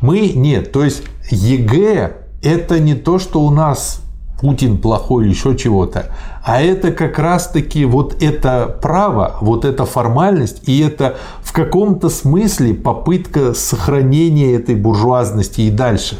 Мы 0.01 0.33
нет. 0.35 0.73
То 0.73 0.83
есть 0.83 1.03
ЕГЭ 1.31 2.17
это 2.43 2.79
не 2.81 2.95
то, 2.95 3.17
что 3.17 3.41
у 3.41 3.49
нас 3.49 4.01
Путин 4.39 4.77
плохой 4.77 5.29
еще 5.29 5.55
чего-то. 5.55 6.07
А 6.43 6.61
это 6.61 6.91
как 6.91 7.17
раз-таки 7.17 7.85
вот 7.85 8.21
это 8.21 8.67
право, 8.81 9.37
вот 9.41 9.65
эта 9.65 9.85
формальность, 9.85 10.67
и 10.67 10.79
это 10.79 11.15
в 11.41 11.53
каком-то 11.53 12.09
смысле 12.09 12.73
попытка 12.73 13.53
сохранения 13.53 14.53
этой 14.55 14.75
буржуазности 14.75 15.61
и 15.61 15.71
дальше. 15.71 16.17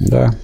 Да. 0.00 0.34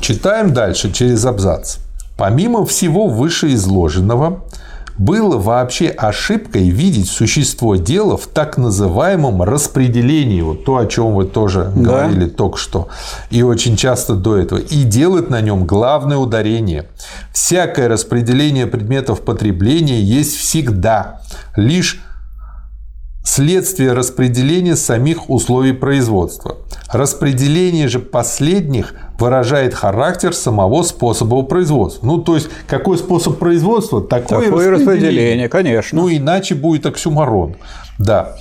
Читаем 0.00 0.54
дальше 0.54 0.92
через 0.92 1.24
абзац. 1.26 1.78
Помимо 2.16 2.64
всего 2.64 3.08
вышеизложенного, 3.08 4.44
было 4.98 5.38
вообще 5.38 5.88
ошибкой 5.88 6.68
видеть 6.68 7.08
существо 7.08 7.76
дела 7.76 8.16
в 8.16 8.26
так 8.26 8.58
называемом 8.58 9.42
распределении, 9.42 10.42
вот 10.42 10.64
то, 10.64 10.76
о 10.76 10.86
чем 10.86 11.14
вы 11.14 11.24
тоже 11.24 11.70
да. 11.74 11.80
говорили 11.80 12.26
только 12.26 12.58
что, 12.58 12.88
и 13.30 13.42
очень 13.42 13.76
часто 13.76 14.14
до 14.14 14.36
этого, 14.36 14.58
и 14.58 14.82
делать 14.82 15.30
на 15.30 15.40
нем 15.40 15.64
главное 15.64 16.18
ударение. 16.18 16.88
Всякое 17.32 17.88
распределение 17.88 18.66
предметов 18.66 19.22
потребления 19.22 20.02
есть 20.02 20.36
всегда 20.36 21.20
лишь 21.56 22.02
следствие 23.28 23.92
распределения 23.92 24.74
самих 24.74 25.28
условий 25.28 25.72
производства. 25.72 26.56
Распределение 26.90 27.86
же 27.86 27.98
последних 27.98 28.94
выражает 29.18 29.74
характер 29.74 30.34
самого 30.34 30.82
способа 30.82 31.42
производства. 31.42 32.06
Ну, 32.06 32.18
то 32.18 32.36
есть, 32.36 32.48
какой 32.66 32.96
способ 32.96 33.38
производства, 33.38 34.00
такое, 34.00 34.46
такое 34.46 34.70
распределение. 34.70 34.70
распределение, 34.70 35.48
конечно. 35.50 36.00
Ну, 36.00 36.10
иначе 36.10 36.54
будет 36.54 36.86
оксюмарон. 36.86 37.56
Да. 37.98 38.36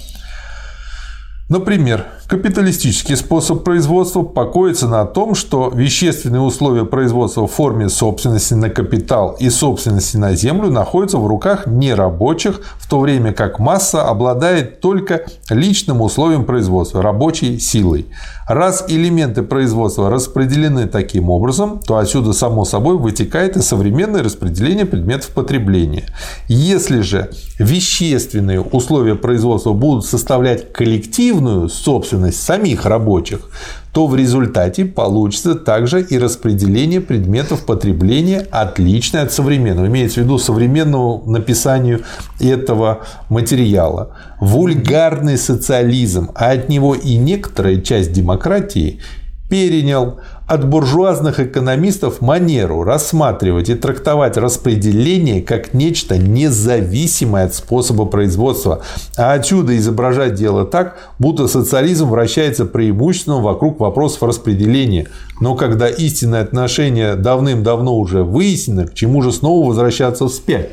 Например, 1.49 2.07
капиталистический 2.27 3.15
способ 3.15 3.63
производства 3.63 4.21
покоится 4.21 4.89
на 4.89 5.05
том, 5.05 5.33
что 5.33 5.71
вещественные 5.73 6.41
условия 6.41 6.83
производства 6.83 7.47
в 7.47 7.51
форме 7.51 7.87
собственности 7.87 8.53
на 8.53 8.69
капитал 8.69 9.37
и 9.39 9.49
собственности 9.49 10.17
на 10.17 10.35
землю 10.35 10.69
находятся 10.69 11.19
в 11.19 11.25
руках 11.25 11.65
нерабочих, 11.65 12.59
в 12.77 12.89
то 12.89 12.99
время 12.99 13.31
как 13.31 13.59
масса 13.59 14.03
обладает 14.03 14.81
только 14.81 15.25
личным 15.49 16.01
условием 16.01 16.43
производства– 16.43 17.01
рабочей 17.03 17.59
силой. 17.59 18.07
Раз 18.47 18.85
элементы 18.87 19.43
производства 19.43 20.09
распределены 20.09 20.87
таким 20.87 21.29
образом, 21.29 21.81
то 21.85 21.97
отсюда 21.97 22.31
само 22.31 22.63
собой 22.63 22.97
вытекает 22.97 23.57
и 23.57 23.61
современное 23.61 24.23
распределение 24.23 24.85
предметов 24.85 25.31
потребления. 25.31 26.05
Если 26.47 27.01
же 27.01 27.29
вещественные 27.59 28.61
условия 28.61 29.15
производства 29.15 29.73
будут 29.73 30.05
составлять 30.05 30.71
коллективную 30.71 31.67
собственность 31.67 32.41
самих 32.41 32.85
рабочих, 32.85 33.49
то 33.97 34.05
в 34.05 34.15
результате 34.15 34.85
получится 34.85 35.55
также 35.55 36.03
и 36.03 36.19
распределение 36.19 37.01
предметов 37.01 37.65
потребления 37.65 38.45
отличное 38.51 39.23
от 39.23 39.31
современного. 39.33 39.87
Имеется 39.87 40.19
в 40.19 40.23
виду 40.25 40.37
современному 40.37 41.23
написанию 41.25 42.03
этого 42.39 43.07
материала. 43.27 44.15
Вульгарный 44.39 45.35
социализм, 45.39 46.29
а 46.35 46.51
от 46.51 46.69
него 46.69 46.93
и 46.93 47.15
некоторая 47.15 47.81
часть 47.81 48.13
демократии 48.13 48.99
перенял 49.49 50.19
от 50.47 50.65
буржуазных 50.65 51.41
экономистов 51.41 52.21
манеру 52.21 52.83
рассматривать 52.83 53.69
и 53.69 53.75
трактовать 53.75 54.37
распределение 54.37 55.41
как 55.41 55.73
нечто 55.73 56.17
независимое 56.17 57.45
от 57.45 57.53
способа 57.53 58.05
производства, 58.05 58.81
а 59.17 59.33
отсюда 59.33 59.77
изображать 59.77 60.35
дело 60.35 60.65
так, 60.65 60.97
будто 61.19 61.47
социализм 61.47 62.09
вращается 62.09 62.65
преимущественно 62.65 63.41
вокруг 63.41 63.81
вопросов 63.81 64.23
распределения. 64.23 65.07
Но 65.41 65.55
когда 65.55 65.89
истинное 65.89 66.41
отношение 66.41 67.15
давным-давно 67.15 67.97
уже 67.97 68.23
выяснено, 68.23 68.87
к 68.87 68.93
чему 68.93 69.21
же 69.21 69.33
снова 69.33 69.67
возвращаться 69.67 70.27
вспять? 70.27 70.69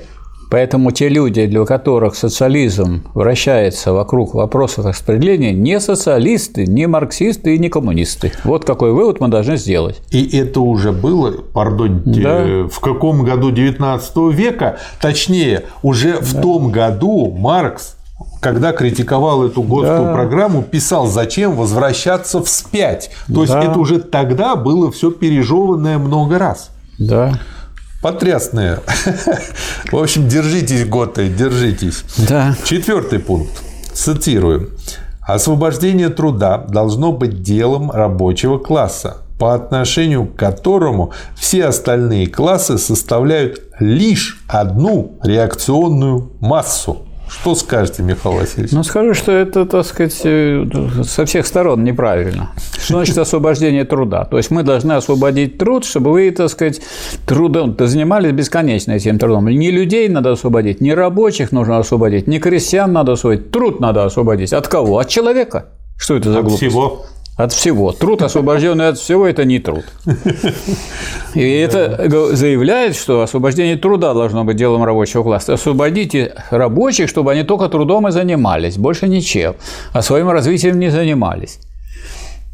Поэтому 0.54 0.92
те 0.92 1.08
люди, 1.08 1.46
для 1.46 1.64
которых 1.64 2.14
социализм 2.14 3.02
вращается 3.12 3.92
вокруг 3.92 4.34
вопросов 4.34 4.86
распределения, 4.86 5.50
не 5.50 5.80
социалисты, 5.80 6.64
не 6.64 6.86
марксисты 6.86 7.56
и 7.56 7.58
не 7.58 7.68
коммунисты. 7.68 8.30
Вот 8.44 8.64
какой 8.64 8.92
вывод 8.92 9.18
мы 9.18 9.26
должны 9.26 9.56
сделать. 9.56 10.00
И 10.12 10.38
это 10.38 10.60
уже 10.60 10.92
было, 10.92 11.32
пардоньте, 11.32 12.22
да. 12.22 12.68
в 12.68 12.78
каком 12.78 13.24
году 13.24 13.50
19 13.50 14.16
века, 14.32 14.78
точнее, 15.00 15.64
уже 15.82 16.20
в 16.20 16.40
том 16.40 16.70
году 16.70 17.32
Маркс 17.32 17.96
когда 18.40 18.72
критиковал 18.72 19.42
эту 19.44 19.60
годскую 19.62 20.04
да. 20.04 20.12
программу, 20.12 20.62
писал, 20.62 21.08
зачем 21.08 21.56
возвращаться 21.56 22.40
вспять. 22.40 23.10
То 23.26 23.34
да. 23.34 23.40
есть 23.40 23.54
это 23.54 23.78
уже 23.80 23.98
тогда 23.98 24.54
было 24.54 24.92
все 24.92 25.10
пережеванное 25.10 25.98
много 25.98 26.38
раз. 26.38 26.70
Да 26.96 27.40
потрясные. 28.04 28.80
В 29.90 29.96
общем, 29.96 30.28
держитесь, 30.28 30.84
готы, 30.84 31.30
держитесь. 31.30 32.04
Да. 32.28 32.54
Четвертый 32.62 33.18
пункт. 33.18 33.62
Цитирую. 33.94 34.72
Освобождение 35.22 36.10
труда 36.10 36.58
должно 36.58 37.12
быть 37.12 37.40
делом 37.40 37.90
рабочего 37.90 38.58
класса, 38.58 39.16
по 39.38 39.54
отношению 39.54 40.26
к 40.26 40.36
которому 40.36 41.12
все 41.34 41.64
остальные 41.64 42.26
классы 42.26 42.76
составляют 42.76 43.62
лишь 43.80 44.38
одну 44.48 45.18
реакционную 45.22 46.30
массу. 46.40 47.03
Что 47.28 47.54
скажете, 47.54 48.02
Михаил 48.02 48.36
Васильевич? 48.36 48.72
Ну, 48.72 48.82
скажу, 48.82 49.14
что 49.14 49.32
это, 49.32 49.64
так 49.66 49.84
сказать, 49.86 50.20
э, 50.24 50.64
со 51.04 51.24
всех 51.24 51.46
сторон 51.46 51.82
неправильно. 51.84 52.50
Что 52.72 52.94
значит 52.94 53.18
освобождение 53.18 53.84
труда? 53.84 54.24
То 54.24 54.36
есть 54.36 54.50
мы 54.50 54.62
должны 54.62 54.92
освободить 54.92 55.58
труд, 55.58 55.84
чтобы 55.84 56.12
вы, 56.12 56.30
так 56.30 56.50
сказать, 56.50 56.80
трудом 57.26 57.76
занимались 57.78 58.32
бесконечно 58.32 58.92
этим 58.92 59.18
трудом. 59.18 59.48
Не 59.48 59.70
людей 59.70 60.08
надо 60.08 60.32
освободить, 60.32 60.80
не 60.80 60.94
рабочих 60.94 61.52
нужно 61.52 61.78
освободить, 61.78 62.26
не 62.26 62.38
крестьян 62.38 62.92
надо 62.92 63.12
освободить, 63.12 63.50
труд 63.50 63.80
надо 63.80 64.04
освободить. 64.04 64.52
От 64.52 64.68
кого? 64.68 64.98
От 64.98 65.08
человека. 65.08 65.66
Что 65.96 66.16
это 66.16 66.32
за 66.32 66.42
глупость? 66.42 66.62
От 66.62 66.68
всего. 66.68 67.06
От 67.36 67.52
всего. 67.52 67.90
Труд, 67.90 68.22
освобожденный 68.22 68.88
от 68.88 68.98
всего, 68.98 69.26
это 69.26 69.44
не 69.44 69.58
труд. 69.58 69.84
И 71.34 71.42
это 71.42 72.06
заявляет, 72.36 72.94
что 72.94 73.22
освобождение 73.22 73.76
труда 73.76 74.14
должно 74.14 74.44
быть 74.44 74.56
делом 74.56 74.84
рабочего 74.84 75.24
класса. 75.24 75.54
Освободите 75.54 76.34
рабочих, 76.50 77.08
чтобы 77.08 77.32
они 77.32 77.42
только 77.42 77.68
трудом 77.68 78.06
и 78.06 78.12
занимались, 78.12 78.78
больше 78.78 79.08
ничем, 79.08 79.56
а 79.92 80.02
своим 80.02 80.30
развитием 80.30 80.78
не 80.78 80.90
занимались. 80.90 81.58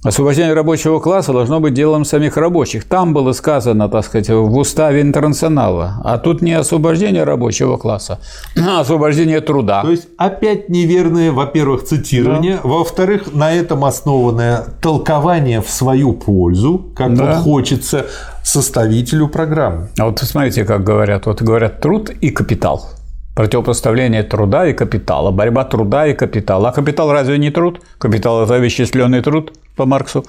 Освобождение 0.02 0.54
рабочего 0.54 0.98
класса 0.98 1.34
должно 1.34 1.60
быть 1.60 1.74
делом 1.74 2.06
самих 2.06 2.38
рабочих. 2.38 2.84
Там 2.84 3.12
было 3.12 3.32
сказано, 3.32 3.86
так 3.90 4.02
сказать, 4.02 4.30
в 4.30 4.56
уставе 4.56 5.02
интернационала. 5.02 6.00
А 6.02 6.16
тут 6.16 6.40
не 6.40 6.54
освобождение 6.54 7.24
рабочего 7.24 7.76
класса, 7.76 8.18
а 8.56 8.80
освобождение 8.80 9.42
труда. 9.42 9.82
То 9.82 9.90
есть 9.90 10.08
опять 10.16 10.70
неверное, 10.70 11.32
во-первых, 11.32 11.84
цитирование, 11.84 12.60
да. 12.62 12.68
во-вторых, 12.68 13.34
на 13.34 13.52
этом 13.52 13.84
основанное 13.84 14.64
толкование 14.80 15.60
в 15.60 15.68
свою 15.68 16.14
пользу, 16.14 16.92
как 16.96 17.14
да. 17.14 17.38
хочется 17.40 18.06
составителю 18.42 19.28
программы. 19.28 19.88
А 19.98 20.06
вот 20.06 20.18
смотрите, 20.20 20.64
как 20.64 20.82
говорят. 20.82 21.26
Вот 21.26 21.42
говорят 21.42 21.82
труд 21.82 22.08
и 22.08 22.30
капитал. 22.30 22.99
Противопоставление 23.34 24.22
труда 24.22 24.66
и 24.66 24.72
капитала, 24.72 25.30
борьба 25.30 25.64
труда 25.64 26.06
и 26.06 26.14
капитала. 26.14 26.70
А 26.70 26.72
капитал 26.72 27.12
разве 27.12 27.38
не 27.38 27.50
труд? 27.50 27.80
Капитал– 27.98 28.42
это 28.44 28.58
вещественный 28.58 29.22
труд 29.22 29.52
по 29.76 29.86
Марксу. 29.86 30.24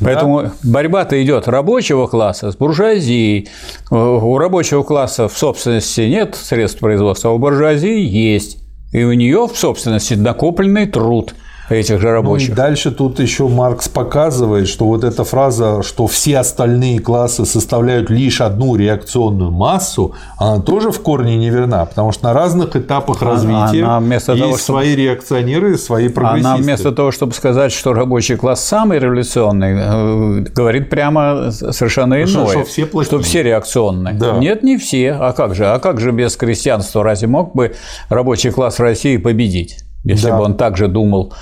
Поэтому 0.00 0.42
да. 0.42 0.52
борьба-то 0.62 1.22
идет 1.22 1.48
рабочего 1.48 2.06
класса 2.06 2.52
с 2.52 2.56
буржуазией. 2.56 3.48
У 3.90 4.38
рабочего 4.38 4.82
класса 4.84 5.28
в 5.28 5.36
собственности 5.36 6.02
нет 6.02 6.34
средств 6.34 6.80
производства, 6.80 7.30
а 7.30 7.34
у 7.34 7.38
буржуазии 7.38 7.98
есть. 7.98 8.58
И 8.92 9.02
у 9.02 9.12
нее 9.12 9.48
в 9.52 9.58
собственности 9.58 10.14
накопленный 10.14 10.86
труд– 10.86 11.34
этих 11.68 12.00
же 12.00 12.10
рабочих. 12.10 12.48
Ну, 12.48 12.54
и 12.54 12.56
дальше 12.56 12.90
тут 12.90 13.20
еще 13.20 13.48
Маркс 13.48 13.88
показывает, 13.88 14.68
что 14.68 14.86
вот 14.86 15.04
эта 15.04 15.24
фраза, 15.24 15.82
что 15.82 16.06
все 16.06 16.38
остальные 16.38 17.00
классы 17.00 17.44
составляют 17.44 18.10
лишь 18.10 18.40
одну 18.40 18.76
реакционную 18.76 19.50
массу, 19.50 20.14
она 20.38 20.60
тоже 20.60 20.90
в 20.90 21.00
корне 21.00 21.36
неверна, 21.36 21.84
потому 21.86 22.12
что 22.12 22.24
на 22.24 22.32
разных 22.32 22.76
этапах 22.76 23.22
развития 23.22 23.84
она 23.84 24.00
вместо 24.00 24.32
есть 24.32 24.42
того, 24.42 24.56
чтобы... 24.56 24.80
свои 24.80 24.94
реакционеры 24.94 25.74
и 25.74 25.76
свои 25.76 26.08
прогрессисты. 26.08 26.48
Она 26.48 26.56
вместо 26.56 26.92
того, 26.92 27.10
чтобы 27.10 27.32
сказать, 27.32 27.72
что 27.72 27.92
рабочий 27.92 28.36
класс 28.36 28.64
самый 28.64 28.98
революционный, 28.98 29.74
э, 29.76 30.40
говорит 30.54 30.90
прямо 30.90 31.50
совершенно 31.50 32.14
иное, 32.14 32.26
что, 32.26 32.46
что, 32.48 32.64
все, 32.64 33.02
что 33.02 33.18
все 33.20 33.42
реакционные. 33.42 34.14
Да. 34.14 34.38
Нет, 34.38 34.62
не 34.62 34.76
все. 34.76 35.12
А 35.12 35.32
как 35.32 35.54
же? 35.54 35.66
А 35.66 35.78
как 35.78 36.00
же 36.00 36.12
без 36.12 36.36
крестьянства 36.36 37.02
разве 37.02 37.28
мог 37.28 37.54
бы 37.54 37.74
рабочий 38.08 38.50
класс 38.50 38.78
России 38.78 39.16
победить? 39.16 39.85
Если 40.06 40.28
да. 40.28 40.38
бы 40.38 40.44
он 40.44 40.56
также 40.56 40.86
думал, 40.86 41.32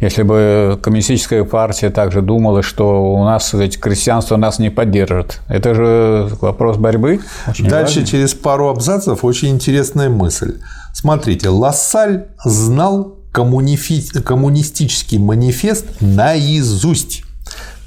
если 0.00 0.22
бы 0.22 0.78
коммунистическая 0.82 1.44
партия 1.44 1.90
также 1.90 2.22
думала, 2.22 2.62
что 2.62 3.14
у 3.14 3.22
нас 3.22 3.52
ведь 3.52 3.78
крестьянство 3.78 4.38
нас 4.38 4.58
не 4.58 4.70
поддержит. 4.70 5.40
Это 5.46 5.74
же 5.74 6.30
вопрос 6.40 6.78
борьбы. 6.78 7.20
Дальше 7.58 8.00
важный. 8.00 8.06
через 8.06 8.32
пару 8.32 8.68
абзацев 8.68 9.24
очень 9.24 9.50
интересная 9.50 10.08
мысль. 10.08 10.54
Смотрите, 10.94 11.50
Лассаль 11.50 12.28
знал 12.42 13.18
коммунифи... 13.30 14.02
коммунистический 14.22 15.18
манифест 15.18 15.84
наизусть. 16.00 17.24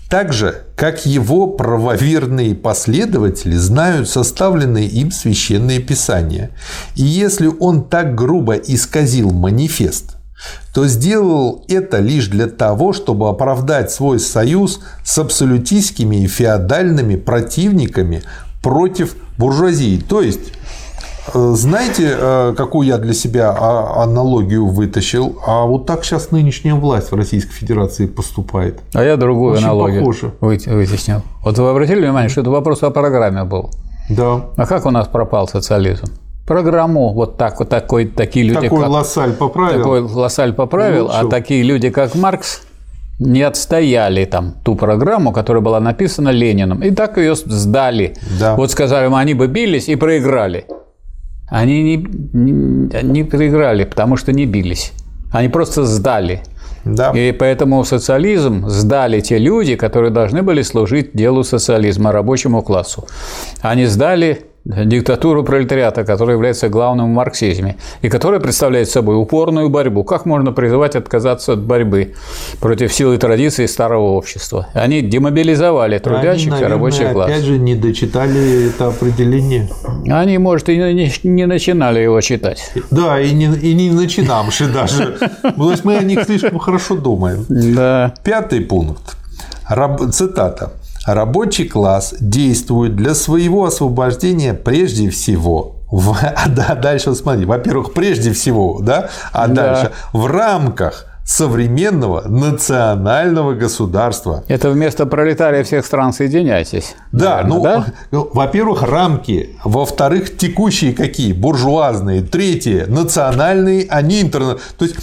Так 0.08 0.34
же, 0.34 0.66
как 0.76 1.08
его 1.08 1.48
правоверные 1.48 2.54
последователи 2.54 3.56
знают 3.56 4.08
составленные 4.08 4.86
им 4.86 5.10
священные 5.10 5.80
писания. 5.80 6.52
И 6.96 7.04
если 7.04 7.48
он 7.60 7.84
так 7.84 8.14
грубо 8.14 8.54
исказил 8.54 9.32
манифест, 9.32 10.16
то 10.74 10.88
сделал 10.88 11.66
это 11.68 12.00
лишь 12.00 12.28
для 12.28 12.48
того, 12.48 12.94
чтобы 12.94 13.30
оправдать 13.30 13.92
свой 13.92 14.20
союз 14.20 14.80
с 15.04 15.18
абсолютистскими 15.18 16.24
и 16.24 16.28
феодальными 16.28 17.16
противниками 17.16 18.22
против 18.62 19.16
буржуазии. 19.38 20.00
То 20.00 20.22
есть, 20.22 20.54
э, 21.34 21.54
знаете, 21.56 22.16
э, 22.20 22.54
какую 22.56 22.88
я 22.88 22.98
для 22.98 23.14
себя 23.14 23.56
а, 23.58 24.04
аналогию 24.04 24.68
вытащил? 24.68 25.40
А 25.46 25.66
вот 25.66 25.86
так 25.86 26.04
сейчас 26.04 26.32
нынешняя 26.32 26.76
власть 26.76 27.12
в 27.12 27.16
Российской 27.16 27.54
Федерации 27.54 28.06
поступает. 28.06 28.80
А 28.94 29.04
я 29.04 29.18
другую 29.18 29.54
Очень 29.54 29.64
аналогию 29.64 30.02
похоже. 30.02 30.34
вытеснил. 30.42 31.22
Вот 31.44 31.58
вы 31.58 31.70
обратили 31.70 32.02
внимание, 32.02 32.30
что 32.30 32.42
это 32.42 32.50
вопрос 32.50 32.84
о 32.84 32.92
программе 32.92 33.44
был? 33.44 33.72
Да. 34.10 34.46
А 34.56 34.66
как 34.66 34.86
у 34.86 34.92
нас 34.92 35.08
пропал 35.08 35.48
социализм? 35.48 36.08
Программу 36.48 37.14
вот 37.14 37.38
так 37.38 37.60
вот 37.60 37.70
такой 37.70 38.06
такие 38.08 38.45
люди 38.45 38.62
такой 38.62 38.82
как, 38.82 38.89
Лассаль 38.89 39.34
поправил 39.34 39.78
такой 39.78 40.02
Лассаль 40.02 40.54
поправил 40.54 41.10
а 41.14 41.28
такие 41.28 41.62
люди 41.62 41.89
как 41.89 42.16
Маркс 42.16 42.62
не 43.20 43.41
отстояли 43.41 44.26
там 44.26 44.54
ту 44.64 44.76
программу, 44.76 45.32
которая 45.32 45.64
была 45.64 45.80
написана 45.80 46.30
Лениным, 46.30 46.82
и 46.84 46.91
так 46.91 47.18
ее 47.18 47.36
сдали. 47.36 48.16
Да. 48.39 48.56
Вот 48.56 48.72
сказали, 48.72 49.12
они 49.12 49.34
бы 49.34 49.48
бились 49.48 49.89
и 49.89 49.95
проиграли. 49.95 50.66
Они 51.50 51.82
не, 51.82 52.08
не, 52.34 53.04
не 53.04 53.24
проиграли, 53.24 53.86
потому 53.86 54.18
что 54.18 54.34
не 54.34 54.45
бились. 54.45 54.93
Они 55.32 55.50
просто 55.50 55.86
сдали. 55.86 56.43
Да. 56.86 57.12
И 57.12 57.32
поэтому 57.32 57.84
социализм 57.84 58.68
сдали 58.68 59.20
те 59.20 59.38
люди, 59.39 59.76
которые 59.76 60.12
должны 60.12 60.43
были 60.43 60.62
служить 60.62 61.12
делу 61.14 61.43
социализма, 61.43 62.12
рабочему 62.12 62.62
классу. 62.62 63.08
Они 63.62 63.86
сдали 63.86 64.47
диктатуру 64.68 65.43
пролетариата, 65.43 66.03
которая 66.03 66.36
является 66.36 66.70
главным 66.70 67.11
в 67.11 67.15
марксизме, 67.15 67.78
и 68.01 68.09
которая 68.09 68.39
представляет 68.39 68.89
собой 68.89 69.15
упорную 69.15 69.70
борьбу. 69.70 70.03
Как 70.03 70.26
можно 70.26 70.51
призывать 70.51 70.95
отказаться 70.95 71.53
от 71.53 71.61
борьбы 71.61 72.13
против 72.59 72.93
сил 72.93 73.13
и 73.13 73.18
традиций 73.18 73.68
старого 73.68 74.11
общества? 74.11 74.68
Они 74.74 75.01
демобилизовали 75.01 75.97
трудящихся 75.99 76.47
Они, 76.47 76.51
наверное, 76.51 76.76
рабочий 76.76 77.07
класс. 77.11 77.30
опять 77.30 77.43
же, 77.43 77.57
не 77.57 77.76
дочитали 77.76 78.70
это 78.70 78.88
определение. 78.88 79.70
Они, 80.09 80.38
может, 80.38 80.70
и 80.70 80.78
не, 80.78 81.11
не 81.24 81.45
начинали 81.45 81.99
его 81.99 82.20
читать. 82.22 82.72
Да, 82.91 83.20
и 83.20 83.32
не, 83.34 83.45
и 83.45 83.74
не 83.74 83.91
начинамши 83.91 84.68
даже. 84.68 85.18
То 85.57 85.72
есть 85.72 85.86
мы 85.86 85.95
о 85.97 86.03
них 86.03 86.24
слишком 86.24 86.59
хорошо 86.59 86.95
думаем. 86.95 87.45
Да. 87.49 88.13
Пятый 88.24 88.61
пункт. 88.61 89.18
Цитата. 90.11 90.72
Рабочий 91.08 91.70
класс 91.70 92.14
действует 92.20 92.97
для 92.97 93.16
своего 93.16 93.64
освобождения 93.64 94.53
прежде 94.53 95.10
всего 95.10 95.78
в, 95.89 96.18
а 96.22 96.76
дальше 96.76 97.16
смотри, 97.16 97.45
во-первых, 97.45 97.93
прежде 97.93 98.34
всего, 98.34 98.80
да, 98.82 99.10
а 99.32 99.47
да. 99.47 99.53
дальше 99.53 99.91
в 100.12 100.26
рамках 100.26 101.05
современного 101.24 102.28
национального 102.28 103.53
государства. 103.53 104.43
Это 104.49 104.70
вместо 104.70 105.05
пролетария 105.05 105.64
всех 105.64 105.86
стран 105.86 106.12
соединяйтесь. 106.12 106.95
Да, 107.14 107.43
наверное, 107.43 107.58
ну, 107.58 107.64
да? 107.64 107.86
Ну, 108.12 108.30
во-первых, 108.34 108.84
рамки, 108.84 109.58
во-вторых, 109.64 110.38
текущие 110.38 110.93
какие? 110.93 111.32
Буржуазные, 111.32 112.22
третье, 112.22 112.86
национальные, 112.88 113.88
они 113.89 114.22
интернет. 114.22 114.60
То 114.78 114.84
есть 114.84 114.95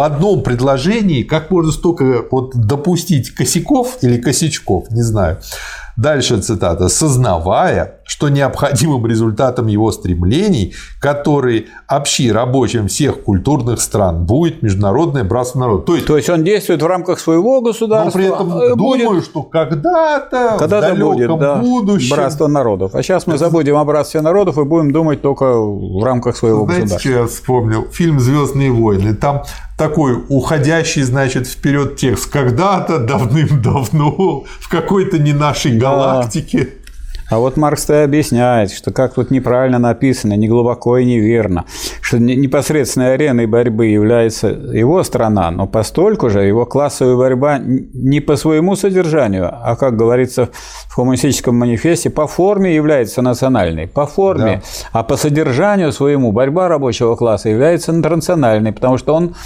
в 0.00 0.02
одном 0.02 0.42
предложении 0.42 1.24
как 1.24 1.50
можно 1.50 1.72
столько 1.72 2.24
вот 2.30 2.56
допустить 2.56 3.34
косяков 3.34 3.98
или 4.00 4.16
косячков, 4.16 4.90
не 4.90 5.02
знаю. 5.02 5.36
Дальше 5.98 6.40
цитата. 6.40 6.88
«Сознавая, 6.88 7.99
что 8.10 8.28
необходимым 8.28 9.06
результатом 9.06 9.68
его 9.68 9.92
стремлений, 9.92 10.74
который 10.98 11.68
общи 11.86 12.28
рабочим 12.32 12.88
всех 12.88 13.22
культурных 13.22 13.80
стран, 13.80 14.26
будет 14.26 14.62
международное 14.62 15.22
братство 15.22 15.60
народов». 15.60 15.86
То 15.86 15.94
есть, 15.94 16.06
То 16.08 16.16
есть 16.16 16.28
он 16.28 16.42
действует 16.42 16.82
в 16.82 16.86
рамках 16.86 17.20
своего 17.20 17.60
государства. 17.60 18.18
Но 18.18 18.24
при 18.24 18.34
этом 18.34 18.52
а, 18.52 18.74
будет... 18.74 19.04
думаю, 19.04 19.22
что 19.22 19.44
когда-то, 19.44 20.56
когда 20.58 20.92
в 20.92 20.98
будет, 20.98 21.38
да, 21.38 21.56
будущем... 21.56 22.16
Братство 22.16 22.48
народов. 22.48 22.96
А 22.96 23.02
сейчас 23.04 23.28
мы 23.28 23.38
забудем 23.38 23.76
о 23.76 23.84
братстве 23.84 24.22
народов 24.22 24.58
и 24.58 24.64
будем 24.64 24.90
думать 24.90 25.22
только 25.22 25.44
в 25.54 26.02
рамках 26.02 26.36
своего 26.36 26.64
Знаете, 26.64 26.82
государства. 26.82 27.10
что 27.10 27.20
я 27.20 27.26
вспомнил? 27.28 27.86
Фильм 27.92 28.18
«Звездные 28.18 28.72
войны». 28.72 29.14
Там 29.14 29.44
такой 29.78 30.18
уходящий, 30.28 31.02
значит, 31.02 31.46
вперед 31.46 31.96
текст. 31.96 32.28
Когда-то, 32.28 32.98
давным-давно, 32.98 34.44
в 34.58 34.68
какой-то 34.68 35.18
не 35.18 35.32
нашей 35.32 35.78
галактике. 35.78 36.79
А 37.30 37.38
вот 37.38 37.56
Маркс-то 37.56 38.02
объясняет, 38.02 38.72
что 38.72 38.92
как 38.92 39.14
тут 39.14 39.30
неправильно 39.30 39.78
написано, 39.78 40.34
не 40.34 40.48
глубоко 40.48 40.98
и 40.98 41.04
неверно, 41.04 41.64
что 42.00 42.18
непосредственной 42.18 43.14
ареной 43.14 43.46
борьбы 43.46 43.86
является 43.86 44.48
его 44.48 45.02
страна, 45.04 45.50
но 45.52 45.68
постольку 45.68 46.28
же 46.28 46.40
его 46.40 46.66
классовая 46.66 47.16
борьба 47.16 47.60
не 47.60 48.18
по 48.18 48.34
своему 48.34 48.74
содержанию, 48.74 49.48
а, 49.52 49.76
как 49.76 49.96
говорится 49.96 50.48
в 50.88 50.96
коммунистическом 50.96 51.56
манифесте, 51.56 52.10
по 52.10 52.26
форме 52.26 52.74
является 52.74 53.22
национальной, 53.22 53.86
по 53.86 54.06
форме, 54.06 54.62
да. 54.92 55.00
а 55.00 55.02
по 55.04 55.16
содержанию 55.16 55.92
своему 55.92 56.32
борьба 56.32 56.66
рабочего 56.66 57.14
класса 57.14 57.48
является 57.48 57.92
интернациональной, 57.92 58.72
потому 58.72 58.98
что 58.98 59.14
он 59.14 59.36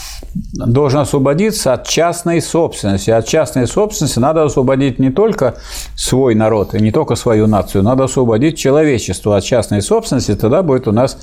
должен 0.54 1.00
освободиться 1.00 1.74
от 1.74 1.86
частной 1.86 2.40
собственности. 2.40 3.10
От 3.10 3.26
частной 3.26 3.66
собственности 3.66 4.18
надо 4.18 4.42
освободить 4.42 4.98
не 4.98 5.10
только 5.10 5.56
свой 5.96 6.34
народ 6.34 6.74
и 6.74 6.80
не 6.80 6.92
только 6.92 7.14
свою 7.14 7.46
нацию, 7.46 7.73
информацию. 7.74 7.82
Надо 7.82 8.04
освободить 8.04 8.58
человечество 8.58 9.36
от 9.36 9.44
частной 9.44 9.82
собственности, 9.82 10.34
тогда 10.34 10.62
будет 10.62 10.88
у 10.88 10.92
нас 10.92 11.18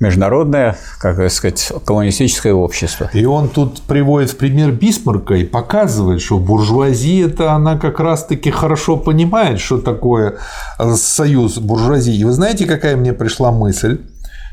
международное, 0.00 0.76
как 0.98 1.30
сказать, 1.30 1.72
коммунистическое 1.84 2.52
общество. 2.52 3.10
И 3.14 3.24
он 3.24 3.48
тут 3.48 3.80
приводит 3.82 4.30
в 4.30 4.36
пример 4.36 4.72
Бисмарка 4.72 5.34
и 5.34 5.44
показывает, 5.44 6.20
что 6.20 6.38
буржуазия-то 6.38 7.52
она 7.52 7.76
как 7.78 8.00
раз-таки 8.00 8.50
хорошо 8.50 8.96
понимает, 8.96 9.60
что 9.60 9.78
такое 9.78 10.34
э, 10.78 10.94
союз 10.94 11.58
буржуазии. 11.58 12.16
И 12.16 12.24
вы 12.24 12.32
знаете, 12.32 12.66
какая 12.66 12.96
мне 12.96 13.12
пришла 13.12 13.52
мысль? 13.52 14.00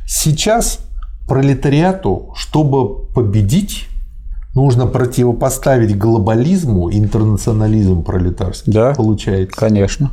Сейчас 0.07 0.79
пролетариату, 1.27 2.33
чтобы 2.35 3.07
победить, 3.13 3.87
нужно 4.53 4.85
противопоставить 4.85 5.97
глобализму 5.97 6.91
интернационализм 6.91 8.03
пролетарский. 8.03 8.73
Да, 8.73 8.93
получается. 8.93 9.57
Конечно. 9.57 10.11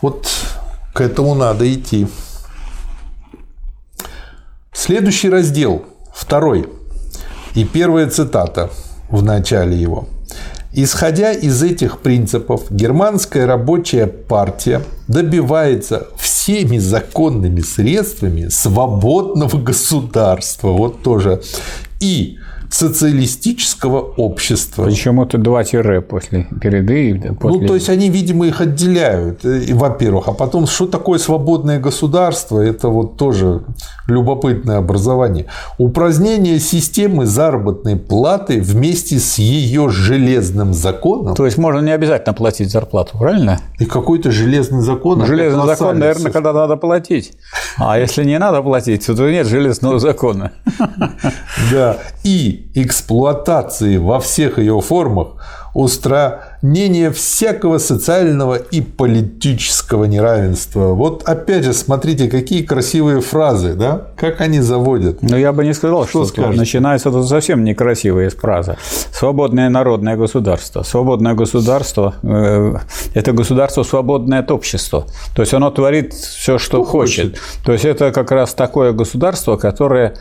Вот 0.00 0.28
к 0.94 1.00
этому 1.00 1.34
надо 1.34 1.72
идти. 1.72 2.06
Следующий 4.72 5.28
раздел, 5.28 5.86
второй, 6.14 6.68
и 7.54 7.64
первая 7.64 8.08
цитата 8.08 8.70
в 9.10 9.22
начале 9.22 9.76
его. 9.76 10.08
Исходя 10.72 11.32
из 11.32 11.62
этих 11.62 12.00
принципов, 12.00 12.70
германская 12.70 13.46
рабочая 13.46 14.06
партия 14.06 14.82
добивается 15.08 16.08
всеми 16.16 16.78
законными 16.78 17.60
средствами 17.60 18.48
свободного 18.48 19.56
государства. 19.56 20.68
Вот 20.68 21.02
тоже. 21.02 21.42
И 22.00 22.38
социалистического 22.70 24.00
общества. 24.00 24.84
Почему-то 24.84 25.38
два 25.38 25.64
тире 25.64 26.00
после 26.00 26.46
переды. 26.60 27.34
После... 27.40 27.60
Ну, 27.60 27.66
то 27.66 27.74
есть 27.74 27.88
они, 27.88 28.10
видимо, 28.10 28.46
их 28.46 28.60
отделяют, 28.60 29.44
э, 29.44 29.74
во-первых. 29.74 30.28
А 30.28 30.32
потом, 30.32 30.66
что 30.66 30.86
такое 30.86 31.18
свободное 31.18 31.80
государство, 31.80 32.60
это 32.60 32.88
вот 32.88 33.16
тоже 33.16 33.62
любопытное 34.06 34.78
образование. 34.78 35.46
Упразднение 35.78 36.58
системы 36.58 37.26
заработной 37.26 37.96
платы 37.96 38.60
вместе 38.60 39.18
с 39.18 39.38
ее 39.38 39.88
железным 39.88 40.74
законом. 40.74 41.34
То 41.34 41.46
есть 41.46 41.58
можно 41.58 41.80
не 41.80 41.92
обязательно 41.92 42.34
платить 42.34 42.70
зарплату, 42.70 43.16
правильно? 43.18 43.60
И 43.78 43.84
какой-то 43.84 44.30
железный 44.30 44.82
закон. 44.82 45.24
Железный 45.24 45.66
закон, 45.66 45.98
наверное, 45.98 46.32
когда 46.32 46.52
надо 46.52 46.76
платить. 46.76 47.32
А 47.78 47.98
если 47.98 48.24
не 48.24 48.38
надо 48.38 48.62
платить, 48.62 49.06
то 49.06 49.30
нет 49.30 49.46
железного 49.46 49.98
закона. 49.98 50.52
Да. 51.72 51.98
И 52.24 52.57
эксплуатации 52.74 53.96
во 53.96 54.20
всех 54.20 54.58
ее 54.58 54.80
формах 54.80 55.28
устранение 56.62 57.10
всякого 57.10 57.78
социального 57.78 58.54
и 58.54 58.80
политического 58.80 60.04
неравенства. 60.04 60.94
Вот 60.94 61.22
опять 61.24 61.64
же, 61.64 61.72
смотрите, 61.72 62.28
какие 62.28 62.62
красивые 62.62 63.20
фразы, 63.20 63.74
да? 63.74 64.02
Как 64.16 64.40
они 64.40 64.60
заводят. 64.60 65.22
Ну, 65.22 65.36
я 65.36 65.52
бы 65.52 65.64
не 65.64 65.74
сказал, 65.74 66.06
что, 66.06 66.26
что 66.26 66.52
начинается 66.52 67.10
тут 67.10 67.28
совсем 67.28 67.64
некрасивые 67.64 68.30
фразы. 68.30 68.76
Свободное 69.12 69.68
народное 69.68 70.16
государство. 70.16 70.82
Свободное 70.82 71.34
государство 71.34 72.14
э,– 72.22 72.74
это 73.14 73.32
государство 73.32 73.84
свободное 73.84 74.40
от 74.40 74.50
общества. 74.50 75.04
То 75.34 75.42
есть 75.42 75.54
оно 75.54 75.70
творит 75.70 76.12
все, 76.12 76.58
что, 76.58 76.78
что 76.78 76.84
хочет. 76.84 77.38
хочет. 77.38 77.40
То 77.64 77.72
есть 77.72 77.84
это 77.84 78.10
как 78.12 78.30
раз 78.32 78.54
такое 78.54 78.92
государство, 78.92 79.56
которое 79.56 80.14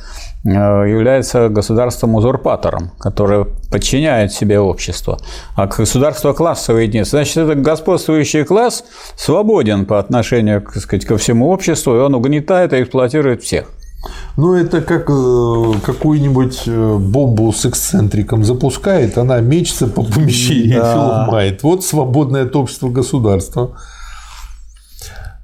э, 0.46 0.50
является 0.50 1.50
государством-узурпатором, 1.50 2.92
которое 3.00 3.46
подчиняет 3.72 4.32
себе 4.32 4.60
общество 4.60 5.18
а 5.58 5.66
государство 5.66 6.27
классовой 6.34 6.86
единицы. 6.86 7.12
Значит, 7.12 7.38
это 7.38 7.56
господствующий 7.56 8.44
класс 8.44 8.84
свободен 9.16 9.86
по 9.86 10.00
отношению 10.00 10.62
так 10.62 10.78
сказать, 10.82 11.06
ко 11.06 11.18
всему 11.18 11.50
обществу, 11.50 11.96
и 11.96 12.00
он 12.00 12.16
угнетает 12.16 12.74
и 12.74 12.82
эксплуатирует 12.82 13.44
всех. 13.44 13.68
Ну, 14.38 14.54
это 14.54 14.82
как 14.82 15.10
э, 15.10 15.74
какую-нибудь 15.84 16.64
э, 16.68 16.98
бомбу 16.98 17.52
с 17.52 17.66
эксцентриком 17.66 18.44
запускает, 18.44 19.18
она 19.18 19.40
мечется 19.40 19.88
по 19.88 20.04
помещению 20.04 20.82
да. 20.82 20.94
и 20.94 20.98
ломает. 20.98 21.64
Вот 21.64 21.84
свободное 21.84 22.48
общество 22.48 22.90
государства. 22.90 23.78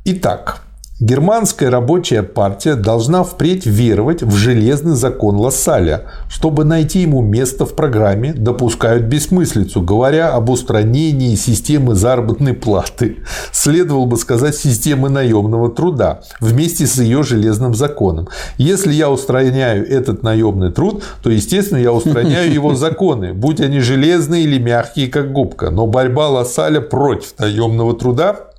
Итак, 0.06 0.63
Германская 1.04 1.70
рабочая 1.70 2.24
партия 2.24 2.76
должна 2.76 3.26
впредь 3.26 3.66
веровать 3.66 4.24
в 4.24 4.34
железный 4.38 4.96
закон 4.96 5.36
Лассаля. 5.36 6.04
Чтобы 6.30 6.64
найти 6.64 7.02
ему 7.02 7.22
место 7.22 7.66
в 7.66 7.76
программе, 7.76 8.32
допускают 8.32 9.04
бессмыслицу, 9.04 9.82
говоря 9.82 10.30
об 10.30 10.50
устранении 10.50 11.36
системы 11.36 11.94
заработной 11.94 12.54
платы. 12.54 13.18
Следовало 13.52 14.06
бы 14.06 14.16
сказать 14.16 14.56
системы 14.56 15.10
наемного 15.10 15.70
труда 15.70 16.22
вместе 16.40 16.88
с 16.88 16.98
ее 17.02 17.24
железным 17.24 17.76
законом. 17.76 18.30
Если 18.58 18.94
я 18.94 19.10
устраняю 19.10 19.86
этот 19.86 20.24
наемный 20.24 20.72
труд, 20.72 21.04
то, 21.22 21.30
естественно, 21.30 21.80
я 21.80 21.92
устраняю 21.92 22.50
его 22.50 22.76
законы, 22.76 23.34
будь 23.34 23.60
они 23.60 23.82
железные 23.82 24.44
или 24.44 24.58
мягкие, 24.58 25.10
как 25.10 25.34
губка. 25.34 25.70
Но 25.70 25.86
борьба 25.86 26.30
Лассаля 26.30 26.80
против 26.80 27.38
наемного 27.40 27.94
труда 27.94 28.53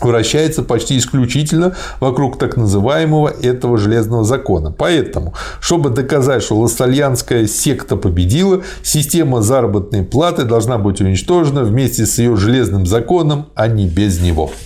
вращается 0.00 0.62
почти 0.62 0.98
исключительно 0.98 1.74
вокруг 2.00 2.38
так 2.38 2.56
называемого 2.56 3.28
этого 3.28 3.78
железного 3.78 4.24
закона. 4.24 4.70
Поэтому, 4.76 5.34
чтобы 5.60 5.90
доказать, 5.90 6.42
что 6.42 6.58
лассальянская 6.58 7.46
секта 7.46 7.96
победила, 7.96 8.62
система 8.82 9.42
заработной 9.42 10.02
платы 10.02 10.44
должна 10.44 10.78
быть 10.78 11.00
уничтожена 11.00 11.64
вместе 11.64 12.06
с 12.06 12.18
ее 12.18 12.36
железным 12.36 12.86
законом, 12.86 13.46
а 13.54 13.68
не 13.68 13.86
без 13.86 14.20
него. 14.20 14.50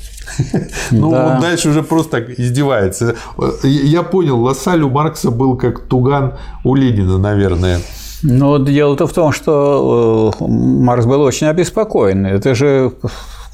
Ну, 0.90 1.10
да. 1.10 1.34
он 1.34 1.40
дальше 1.40 1.70
уже 1.70 1.82
просто 1.82 2.20
так 2.20 2.38
издевается. 2.38 3.16
Я 3.62 4.02
понял, 4.02 4.40
Лассаль 4.40 4.82
у 4.82 4.90
Маркса 4.90 5.30
был 5.30 5.56
как 5.56 5.80
Туган 5.80 6.34
у 6.64 6.74
Ленина, 6.74 7.18
наверное. 7.18 7.80
Ну, 8.22 8.58
дело-то 8.58 9.06
в 9.06 9.12
том, 9.12 9.32
что 9.32 10.34
э, 10.38 10.44
Маркс 10.44 11.06
был 11.06 11.20
очень 11.22 11.46
обеспокоен. 11.46 12.26
Это 12.26 12.54
же 12.54 12.92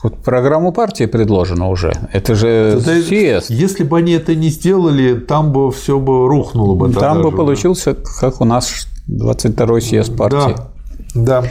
вот 0.05 0.23
программу 0.23 0.71
партии 0.71 1.07
предложено 1.07 1.71
уже. 1.71 1.93
Это 2.13 2.35
же 2.35 2.75
Тогда, 2.77 3.01
съезд. 3.01 3.49
Если 3.49 3.85
бы 3.85 3.99
они 3.99 4.13
это 4.13 4.35
не 4.35 4.51
сделали, 4.51 5.19
там 5.19 5.51
бы 5.51 5.73
все 5.73 5.99
бы 5.99 6.29
рухнуло 6.29 6.75
бы. 6.75 6.93
Там 6.93 7.23
бы 7.23 7.33
получился, 7.33 7.95
как 7.95 8.43
у 8.43 8.45
нас 8.45 8.87
22-й 9.09 9.81
съезд 9.81 10.17
партии. 10.17 10.55
Да. 10.57 10.74
Да. 11.15 11.45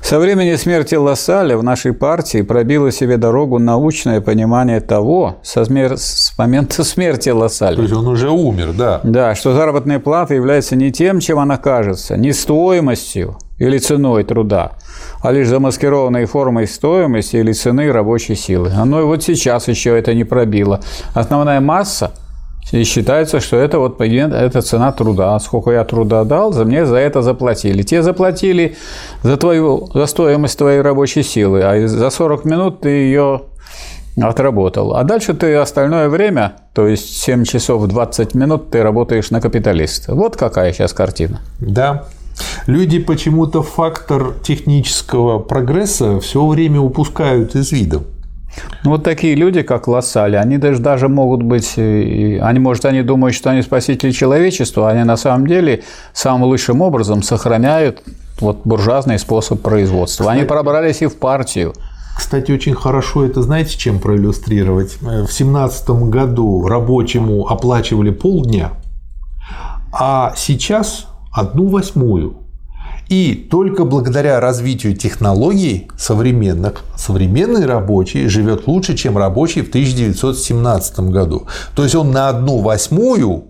Со 0.00 0.18
времени 0.18 0.54
смерти 0.54 0.94
Лассаля 0.94 1.56
в 1.56 1.62
нашей 1.62 1.92
партии 1.92 2.42
пробило 2.42 2.90
себе 2.92 3.16
дорогу 3.16 3.58
научное 3.58 4.20
понимание 4.20 4.80
того, 4.80 5.38
со 5.42 5.64
смер... 5.64 5.98
с 5.98 6.32
момента 6.38 6.84
смерти 6.84 7.30
Лассаля. 7.30 7.76
То 7.76 7.82
есть 7.82 7.94
он 7.94 8.06
уже 8.06 8.30
умер, 8.30 8.72
да. 8.72 9.00
Да, 9.02 9.34
что 9.34 9.54
заработная 9.54 9.98
плата 9.98 10.34
является 10.34 10.76
не 10.76 10.92
тем, 10.92 11.20
чем 11.20 11.38
она 11.38 11.56
кажется, 11.56 12.16
не 12.16 12.32
стоимостью, 12.32 13.36
или 13.58 13.78
ценой 13.78 14.24
труда, 14.24 14.72
а 15.20 15.32
лишь 15.32 15.48
замаскированной 15.48 16.26
формой 16.26 16.66
стоимости 16.66 17.36
или 17.36 17.52
цены 17.52 17.90
рабочей 17.92 18.36
силы. 18.36 18.70
Оно 18.70 19.00
и 19.00 19.04
вот 19.04 19.22
сейчас 19.24 19.68
еще 19.68 19.98
это 19.98 20.14
не 20.14 20.24
пробило. 20.24 20.80
Основная 21.14 21.60
масса 21.60 22.12
и 22.72 22.84
считается, 22.84 23.40
что 23.40 23.56
это 23.56 23.78
вот 23.78 24.00
это 24.00 24.62
цена 24.62 24.92
труда. 24.92 25.38
Сколько 25.38 25.70
я 25.70 25.84
труда 25.84 26.24
дал, 26.24 26.52
за 26.52 26.64
мне 26.64 26.84
за 26.86 26.96
это 26.96 27.22
заплатили. 27.22 27.82
Те 27.82 28.02
заплатили 28.02 28.76
за, 29.22 29.36
твою, 29.36 29.88
за 29.94 30.06
стоимость 30.06 30.58
твоей 30.58 30.80
рабочей 30.80 31.22
силы, 31.22 31.62
а 31.62 31.88
за 31.88 32.10
40 32.10 32.44
минут 32.44 32.80
ты 32.80 32.88
ее 32.88 33.42
отработал. 34.20 34.94
А 34.94 35.04
дальше 35.04 35.34
ты 35.34 35.54
остальное 35.54 36.08
время, 36.08 36.56
то 36.74 36.86
есть 36.86 37.16
7 37.18 37.44
часов 37.44 37.86
20 37.86 38.34
минут, 38.34 38.70
ты 38.70 38.82
работаешь 38.82 39.30
на 39.30 39.40
капиталиста. 39.40 40.14
Вот 40.14 40.36
какая 40.36 40.72
сейчас 40.72 40.92
картина. 40.92 41.40
Да. 41.60 42.04
Люди 42.66 43.00
почему-то 43.00 43.62
фактор 43.62 44.34
технического 44.42 45.38
прогресса 45.38 46.20
все 46.20 46.46
время 46.46 46.80
упускают 46.80 47.56
из 47.56 47.72
вида. 47.72 48.02
Ну, 48.84 48.90
вот 48.90 49.04
такие 49.04 49.34
люди, 49.34 49.62
как 49.62 49.88
Лассаль, 49.88 50.36
они 50.36 50.58
даже, 50.58 50.80
даже 50.80 51.08
могут 51.08 51.42
быть, 51.42 51.74
они, 51.76 52.58
может, 52.58 52.84
они 52.84 53.02
думают, 53.02 53.34
что 53.34 53.50
они 53.50 53.62
спасители 53.62 54.10
человечества, 54.10 54.88
а 54.88 54.92
они 54.92 55.04
на 55.04 55.16
самом 55.16 55.46
деле 55.46 55.82
самым 56.12 56.44
лучшим 56.44 56.80
образом 56.80 57.22
сохраняют 57.22 58.02
вот 58.40 58.60
буржуазный 58.64 59.18
способ 59.18 59.60
производства. 59.62 60.24
Кстати, 60.24 60.38
они 60.38 60.46
пробрались 60.46 61.02
и 61.02 61.06
в 61.06 61.16
партию. 61.16 61.74
Кстати, 62.16 62.50
очень 62.50 62.74
хорошо 62.74 63.24
это, 63.24 63.42
знаете, 63.42 63.78
чем 63.78 64.00
проиллюстрировать? 64.00 64.98
В 65.00 65.28
семнадцатом 65.28 66.10
году 66.10 66.66
рабочему 66.66 67.46
оплачивали 67.46 68.10
полдня, 68.10 68.72
а 69.92 70.32
сейчас 70.36 71.06
одну 71.32 71.68
восьмую. 71.68 72.47
И 73.08 73.34
только 73.50 73.84
благодаря 73.84 74.38
развитию 74.38 74.94
технологий 74.94 75.90
современных, 75.96 76.84
современный 76.94 77.64
рабочий 77.64 78.28
живет 78.28 78.66
лучше, 78.66 78.96
чем 78.96 79.16
рабочий 79.16 79.62
в 79.62 79.68
1917 79.68 81.00
году. 81.00 81.46
То 81.74 81.84
есть 81.84 81.94
он 81.94 82.10
на 82.10 82.28
одну 82.28 82.58
восьмую 82.58 83.44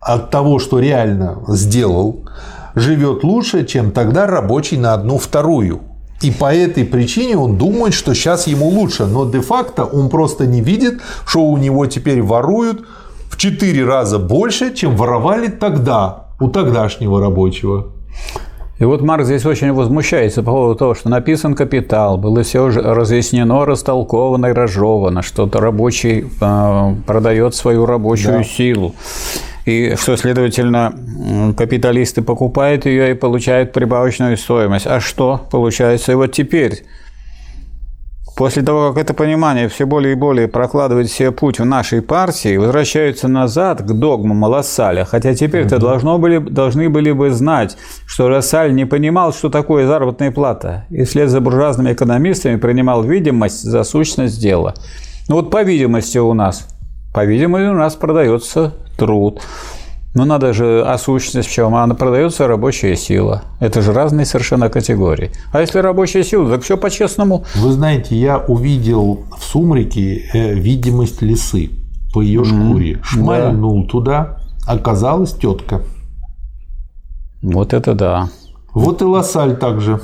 от 0.00 0.30
того, 0.30 0.58
что 0.58 0.78
реально 0.78 1.42
сделал, 1.48 2.26
живет 2.74 3.24
лучше, 3.24 3.64
чем 3.64 3.92
тогда 3.92 4.26
рабочий 4.26 4.76
на 4.76 4.92
одну 4.92 5.16
вторую. 5.16 5.80
И 6.20 6.30
по 6.30 6.54
этой 6.54 6.84
причине 6.84 7.36
он 7.38 7.56
думает, 7.56 7.94
что 7.94 8.14
сейчас 8.14 8.46
ему 8.46 8.68
лучше. 8.68 9.06
Но 9.06 9.30
де-факто 9.30 9.84
он 9.84 10.10
просто 10.10 10.46
не 10.46 10.60
видит, 10.60 11.00
что 11.26 11.40
у 11.46 11.56
него 11.56 11.86
теперь 11.86 12.22
воруют 12.22 12.86
в 13.30 13.38
4 13.38 13.84
раза 13.84 14.18
больше, 14.18 14.74
чем 14.74 14.96
воровали 14.96 15.48
тогда 15.48 16.26
у 16.40 16.48
тогдашнего 16.48 17.20
рабочего. 17.20 17.92
И 18.78 18.84
вот 18.84 19.00
Марк 19.00 19.24
здесь 19.24 19.46
очень 19.46 19.72
возмущается 19.72 20.42
по 20.42 20.50
поводу 20.50 20.74
того, 20.74 20.94
что 20.94 21.08
написан 21.08 21.54
капитал, 21.54 22.18
было 22.18 22.42
все 22.42 22.68
разъяснено, 22.68 23.64
растолковано 23.64 24.46
и 24.46 24.52
разжевано, 24.52 25.22
что-то 25.22 25.60
рабочий 25.60 26.26
э, 26.40 26.94
продает 27.06 27.54
свою 27.54 27.86
рабочую 27.86 28.38
да. 28.38 28.44
силу. 28.44 28.94
И 29.64 29.94
что, 29.96 30.16
следовательно, 30.16 30.94
капиталисты 31.56 32.22
покупают 32.22 32.86
ее 32.86 33.12
и 33.12 33.14
получают 33.14 33.72
прибавочную 33.72 34.36
стоимость. 34.36 34.86
А 34.86 35.00
что 35.00 35.40
получается? 35.50 36.12
И 36.12 36.14
вот 36.14 36.32
теперь 36.32 36.84
После 38.36 38.62
того, 38.62 38.92
как 38.92 39.02
это 39.02 39.14
понимание 39.14 39.66
все 39.66 39.86
более 39.86 40.12
и 40.12 40.14
более 40.14 40.46
прокладывает 40.46 41.10
себе 41.10 41.30
путь 41.30 41.58
в 41.58 41.64
нашей 41.64 42.02
партии, 42.02 42.58
возвращаются 42.58 43.28
назад 43.28 43.80
к 43.80 43.86
догмам 43.86 44.42
Лассаля. 44.44 45.06
Хотя 45.06 45.34
теперь-то 45.34 45.78
должно 45.78 46.18
были, 46.18 46.36
должны 46.36 46.90
были 46.90 47.12
бы 47.12 47.30
знать, 47.30 47.78
что 48.06 48.26
Лассаль 48.26 48.74
не 48.74 48.84
понимал, 48.84 49.32
что 49.32 49.48
такое 49.48 49.86
заработная 49.86 50.32
плата, 50.32 50.84
и 50.90 51.04
вслед 51.04 51.30
за 51.30 51.40
буржуазными 51.40 51.94
экономистами 51.94 52.56
принимал 52.56 53.02
видимость 53.02 53.62
за 53.62 53.84
сущность 53.84 54.38
дела. 54.38 54.74
Ну 55.28 55.36
вот 55.36 55.50
по 55.50 55.62
видимости 55.62 56.18
у 56.18 56.34
нас, 56.34 56.68
по 57.14 57.24
видимости 57.24 57.68
у 57.68 57.74
нас 57.74 57.94
продается 57.94 58.74
труд. 58.98 59.40
Но 60.16 60.24
надо 60.24 60.54
же, 60.54 60.82
а 60.82 60.96
сущность 60.96 61.46
в 61.46 61.52
чем? 61.52 61.74
Она 61.74 61.94
продается 61.94 62.48
рабочая 62.48 62.96
сила. 62.96 63.42
Это 63.60 63.82
же 63.82 63.92
разные 63.92 64.24
совершенно 64.24 64.70
категории. 64.70 65.30
А 65.52 65.60
если 65.60 65.78
рабочая 65.80 66.24
сила, 66.24 66.48
так 66.48 66.62
все 66.62 66.78
по-честному. 66.78 67.44
Вы 67.54 67.72
знаете, 67.72 68.16
я 68.16 68.38
увидел 68.38 69.26
в 69.38 69.44
сумраке 69.44 70.24
э, 70.32 70.54
видимость 70.54 71.20
лисы 71.20 71.68
по 72.14 72.22
ее 72.22 72.40
mm-hmm. 72.40 72.44
шкуре. 72.46 73.00
Шмальнул 73.02 73.82
да. 73.82 73.88
туда, 73.90 74.38
оказалась 74.66 75.34
тетка. 75.34 75.82
Вот 77.42 77.74
это 77.74 77.92
да. 77.92 78.30
Вот 78.72 79.02
и 79.02 79.04
Лосаль 79.04 79.58
также. 79.58 80.00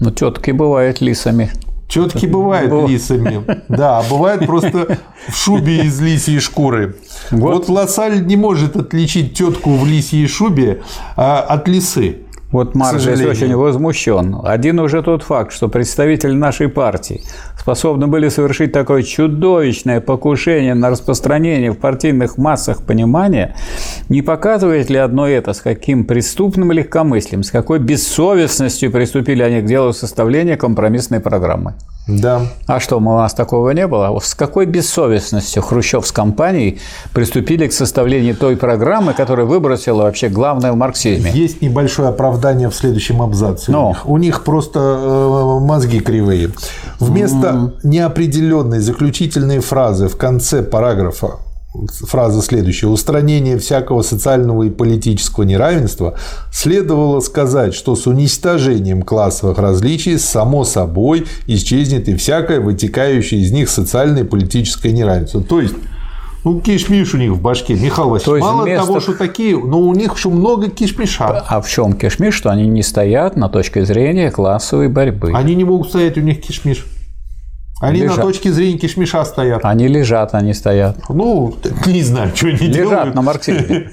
Но 0.00 0.10
тетки 0.12 0.50
бывают 0.52 1.02
лисами. 1.02 1.50
Четки 1.90 2.26
бывают 2.26 2.70
Бог. 2.70 2.88
лисами. 2.88 3.44
Да, 3.68 3.98
а 3.98 4.02
бывает 4.08 4.46
просто 4.46 4.98
в 5.28 5.36
шубе 5.36 5.82
из 5.82 6.00
лисьей 6.00 6.38
шкуры. 6.38 6.96
Вот, 7.30 7.68
вот 7.68 7.68
Лассаль 7.68 8.24
не 8.24 8.36
может 8.36 8.76
отличить 8.76 9.36
тетку 9.36 9.74
в 9.76 9.86
лисьей 9.86 10.28
шубе 10.28 10.82
а, 11.16 11.40
от 11.40 11.66
лисы. 11.68 12.18
Вот 12.52 12.74
здесь 12.74 13.24
очень 13.24 13.54
возмущен. 13.54 14.38
Один 14.42 14.80
уже 14.80 15.02
тот 15.02 15.22
факт, 15.22 15.52
что 15.52 15.68
представители 15.68 16.32
нашей 16.32 16.68
партии 16.68 17.22
способны 17.56 18.08
были 18.08 18.28
совершить 18.28 18.72
такое 18.72 19.02
чудовищное 19.02 20.00
покушение 20.00 20.74
на 20.74 20.90
распространение 20.90 21.70
в 21.70 21.78
партийных 21.78 22.38
массах 22.38 22.82
понимания, 22.82 23.54
не 24.08 24.22
показывает 24.22 24.90
ли 24.90 24.96
одно 24.96 25.28
это, 25.28 25.52
с 25.52 25.60
каким 25.60 26.04
преступным 26.04 26.72
легкомыслием, 26.72 27.44
с 27.44 27.50
какой 27.52 27.78
бессовестностью 27.78 28.90
приступили 28.90 29.42
они 29.42 29.60
к 29.60 29.66
делу 29.66 29.92
составления 29.92 30.56
компромиссной 30.56 31.20
программы? 31.20 31.74
Да. 32.18 32.42
А 32.66 32.80
что, 32.80 32.98
у 32.98 33.00
нас 33.00 33.34
такого 33.34 33.70
не 33.70 33.86
было? 33.86 34.18
С 34.20 34.34
какой 34.34 34.66
бессовестностью 34.66 35.62
Хрущев 35.62 36.06
с 36.06 36.12
компанией 36.12 36.80
приступили 37.12 37.66
к 37.66 37.72
составлению 37.72 38.34
той 38.36 38.56
программы, 38.56 39.12
которая 39.12 39.46
выбросила 39.46 40.02
вообще 40.02 40.28
главное 40.28 40.72
в 40.72 40.76
марксизме? 40.76 41.30
Есть 41.32 41.62
небольшое 41.62 42.08
оправдание 42.08 42.68
в 42.68 42.74
следующем 42.74 43.22
абзаце. 43.22 43.70
Но. 43.70 43.96
У 44.04 44.18
них 44.18 44.44
просто 44.44 44.78
э, 44.80 45.60
мозги 45.60 46.00
кривые. 46.00 46.50
Вместо 46.98 47.36
mm-hmm. 47.36 47.70
неопределенной 47.84 48.80
заключительной 48.80 49.60
фразы 49.60 50.08
в 50.08 50.16
конце 50.16 50.62
параграфа 50.62 51.38
фраза 51.72 52.42
следующая. 52.42 52.88
Устранение 52.88 53.58
всякого 53.58 54.02
социального 54.02 54.64
и 54.64 54.70
политического 54.70 55.44
неравенства 55.44 56.14
следовало 56.52 57.20
сказать, 57.20 57.74
что 57.74 57.94
с 57.94 58.06
уничтожением 58.06 59.02
классовых 59.02 59.58
различий 59.58 60.18
само 60.18 60.64
собой 60.64 61.26
исчезнет 61.46 62.08
и 62.08 62.16
всякое 62.16 62.60
вытекающее 62.60 63.40
из 63.40 63.52
них 63.52 63.68
социальное 63.68 64.24
и 64.24 64.26
политическое 64.26 64.92
неравенство. 64.92 65.42
То 65.42 65.60
есть 65.60 65.74
ну, 66.42 66.58
кишмиш 66.58 67.12
у 67.12 67.18
них 67.18 67.32
в 67.32 67.40
башке, 67.40 67.74
Михаил 67.74 68.08
Васильевич. 68.08 68.42
Мало 68.42 68.62
вместо... 68.62 68.86
того, 68.86 69.00
что 69.00 69.12
такие, 69.12 69.58
но 69.58 69.80
у 69.80 69.94
них 69.94 70.16
еще 70.16 70.30
много 70.30 70.70
кишмиша. 70.70 71.26
А 71.26 71.60
в 71.60 71.68
чем 71.68 71.92
кишмиш? 71.92 72.34
Что 72.34 72.50
они 72.50 72.66
не 72.66 72.82
стоят 72.82 73.36
на 73.36 73.50
точке 73.50 73.84
зрения 73.84 74.30
классовой 74.30 74.88
борьбы. 74.88 75.32
Они 75.34 75.54
не 75.54 75.64
могут 75.64 75.90
стоять, 75.90 76.16
у 76.16 76.22
них 76.22 76.40
кишмиш. 76.40 76.86
Они 77.80 78.02
лежат. 78.02 78.18
на 78.18 78.22
точке 78.24 78.52
зрения 78.52 78.76
кишмиша 78.76 79.24
стоят. 79.24 79.64
Они 79.64 79.88
лежат, 79.88 80.34
они 80.34 80.52
стоят. 80.52 80.98
Ну, 81.08 81.56
не 81.86 82.02
знаю, 82.02 82.30
что 82.36 82.48
они 82.48 82.56
лежат 82.58 82.72
делают. 82.72 83.00
Лежат 83.00 83.14
на 83.14 83.22
марксизме. 83.22 83.90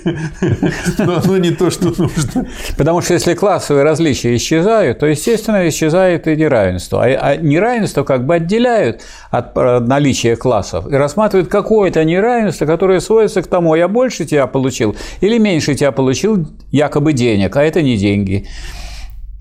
Но 1.26 1.38
не 1.38 1.52
то, 1.52 1.70
что 1.70 1.86
нужно. 1.98 2.48
Потому 2.78 3.02
что 3.02 3.14
если 3.14 3.34
классовые 3.34 3.86
различия 3.86 4.36
исчезают, 4.36 5.00
то, 5.00 5.06
естественно, 5.06 5.68
исчезает 5.70 6.28
и 6.28 6.36
неравенство. 6.36 7.02
А, 7.02 7.06
а 7.06 7.36
неравенство 7.38 8.04
как 8.04 8.26
бы 8.26 8.36
отделяют 8.36 9.04
от 9.32 9.56
наличия 9.56 10.36
классов 10.36 10.92
и 10.92 10.96
рассматривают 10.96 11.50
какое-то 11.50 12.04
неравенство, 12.04 12.66
которое 12.66 13.00
сводится 13.00 13.42
к 13.42 13.48
тому, 13.48 13.74
я 13.76 13.88
больше 13.88 14.26
тебя 14.26 14.48
получил 14.48 14.98
или 15.22 15.38
меньше 15.38 15.76
тебя 15.76 15.94
получил 15.94 16.46
якобы 16.72 17.14
денег, 17.14 17.56
а 17.56 17.64
это 17.64 17.82
не 17.82 17.96
деньги 17.96 18.48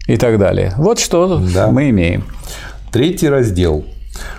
и 0.07 0.17
так 0.17 0.39
далее. 0.39 0.73
Вот 0.77 1.01
что 1.01 1.43
да. 1.53 1.67
мы 1.73 1.91
имеем. 1.91 2.23
Третий 2.93 3.29
раздел 3.29 3.85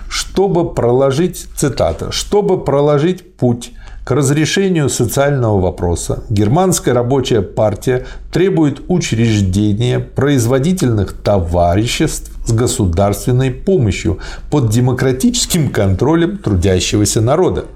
чтобы 0.08 0.74
проложить, 0.74 1.46
цитата, 1.56 2.12
чтобы 2.12 2.64
проложить 2.64 3.36
путь 3.36 3.72
к 4.04 4.10
разрешению 4.10 4.88
социального 4.88 5.60
вопроса 5.60 6.24
германская 6.30 6.94
рабочая 6.94 7.42
партия 7.42 8.06
требует 8.32 8.80
учреждения 8.88 9.98
производительных 9.98 11.12
товариществ 11.12 12.32
с 12.48 12.52
государственной 12.52 13.50
помощью 13.50 14.18
под 14.50 14.70
демократическим 14.70 15.70
контролем 15.70 16.38
трудящегося 16.38 17.20
народа. 17.20 17.66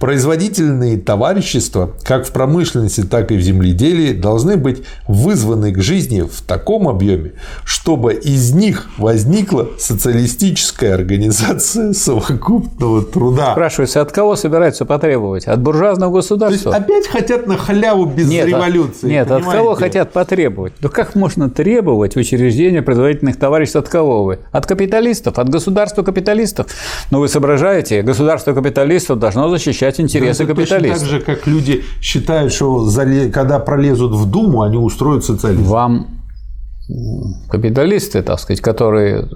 Производительные 0.00 0.98
товарищества, 0.98 1.92
как 2.02 2.26
в 2.26 2.32
промышленности, 2.32 3.02
так 3.02 3.30
и 3.30 3.36
в 3.36 3.40
земледелии, 3.40 4.12
должны 4.12 4.56
быть 4.56 4.82
вызваны 5.06 5.72
к 5.72 5.82
жизни 5.82 6.22
в 6.22 6.42
таком 6.42 6.88
объеме, 6.88 7.32
чтобы 7.64 8.14
из 8.14 8.52
них 8.54 8.88
возникла 8.96 9.68
социалистическая 9.78 10.94
организация 10.94 11.92
совокупного 11.92 13.02
труда. 13.02 13.52
Спрашивается, 13.52 14.00
от 14.00 14.12
кого 14.12 14.36
собираются 14.36 14.84
потребовать? 14.84 15.46
От 15.46 15.60
буржуазного 15.60 16.16
государства? 16.16 16.72
То 16.72 16.78
есть 16.78 16.84
опять 16.84 17.06
хотят 17.06 17.46
на 17.46 17.56
халяву 17.56 18.06
без 18.06 18.28
нет, 18.28 18.46
революции. 18.46 19.08
Нет, 19.08 19.28
понимаете? 19.28 19.48
от 19.48 19.54
кого 19.54 19.74
хотят 19.74 20.12
потребовать? 20.12 20.72
Ну 20.80 20.88
как 20.88 21.14
можно 21.14 21.50
требовать 21.50 22.16
учреждения 22.16 22.82
производительных 22.82 23.38
товариществ 23.38 23.76
от 23.76 23.88
кого 23.88 24.21
вы? 24.24 24.38
От 24.52 24.66
капиталистов, 24.66 25.38
от 25.38 25.48
государства 25.48 26.02
капиталистов. 26.02 26.66
Но 27.10 27.20
вы 27.20 27.28
соображаете, 27.28 28.02
государство 28.02 28.52
капиталистов 28.54 29.18
должно 29.18 29.48
защищать 29.48 30.00
интересы 30.00 30.44
да, 30.46 30.54
капиталистов. 30.54 31.08
Точно 31.08 31.18
так 31.18 31.26
же, 31.26 31.36
как 31.36 31.46
люди 31.46 31.84
считают, 32.00 32.52
что 32.52 32.88
когда 33.32 33.58
пролезут 33.58 34.12
в 34.12 34.30
Думу, 34.30 34.62
они 34.62 34.76
устроят 34.76 35.24
социализм. 35.24 35.64
Вам 35.64 36.21
капиталисты, 37.48 38.22
так 38.22 38.40
сказать, 38.40 38.60
которые 38.60 39.28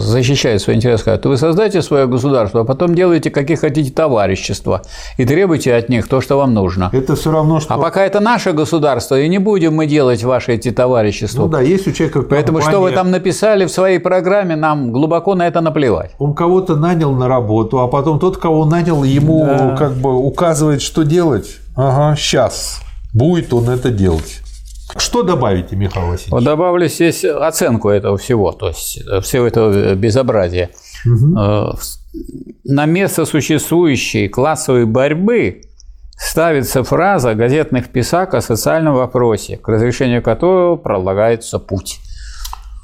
защищают 0.00 0.62
свои 0.62 0.76
интересы, 0.76 1.04
говорят, 1.04 1.26
вы 1.26 1.36
создайте 1.36 1.82
свое 1.82 2.06
государство, 2.06 2.62
а 2.62 2.64
потом 2.64 2.94
делайте 2.94 3.30
какие 3.30 3.56
хотите 3.56 3.92
товарищества 3.92 4.82
и 5.16 5.24
требуйте 5.24 5.74
от 5.74 5.88
них 5.88 6.08
то, 6.08 6.20
что 6.20 6.36
вам 6.36 6.54
нужно. 6.54 6.90
Это 6.92 7.16
все 7.16 7.30
равно, 7.30 7.60
что... 7.60 7.74
А 7.74 7.78
пока 7.78 8.04
это 8.04 8.20
наше 8.20 8.52
государство, 8.52 9.18
и 9.18 9.28
не 9.28 9.38
будем 9.38 9.74
мы 9.74 9.86
делать 9.86 10.24
ваши 10.24 10.52
эти 10.52 10.70
товарищества. 10.70 11.42
Ну 11.42 11.48
да, 11.48 11.60
есть 11.60 11.86
у 11.86 11.92
человека 11.92 12.20
компания... 12.20 12.42
Поэтому 12.42 12.60
что 12.60 12.80
вы 12.80 12.92
там 12.92 13.10
написали 13.10 13.64
в 13.64 13.70
своей 13.70 13.98
программе, 13.98 14.56
нам 14.56 14.92
глубоко 14.92 15.34
на 15.34 15.46
это 15.46 15.60
наплевать. 15.60 16.12
Он 16.18 16.34
кого-то 16.34 16.76
нанял 16.76 17.12
на 17.12 17.28
работу, 17.28 17.80
а 17.80 17.88
потом 17.88 18.18
тот, 18.18 18.36
кого 18.38 18.64
нанял, 18.64 19.04
ему 19.04 19.44
да. 19.44 19.76
как 19.78 19.94
бы 19.94 20.14
указывает, 20.14 20.82
что 20.82 21.04
делать. 21.04 21.56
Ага, 21.76 22.16
сейчас 22.16 22.80
будет 23.12 23.52
он 23.52 23.68
это 23.70 23.90
делать. 23.90 24.40
Что 24.96 25.22
добавите, 25.22 25.76
Михаил 25.76 26.08
Васильевич? 26.08 26.32
Вот 26.32 26.44
добавлю 26.44 26.88
здесь 26.88 27.24
оценку 27.24 27.90
этого 27.90 28.16
всего, 28.16 28.52
то 28.52 28.68
есть 28.68 28.98
э, 29.06 29.20
всего 29.20 29.46
этого 29.46 29.94
безобразия. 29.94 30.70
Угу. 31.04 31.76
На 32.64 32.86
место 32.86 33.24
существующей 33.24 34.28
классовой 34.28 34.86
борьбы 34.86 35.62
ставится 36.16 36.82
фраза 36.82 37.34
газетных 37.34 37.88
писак 37.88 38.34
о 38.34 38.40
социальном 38.40 38.94
вопросе, 38.94 39.56
к 39.56 39.68
разрешению 39.68 40.22
которого 40.22 40.76
пролагается 40.76 41.58
путь. 41.58 41.98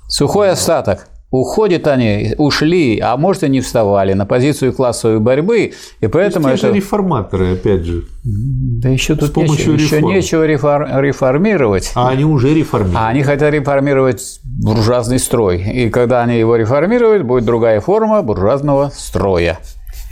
Сухой 0.09 0.51
остаток– 0.51 1.09
Уходят 1.35 1.89
они, 1.89 2.37
ушли, 2.39 3.01
а 3.01 3.16
может 3.16 3.43
и 3.43 3.49
не 3.49 3.61
вставали 3.61 4.12
на 4.12 4.24
позицию 4.24 4.72
классовой 4.72 5.18
борьбы, 5.18 5.72
и 5.99 6.07
поэтому 6.07 6.47
это... 6.47 6.70
реформаторы, 6.70 7.55
опять 7.55 7.82
же. 7.82 8.05
Да 8.22 8.89
еще 8.89 9.16
тут 9.16 9.37
нечего, 9.37 9.72
еще 9.72 10.01
нечего 10.01 10.47
реформировать. 10.47 11.91
А 11.97 12.11
они 12.11 12.24
уже 12.24 12.55
реформируют. 12.55 13.01
А 13.01 13.09
они 13.09 13.24
хотят 13.24 13.53
реформировать 13.53 14.39
буржуазный 14.45 15.18
строй. 15.18 15.61
И 15.61 15.91
когда 15.91 16.22
они 16.22 16.39
его 16.39 16.55
реформируют, 16.55 17.24
будет 17.24 17.45
другая 17.45 17.80
форма 17.80 18.22
буржуазного 18.22 18.93
строя. 18.95 19.59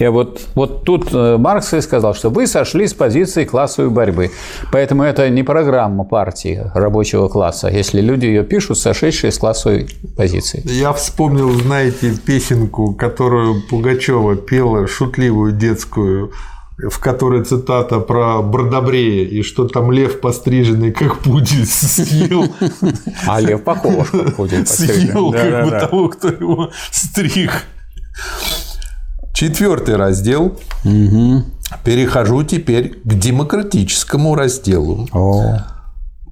И 0.03 0.09
вот, 0.09 0.41
вот 0.57 0.85
тут 0.85 1.15
э, 1.15 1.37
Маркс 1.37 1.73
и 1.75 1.81
сказал, 1.81 2.15
что 2.15 2.29
вы 2.29 2.49
сошли 2.49 2.89
с 2.89 2.95
позиции 2.95 3.45
классовой 3.45 3.89
борьбы. 3.89 4.33
Поэтому 4.73 5.05
это 5.05 5.31
не 5.31 5.45
программа 5.45 6.03
партии 6.03 6.61
рабочего 6.75 7.29
класса, 7.29 7.69
если 7.69 8.01
люди 8.01 8.27
ее 8.27 8.43
пишут, 8.43 8.79
сошедшие 8.79 9.31
с 9.31 9.39
классовой 9.39 9.89
позиции. 10.17 10.61
Я 10.65 10.93
вспомнил, 10.93 11.53
знаете, 11.53 12.17
песенку, 12.27 12.95
которую 12.95 13.63
Пугачева 13.69 14.35
пела, 14.35 14.89
шутливую 14.89 15.53
детскую, 15.53 16.33
в 16.79 16.99
которой 16.99 17.45
цитата 17.45 18.01
про 18.01 18.43
Бродобрея, 18.43 19.25
и 19.25 19.43
что 19.43 19.69
там 19.69 19.93
лев 19.93 20.21
постриженный, 20.21 20.91
как 20.91 21.19
пудель, 21.19 21.67
съел. 21.67 22.53
А 23.29 23.41
лев 23.41 23.63
похож, 23.63 24.11
как 24.11 24.35
пудель 24.35 24.67
Съел 24.67 25.31
как 25.31 25.65
бы 25.65 25.71
того, 25.71 26.09
кто 26.09 26.27
его 26.27 26.71
стриг. 26.91 27.53
Четвертый 29.43 29.97
раздел. 29.97 30.57
Угу. 30.85 31.43
Перехожу 31.83 32.45
теперь 32.45 33.01
к 33.03 33.13
демократическому 33.15 34.37
разделу. 34.37 35.09
О. 35.13 35.65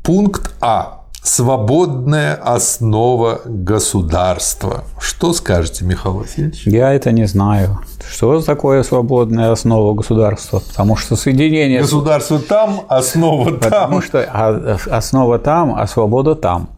Пункт 0.04 0.52
А. 0.60 1.00
Свободная 1.20 2.36
основа 2.36 3.40
государства. 3.44 4.84
Что 5.00 5.32
скажете, 5.32 5.84
Михаил 5.84 6.18
Васильевич? 6.18 6.62
Я 6.68 6.92
это 6.92 7.10
не 7.10 7.26
знаю. 7.26 7.80
Что 8.08 8.40
такое 8.42 8.84
свободная 8.84 9.50
основа 9.50 9.92
государства? 9.94 10.60
Потому 10.60 10.94
что 10.94 11.16
соединение... 11.16 11.80
Государство 11.80 12.38
там, 12.38 12.82
основа 12.86 13.46
там. 13.46 13.58
Потому 13.58 14.02
что 14.02 14.22
а, 14.22 14.78
основа 14.88 15.40
там, 15.40 15.74
а 15.76 15.88
свобода 15.88 16.36
там. 16.36 16.68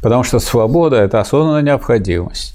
Потому 0.00 0.22
что 0.22 0.38
свобода– 0.38 0.94
это 0.98 1.18
осознанная 1.18 1.62
необходимость. 1.62 2.54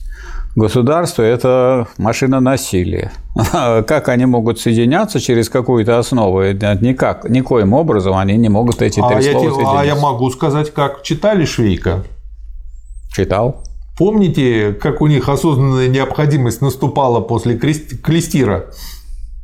Государство– 0.58 1.22
это 1.24 1.88
машина 2.00 2.40
насилия. 2.40 3.12
Как 3.54 4.10
они 4.10 4.26
могут 4.26 4.60
соединяться 4.60 5.20
через 5.20 5.50
какую-то 5.50 6.00
основу? 6.00 6.42
Никак, 6.42 7.30
никоим 7.30 7.74
образом 7.74 8.18
они 8.18 8.36
не 8.38 8.50
могут 8.50 8.82
эти 8.82 9.00
а 9.00 9.08
три 9.08 9.24
я 9.24 9.32
слова 9.34 9.46
те, 9.46 9.54
соединить. 9.54 9.80
А 9.80 9.86
я 9.86 9.96
могу 9.96 10.32
сказать, 10.32 10.74
как 10.74 11.04
читали 11.04 11.46
Швейка? 11.46 12.04
Читал. 13.14 13.64
Помните, 14.00 14.74
как 14.82 15.02
у 15.02 15.06
них 15.06 15.30
осознанная 15.30 15.90
необходимость 15.90 16.62
наступала 16.62 17.20
после 17.22 17.56
клестира? 17.56 18.66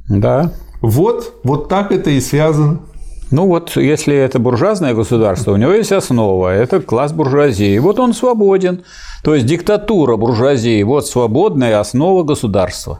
Да. 0.09 0.51
Вот, 0.81 1.35
вот 1.43 1.69
так 1.69 1.91
это 1.91 2.09
и 2.09 2.19
связано. 2.21 2.79
Ну 3.33 3.47
вот, 3.47 3.75
если 3.77 4.15
это 4.15 4.37
буржуазное 4.37 4.93
государство, 4.93 5.53
у 5.53 5.55
него 5.55 5.71
есть 5.71 5.91
основа, 5.91 6.53
это 6.53 6.79
класс 6.79 7.13
буржуазии. 7.13 7.79
Вот 7.79 7.99
он 7.99 8.13
свободен. 8.13 8.83
То 9.23 9.33
есть 9.33 9.47
диктатура 9.47 10.17
буржуазии, 10.17 10.83
вот 10.83 11.07
свободная 11.07 11.79
основа 11.79 12.21
государства. 12.21 12.99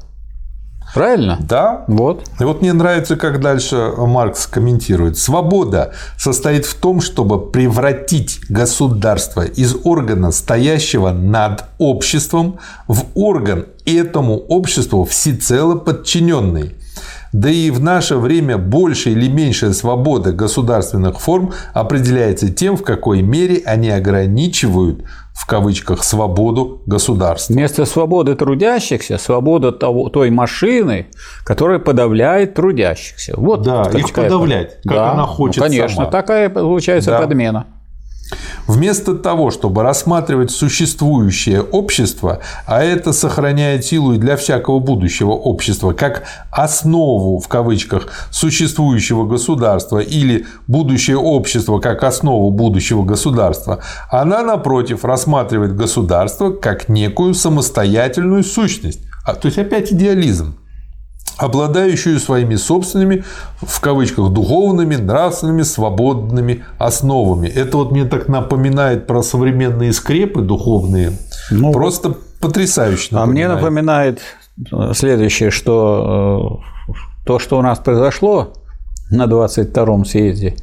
Правильно? 0.95 1.37
Да. 1.39 1.85
Вот. 1.87 2.23
И 2.39 2.43
вот 2.45 2.61
мне 2.61 2.73
нравится, 2.73 3.15
как 3.15 3.41
дальше 3.41 3.93
Маркс 3.95 4.47
комментирует. 4.47 5.19
Свобода 5.19 5.93
состоит 6.17 6.65
в 6.65 6.73
том, 6.81 6.99
чтобы 6.99 7.51
превратить 7.51 8.39
государство 8.49 9.45
из 9.45 9.75
органа, 9.83 10.31
стоящего 10.31 11.11
над 11.11 11.65
обществом, 11.77 12.57
в 12.87 13.05
орган 13.13 13.67
этому 13.85 14.37
обществу 14.37 15.05
всецело 15.05 15.75
подчиненный. 15.75 16.73
Да 17.33 17.49
и 17.49 17.71
в 17.71 17.81
наше 17.81 18.17
время 18.17 18.59
большая 18.59 19.15
или 19.15 19.27
меньшая 19.27 19.73
свобода 19.73 20.31
государственных 20.31 21.19
форм 21.19 21.51
определяется 21.73 22.53
тем, 22.53 22.77
в 22.77 22.83
какой 22.83 23.23
мере 23.23 23.61
они 23.65 23.89
ограничивают 23.89 25.03
в 25.33 25.47
кавычках 25.47 26.03
свободу 26.03 26.83
государства. 26.85 27.53
Вместо 27.53 27.85
свободы 27.85 28.35
трудящихся 28.35 29.17
свобода 29.17 29.71
того, 29.71 30.09
той 30.09 30.29
машины, 30.29 31.07
которая 31.43 31.79
подавляет 31.79 32.53
трудящихся. 32.53 33.33
Вот 33.35 33.63
да, 33.63 33.89
их 33.91 34.13
подавлять, 34.13 34.79
как 34.83 34.93
да, 34.93 35.11
она 35.13 35.25
хочет 35.25 35.57
ну, 35.57 35.63
конечно, 35.63 35.95
сама. 35.95 36.11
такая 36.11 36.49
получается 36.49 37.11
да. 37.11 37.19
подмена. 37.19 37.65
Вместо 38.67 39.15
того, 39.15 39.51
чтобы 39.51 39.83
рассматривать 39.83 40.51
существующее 40.51 41.61
общество, 41.61 42.39
а 42.65 42.83
это 42.83 43.11
сохраняет 43.11 43.85
силу 43.85 44.13
и 44.13 44.17
для 44.17 44.37
всякого 44.37 44.79
будущего 44.79 45.31
общества, 45.31 45.91
как 45.91 46.23
основу, 46.51 47.39
в 47.39 47.47
кавычках, 47.47 48.07
существующего 48.31 49.25
государства 49.25 49.99
или 49.99 50.45
будущее 50.67 51.17
общество 51.17 51.79
как 51.79 52.03
основу 52.03 52.51
будущего 52.51 53.03
государства, 53.03 53.79
она, 54.09 54.41
напротив, 54.43 55.03
рассматривает 55.03 55.75
государство 55.75 56.51
как 56.51 56.89
некую 56.89 57.33
самостоятельную 57.33 58.43
сущность. 58.43 59.01
А, 59.25 59.35
то 59.35 59.47
есть 59.47 59.57
опять 59.57 59.91
идеализм 59.91 60.55
обладающую 61.37 62.19
своими 62.19 62.55
собственными, 62.55 63.23
в 63.61 63.79
кавычках, 63.81 64.31
духовными, 64.31 64.95
нравственными, 64.95 65.63
свободными 65.63 66.63
основами. 66.77 67.47
Это 67.47 67.77
вот 67.77 67.91
мне 67.91 68.05
так 68.05 68.27
напоминает 68.27 69.07
про 69.07 69.23
современные 69.23 69.93
скрепы 69.93 70.41
духовные. 70.41 71.13
Ну, 71.51 71.71
Просто 71.71 72.15
потрясающе 72.39 73.15
напоминает. 73.15 73.29
А 73.29 73.31
мне 73.31 73.47
напоминает 73.47 74.21
э, 74.71 74.91
следующее, 74.93 75.49
что 75.49 76.61
э, 76.87 76.93
то, 77.25 77.39
что 77.39 77.57
у 77.57 77.61
нас 77.61 77.79
произошло 77.79 78.53
на 79.09 79.25
22-м 79.25 80.05
съезде, 80.05 80.55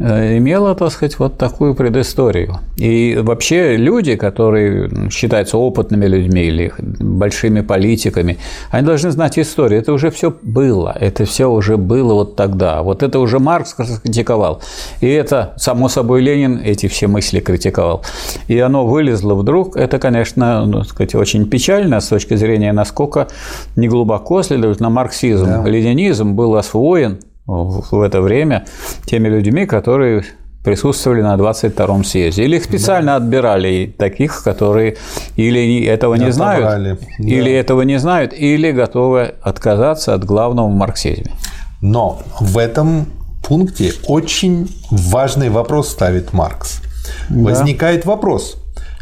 имела, 0.00 0.74
так 0.74 0.90
сказать, 0.90 1.18
вот 1.18 1.36
такую 1.36 1.74
предысторию. 1.74 2.58
И 2.76 3.18
вообще 3.20 3.76
люди, 3.76 4.16
которые 4.16 5.10
считаются 5.10 5.58
опытными 5.58 6.06
людьми 6.06 6.42
или 6.42 6.72
большими 6.78 7.60
политиками, 7.60 8.38
они 8.70 8.86
должны 8.86 9.10
знать 9.10 9.38
историю. 9.38 9.80
Это 9.80 9.92
уже 9.92 10.10
все 10.10 10.34
было, 10.42 10.96
это 10.98 11.26
все 11.26 11.50
уже 11.50 11.76
было 11.76 12.14
вот 12.14 12.36
тогда. 12.36 12.82
Вот 12.82 13.02
это 13.02 13.18
уже 13.18 13.38
Маркс 13.38 13.74
критиковал. 13.74 14.62
И 15.00 15.08
это, 15.08 15.52
само 15.56 15.88
собой, 15.88 16.22
Ленин 16.22 16.60
эти 16.64 16.88
все 16.88 17.06
мысли 17.06 17.40
критиковал. 17.40 18.02
И 18.48 18.58
оно 18.58 18.86
вылезло 18.86 19.34
вдруг. 19.34 19.76
Это, 19.76 19.98
конечно, 19.98 20.64
ну, 20.64 20.82
сказать, 20.84 21.14
очень 21.14 21.46
печально 21.48 22.00
с 22.00 22.08
точки 22.08 22.36
зрения, 22.36 22.72
насколько 22.72 23.28
неглубоко, 23.76 24.42
следовательно, 24.42 24.88
марксизм, 24.88 25.46
да. 25.46 25.64
ленинизм 25.64 26.34
был 26.34 26.56
освоен 26.56 27.18
в 27.50 28.00
это 28.02 28.20
время 28.20 28.66
теми 29.06 29.28
людьми, 29.28 29.66
которые 29.66 30.24
присутствовали 30.62 31.22
на 31.22 31.34
22-м 31.36 32.04
съезде. 32.04 32.44
Или 32.44 32.56
их 32.56 32.64
специально 32.64 33.12
да. 33.12 33.16
отбирали 33.16 33.94
таких, 33.96 34.42
которые 34.42 34.96
или 35.36 35.84
этого 35.84 36.14
не 36.16 36.32
знают, 36.32 36.98
да. 37.18 37.24
или 37.24 37.50
этого 37.50 37.82
не 37.82 37.98
знают, 37.98 38.32
или 38.34 38.70
готовы 38.70 39.34
отказаться 39.42 40.14
от 40.14 40.24
главного 40.24 40.68
в 40.68 40.74
марксизме. 40.74 41.32
Но 41.80 42.20
в 42.40 42.58
этом 42.58 43.06
пункте 43.42 43.92
очень 44.06 44.68
важный 44.90 45.48
вопрос 45.48 45.88
ставит 45.88 46.32
Маркс. 46.34 46.82
Да. 47.30 47.50
Возникает 47.50 48.04
вопрос, 48.04 48.58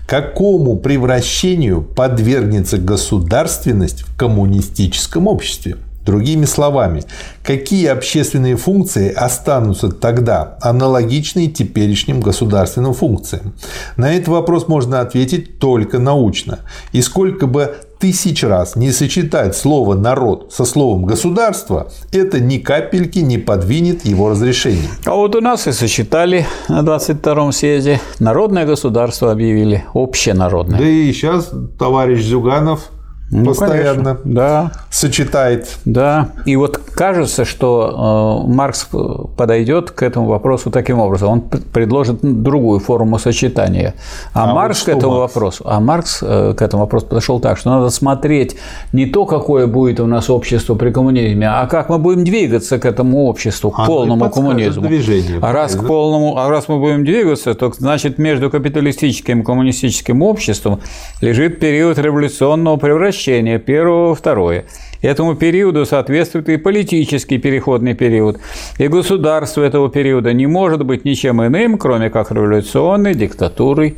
какому 0.07 0.76
превращению 0.76 1.82
подвергнется 1.82 2.78
государственность 2.78 4.03
в 4.03 4.16
коммунистическом 4.16 5.26
обществе? 5.26 5.76
Другими 6.09 6.47
словами, 6.47 7.03
какие 7.43 7.89
общественные 7.89 8.57
функции 8.57 9.13
останутся 9.13 9.91
тогда 9.91 10.57
аналогичные 10.63 11.49
теперешним 11.49 12.23
государственным 12.23 12.95
функциям? 12.95 13.53
На 13.99 14.15
этот 14.15 14.29
вопрос 14.29 14.69
можно 14.69 15.03
ответить 15.03 15.59
только 15.59 15.99
научно. 15.99 16.61
И 16.93 17.03
сколько 17.03 17.47
бы 17.47 17.75
тысяч 17.99 18.43
раз 18.43 18.75
не 18.75 18.91
сочетать 18.91 19.55
слово 19.55 19.97
«народ» 19.97 20.51
со 20.51 20.65
словом 20.65 21.05
«государство», 21.05 21.89
это 22.11 22.41
ни 22.41 22.57
капельки 22.57 23.19
не 23.19 23.37
подвинет 23.37 24.07
его 24.07 24.31
разрешение. 24.31 24.89
А 25.05 25.15
вот 25.15 25.35
у 25.35 25.43
нас 25.43 25.67
и 25.67 25.73
сочетали 25.73 26.47
на 26.71 26.81
22-м 26.81 27.53
съезде. 27.53 28.01
Народное 28.19 28.65
государство 28.65 29.31
объявили, 29.31 29.85
общенародное. 29.93 30.79
Да 30.79 30.87
и 30.87 31.13
сейчас 31.13 31.53
товарищ 31.79 32.25
Зюганов 32.25 32.93
ну, 33.31 33.45
постоянно 33.45 34.14
конечно. 34.14 34.20
да. 34.24 34.72
сочетает. 34.91 35.76
Да. 35.85 36.31
И 36.47 36.57
вот 36.57 36.79
кажется, 36.79 37.45
что 37.45 38.45
э, 38.47 38.51
Маркс 38.51 38.89
подойдет 39.37 39.91
к 39.91 40.03
этому 40.03 40.26
вопросу 40.26 40.70
таким 40.70 40.99
образом. 40.99 41.29
Он 41.29 41.41
предложит 41.43 42.20
другую 42.22 42.81
форму 42.81 43.18
сочетания. 43.18 43.95
А, 44.33 44.51
а 44.51 44.55
Маркс 44.55 44.87
вот 44.87 44.95
к 44.95 44.97
этому 44.97 45.18
Маркс? 45.18 45.35
вопросу, 45.35 45.64
а 45.66 45.81
Маркс 45.81 46.20
э, 46.22 46.55
к 46.57 46.62
этому 46.62 46.85
вопросу 46.85 47.07
подошел 47.07 47.39
так, 47.39 47.59
что 47.59 47.70
надо 47.70 47.91
смотреть 47.91 48.57
не 48.93 49.05
то, 49.05 49.26
какое 49.26 49.66
будет 49.66 50.01
у 50.01 50.07
нас 50.07 50.31
общество 50.31 50.74
при 50.74 50.91
коммунизме, 50.91 51.49
а 51.51 51.66
как 51.66 51.91
мы 51.91 51.99
будем 51.99 52.24
двигаться 52.24 52.79
к 52.79 52.87
этому 52.87 53.26
обществу, 53.26 53.70
к 53.70 53.79
а 53.79 53.85
полному 53.85 54.31
коммунизму. 54.31 54.89
Движение, 54.89 55.39
а 55.43 55.53
раз 55.53 55.74
к 55.74 55.87
полному, 55.87 56.39
а 56.39 56.49
раз 56.49 56.68
мы 56.68 56.79
будем 56.79 57.05
двигаться, 57.05 57.53
то 57.55 57.70
значит 57.76 58.16
между 58.16 58.51
капиталистическим 58.51 59.43
и 59.43 59.45
коммунистическим 59.45 60.22
обществом 60.22 60.81
лежит 61.20 61.61
период 61.61 61.99
революционного 61.99 62.79
превращения 62.79 63.18
обращения 63.19 63.59
первого 63.59 64.14
второе. 64.14 64.64
Этому 65.03 65.35
периоду 65.35 65.85
соответствует 65.85 66.49
и 66.49 66.57
политический 66.57 67.39
переходный 67.39 67.95
период. 67.95 68.39
И 68.79 68.87
государство 68.89 69.62
этого 69.62 69.91
периода 69.91 70.33
не 70.33 70.47
может 70.47 70.85
быть 70.85 71.05
ничем 71.05 71.45
иным, 71.45 71.79
кроме 71.79 72.11
как 72.11 72.31
революционной 72.31 73.14
диктатурой 73.14 73.97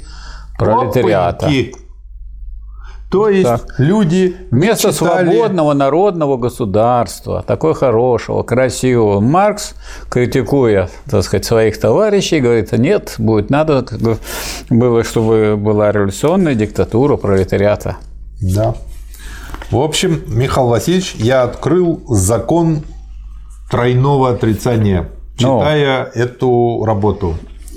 пролетариата. 0.59 1.47
Опаньки. 1.47 1.75
То 3.11 3.29
есть 3.29 3.49
так. 3.49 3.75
люди 3.79 4.37
вместо 4.53 4.93
читали... 4.93 5.27
свободного 5.27 5.73
народного 5.75 6.37
государства, 6.37 7.43
такой 7.45 7.75
хорошего, 7.75 8.45
красивого, 8.45 9.21
Маркс, 9.21 9.75
критикуя, 10.09 10.89
так 11.11 11.25
сказать, 11.25 11.45
своих 11.45 11.81
товарищей, 11.81 12.41
говорит, 12.41 12.71
нет, 12.73 13.17
будет 13.19 13.51
надо, 13.51 13.85
было, 14.71 15.03
чтобы 15.03 15.57
была 15.57 15.91
революционная 15.91 16.55
диктатура 16.55 17.17
пролетариата. 17.17 17.97
Да. 18.41 18.77
В 19.71 19.79
общем, 19.79 20.23
Михаил 20.27 20.67
Васильевич, 20.67 21.15
я 21.15 21.45
открыл 21.45 22.03
закон 22.09 22.83
тройного 23.71 24.31
отрицания, 24.31 25.11
читая 25.37 26.11
ну, 26.13 26.21
эту 26.21 26.85
работу. 26.85 27.37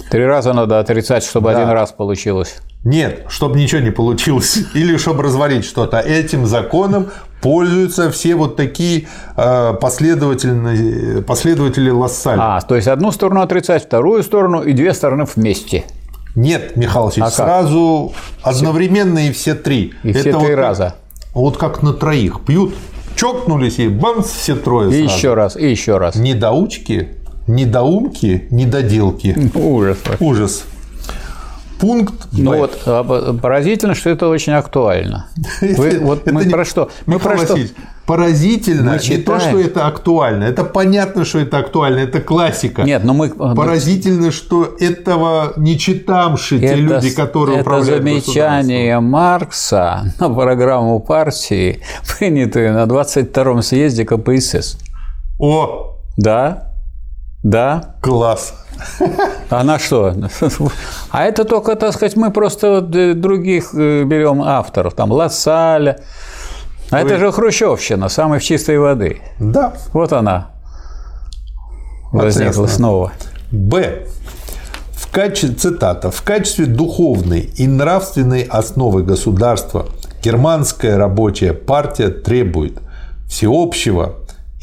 Три 0.10 0.26
раза 0.26 0.54
надо 0.54 0.80
отрицать, 0.80 1.24
чтобы 1.24 1.52
да. 1.52 1.58
один 1.60 1.70
раз 1.72 1.92
получилось. 1.92 2.58
Нет, 2.84 3.26
чтобы 3.30 3.60
ничего 3.60 3.80
не 3.80 3.92
получилось. 3.92 4.58
Или 4.74 4.98
чтобы 4.98 5.22
развалить 5.22 5.66
что-то. 5.66 6.00
Этим 6.00 6.48
законом 6.48 7.12
пользуются 7.42 8.12
все 8.12 8.34
вот 8.34 8.56
такие 8.56 9.08
э, 9.38 9.74
последовательные, 9.80 11.22
последователи 11.22 11.92
Лассаль. 11.92 12.40
А, 12.42 12.62
то 12.62 12.76
есть 12.76 12.88
одну 12.88 13.12
сторону 13.12 13.42
отрицать, 13.42 13.86
вторую 13.86 14.24
сторону 14.24 14.64
и 14.64 14.74
две 14.74 14.94
стороны 14.96 15.26
вместе. 15.26 15.86
Нет, 16.36 16.76
Михаил 16.76 17.06
Васильевич, 17.06 17.32
а 17.32 17.36
сразу 17.36 18.14
одновременно 18.42 19.28
и 19.28 19.32
все 19.32 19.54
три. 19.54 19.94
И 20.02 20.10
Это 20.10 20.20
все 20.20 20.40
три 20.40 20.56
вот, 20.56 20.56
раза. 20.56 20.96
Вот 21.34 21.58
как 21.58 21.82
на 21.82 21.94
троих 21.94 22.42
пьют, 22.46 22.74
чокнулись 23.16 23.80
и 23.80 23.88
бамс, 23.88 24.28
все 24.28 24.56
трое 24.56 24.90
И 24.90 25.02
сразу. 25.08 25.16
еще 25.18 25.34
раз, 25.34 25.58
и 25.58 25.70
еще 25.70 25.98
раз. 25.98 26.16
Недоучки, 26.16 27.10
недоумки, 27.48 28.48
недоделки. 28.52 29.52
Ужас. 29.58 29.98
Ужас. 30.20 30.66
Пункт 31.84 32.28
Ну 32.32 32.56
вот 32.56 32.82
а, 32.86 33.34
поразительно, 33.34 33.94
что 33.94 34.10
это 34.10 34.30
очень 34.30 34.54
актуально. 34.54 35.28
Вы, 35.62 36.00
вот 36.00 36.26
мы 36.32 36.50
про 36.50 36.64
что? 36.64 36.90
Мы 37.06 37.20
про 37.20 37.38
что? 37.38 37.58
Поразительно 38.06 38.94
мы 38.94 39.16
не 39.16 39.18
то, 39.18 39.38
что 39.38 39.60
это 39.60 39.86
актуально. 39.86 40.46
Это 40.46 40.64
понятно, 40.64 41.26
что 41.26 41.40
это 41.40 41.58
актуально. 41.58 42.00
Это 42.00 42.22
классика. 42.22 42.84
Нет, 42.84 43.04
но 43.04 43.14
мы 43.14 43.30
поразительно, 43.30 44.32
что 44.32 44.76
этого 44.80 45.54
не 45.58 45.78
читамши 45.78 46.58
те 46.60 46.76
люди, 46.76 47.10
которые 47.10 47.60
это 47.60 47.70
управляют 47.70 48.02
замечание 48.02 49.02
Маркса 49.02 50.14
на 50.22 50.30
программу 50.30 51.02
партии, 51.02 51.82
принятую 52.18 52.74
на 52.74 52.84
22-м 52.84 53.62
съезде 53.62 54.06
КПСС. 54.06 54.78
О, 55.38 55.98
да, 56.16 56.73
да. 57.44 57.96
Класс. 58.02 58.54
Она 59.50 59.78
что? 59.78 60.16
А 61.12 61.26
это 61.26 61.46
только, 61.46 61.76
так 61.76 61.94
сказать, 61.94 62.16
мы 62.16 62.32
просто 62.32 62.82
других 62.82 63.76
э, 63.76 64.04
берем 64.04 64.42
авторов, 64.42 64.94
там 64.94 65.12
Лассаля. 65.12 66.00
А 66.90 67.02
Вы... 67.02 67.10
это 67.10 67.20
же 67.20 67.32
Хрущевщина, 67.32 68.10
самой 68.10 68.40
в 68.40 68.44
чистой 68.44 68.80
воды. 68.80 69.22
Да. 69.40 69.74
Вот 69.94 70.14
она 70.14 70.52
возникла 72.12 72.68
снова. 72.68 73.12
Б. 73.52 74.08
В 74.94 75.12
качестве, 75.12 75.56
цитата, 75.56 76.10
в 76.10 76.22
качестве 76.24 76.66
духовной 76.66 77.42
и 77.42 77.68
нравственной 77.68 78.42
основы 78.42 79.04
государства 79.04 79.86
германская 80.24 80.98
рабочая 80.98 81.54
партия 81.54 82.10
требует 82.10 82.80
всеобщего 83.28 84.16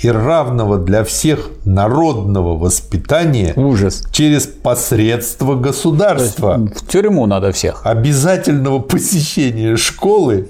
и 0.02 0.08
равного 0.08 0.78
для 0.78 1.04
всех 1.04 1.50
народного 1.64 2.56
воспитания 2.56 3.52
Ужас. 3.54 4.02
через 4.12 4.46
посредство 4.46 5.54
государства. 5.54 6.56
В 6.74 6.86
тюрьму 6.86 7.26
надо 7.26 7.52
всех. 7.52 7.82
Обязательного 7.84 8.78
посещения 8.78 9.76
школы, 9.76 10.48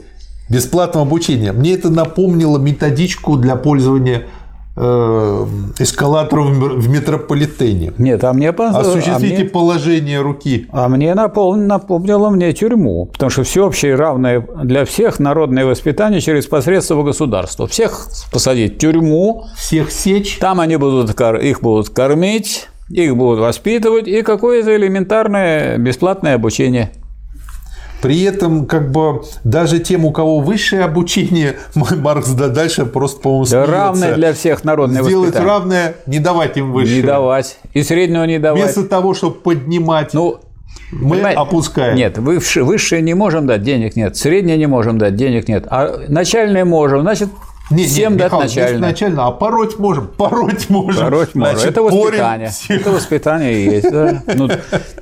бесплатного 0.48 1.06
обучения. 1.06 1.52
Мне 1.52 1.74
это 1.74 1.90
напомнило 1.90 2.58
методичку 2.58 3.36
для 3.36 3.56
пользования 3.56 4.26
Э, 4.76 5.46
эскалаторов 5.78 6.46
в 6.50 6.88
метрополитене. 6.88 7.92
Нет, 7.98 8.22
а 8.22 8.32
мне 8.32 8.50
Осуществите 8.50 9.36
а 9.36 9.40
мне... 9.40 9.44
положение 9.44 10.20
руки. 10.20 10.68
А 10.70 10.88
мне 10.88 11.14
напомнило, 11.14 11.66
напомнило 11.66 12.30
мне 12.30 12.52
тюрьму, 12.52 13.06
потому 13.06 13.30
что 13.30 13.42
всеобщее 13.42 13.96
равное 13.96 14.46
для 14.62 14.84
всех 14.84 15.18
народное 15.18 15.66
воспитание 15.66 16.20
через 16.20 16.46
посредство 16.46 17.02
государства. 17.02 17.66
Всех 17.66 18.08
посадить 18.32 18.76
в 18.76 18.78
тюрьму. 18.78 19.44
Всех 19.56 19.90
сечь. 19.90 20.38
Там 20.38 20.60
они 20.60 20.76
будут, 20.76 21.20
их 21.20 21.62
будут 21.62 21.88
кормить, 21.88 22.68
их 22.88 23.16
будут 23.16 23.40
воспитывать, 23.40 24.06
и 24.06 24.22
какое-то 24.22 24.76
элементарное 24.76 25.78
бесплатное 25.78 26.36
обучение. 26.36 26.92
При 28.02 28.22
этом, 28.22 28.66
как 28.66 28.90
бы, 28.90 29.22
даже 29.44 29.78
тем, 29.78 30.04
у 30.04 30.12
кого 30.12 30.40
высшее 30.40 30.84
обучение, 30.84 31.56
Маркс 31.74 32.30
да 32.30 32.48
дальше 32.48 32.86
просто, 32.86 33.20
по-моему, 33.20 33.46
да 33.46 33.66
равное 33.66 34.14
для 34.14 34.32
всех 34.32 34.64
народное 34.64 35.02
Сделать 35.02 35.28
воспитание. 35.34 35.48
равное, 35.48 35.94
не 36.06 36.18
давать 36.18 36.56
им 36.56 36.72
высшее. 36.72 37.02
Не 37.02 37.06
давать. 37.06 37.58
И 37.74 37.82
среднего 37.82 38.24
не 38.24 38.38
давать. 38.38 38.62
Вместо 38.62 38.84
того, 38.84 39.14
чтобы 39.14 39.34
поднимать, 39.36 40.14
ну, 40.14 40.40
мы 40.92 41.16
Понимаете? 41.16 41.40
опускаем. 41.40 41.96
Нет, 41.96 42.18
высшее, 42.18 42.64
высшее 42.64 43.02
не 43.02 43.14
можем 43.14 43.46
дать, 43.46 43.62
денег 43.62 43.96
нет. 43.96 44.16
Среднее 44.16 44.56
не 44.56 44.66
можем 44.66 44.98
дать, 44.98 45.14
денег 45.14 45.48
нет. 45.48 45.66
А 45.68 46.00
начальное 46.08 46.64
можем, 46.64 47.02
значит, 47.02 47.28
Не, 47.70 47.86
Всем 47.86 48.12
не, 48.12 48.18
дать 48.18 48.32
Михаил, 48.32 48.42
начально. 48.42 48.78
начально. 48.80 49.26
А 49.26 49.30
пороть 49.30 49.78
можем. 49.78 50.08
Пороть 50.16 50.68
можем. 50.70 51.04
Пороть 51.04 51.34
можем. 51.34 51.56
Значит, 51.56 51.70
это 51.70 51.82
воспитание. 51.82 52.48
Всех. 52.48 52.80
Это 52.80 52.90
воспитание 52.90 53.64
есть. 53.64 53.90
Да? 53.90 54.22
Ну, 54.34 54.48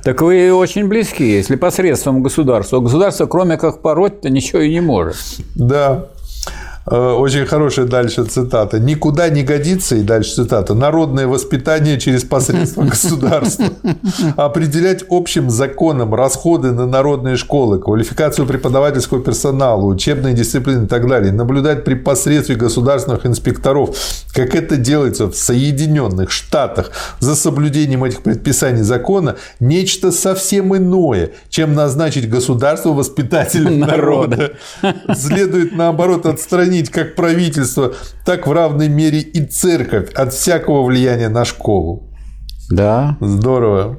так 0.03 0.21
вы 0.21 0.53
очень 0.53 0.87
близки, 0.87 1.25
если 1.25 1.57
посредством 1.57 2.23
государства. 2.23 2.81
Государство, 2.81 3.27
кроме 3.27 3.57
как 3.57 3.81
пороть-то, 3.81 4.29
ничего 4.29 4.61
и 4.61 4.71
не 4.71 4.81
может. 4.81 5.16
Да. 5.55 6.07
Э, 6.91 7.12
очень 7.12 7.45
хорошая 7.45 7.86
дальше 7.86 8.24
цитата. 8.24 8.78
«Никуда 8.78 9.28
не 9.28 9.43
годится», 9.43 9.97
и 9.97 10.03
дальше 10.03 10.36
цитата, 10.36 10.74
«народное 10.74 11.26
воспитание 11.26 11.99
через 12.01 12.24
посредство 12.24 12.82
государства. 12.84 13.66
Определять 14.36 15.05
общим 15.11 15.51
законом 15.51 16.14
расходы 16.14 16.72
на 16.72 16.86
народные 16.86 17.36
школы, 17.36 17.78
квалификацию 17.78 18.47
преподавательского 18.47 19.22
персонала, 19.22 19.84
учебные 19.84 20.34
дисциплины 20.34 20.84
и 20.84 20.89
так 20.89 21.07
далее. 21.07 21.32
Наблюдать 21.32 21.84
при 21.84 21.95
посредстве 21.95 22.55
государственных 22.55 23.26
инспекторов, 23.26 23.97
как 24.32 24.55
это 24.55 24.76
делается 24.76 25.26
в 25.26 25.34
Соединенных 25.34 26.30
Штатах 26.30 26.93
за 27.20 27.34
соблюдением 27.34 28.05
этих 28.05 28.22
предписаний 28.22 28.82
закона, 28.82 29.36
нечто 29.61 30.11
совсем 30.11 30.74
иное, 30.76 31.32
чем 31.51 31.74
назначить 31.74 32.30
государство 32.30 32.91
воспитателем 32.91 33.80
народа. 33.80 34.53
Следует, 35.14 35.76
наоборот, 35.76 36.24
отстранить 36.24 36.78
отстранить 36.79 36.91
как 36.91 37.14
правительство, 37.14 37.93
так 38.24 38.47
в 38.47 38.53
равной 38.53 38.89
мере 38.89 39.20
и 39.20 39.45
церковь 39.45 40.12
от 40.14 40.33
всякого 40.33 40.85
влияния 40.85 41.29
на 41.29 41.45
школу. 41.45 42.09
Да. 42.70 43.16
Здорово. 43.20 43.99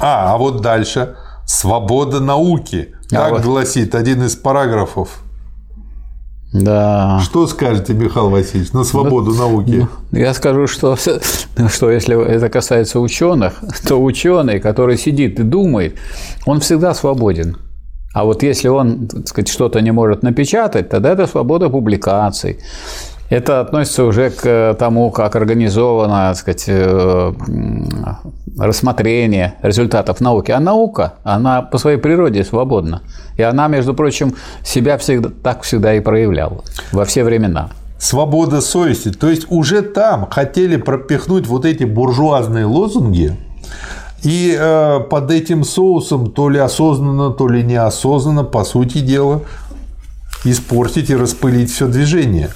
А, 0.00 0.34
а 0.34 0.38
вот 0.38 0.60
дальше. 0.60 1.16
Свобода 1.46 2.20
науки. 2.20 2.94
Так 3.10 3.28
а 3.28 3.30
вот... 3.30 3.42
гласит 3.42 3.94
один 3.94 4.22
из 4.24 4.36
параграфов. 4.36 5.22
Да. 6.52 7.20
Что 7.24 7.46
скажете, 7.46 7.94
Михаил 7.94 8.28
Васильевич, 8.28 8.72
на 8.72 8.84
свободу 8.84 9.30
ну, 9.30 9.38
науки? 9.38 9.88
Ну, 10.10 10.18
я 10.18 10.34
скажу, 10.34 10.66
что, 10.66 10.96
что 11.68 11.90
если 11.90 12.22
это 12.26 12.48
касается 12.50 13.00
ученых, 13.00 13.54
то 13.86 13.96
ученый, 13.96 14.60
который 14.60 14.98
сидит 14.98 15.40
и 15.40 15.42
думает, 15.42 15.96
он 16.44 16.60
всегда 16.60 16.94
свободен. 16.94 17.56
А 18.12 18.24
вот 18.24 18.42
если 18.42 18.68
он, 18.68 19.08
так 19.08 19.28
сказать, 19.28 19.48
что-то 19.48 19.80
не 19.80 19.90
может 19.90 20.22
напечатать, 20.22 20.88
тогда 20.88 21.12
это 21.12 21.26
свобода 21.26 21.70
публикаций. 21.70 22.58
Это 23.30 23.60
относится 23.60 24.04
уже 24.04 24.28
к 24.28 24.76
тому, 24.78 25.10
как 25.10 25.36
организовано 25.36 26.28
так 26.28 26.36
сказать, 26.36 26.64
э, 26.66 27.32
рассмотрение 28.58 29.54
результатов 29.62 30.20
науки. 30.20 30.50
А 30.50 30.60
наука, 30.60 31.14
она 31.24 31.62
по 31.62 31.78
своей 31.78 31.96
природе 31.96 32.44
свободна. 32.44 33.00
И 33.38 33.42
она, 33.42 33.68
между 33.68 33.94
прочим, 33.94 34.34
себя 34.62 34.98
всегда, 34.98 35.30
так 35.42 35.62
всегда 35.62 35.94
и 35.94 36.00
проявляла 36.00 36.62
во 36.92 37.06
все 37.06 37.24
времена. 37.24 37.70
Свобода 37.98 38.60
совести. 38.60 39.10
То 39.10 39.30
есть 39.30 39.46
уже 39.48 39.80
там 39.80 40.28
хотели 40.30 40.76
пропихнуть 40.76 41.46
вот 41.46 41.64
эти 41.64 41.84
буржуазные 41.84 42.66
лозунги, 42.66 43.34
и 44.22 44.56
э, 44.58 45.00
под 45.10 45.30
этим 45.30 45.64
соусом, 45.64 46.30
то 46.30 46.48
ли 46.48 46.58
осознанно, 46.58 47.30
то 47.30 47.48
ли 47.48 47.62
неосознанно, 47.62 48.44
по 48.44 48.64
сути 48.64 48.98
дела, 48.98 49.42
испортить 50.44 51.10
и 51.10 51.16
распылить 51.16 51.70
все 51.70 51.88
движение. 51.88 52.50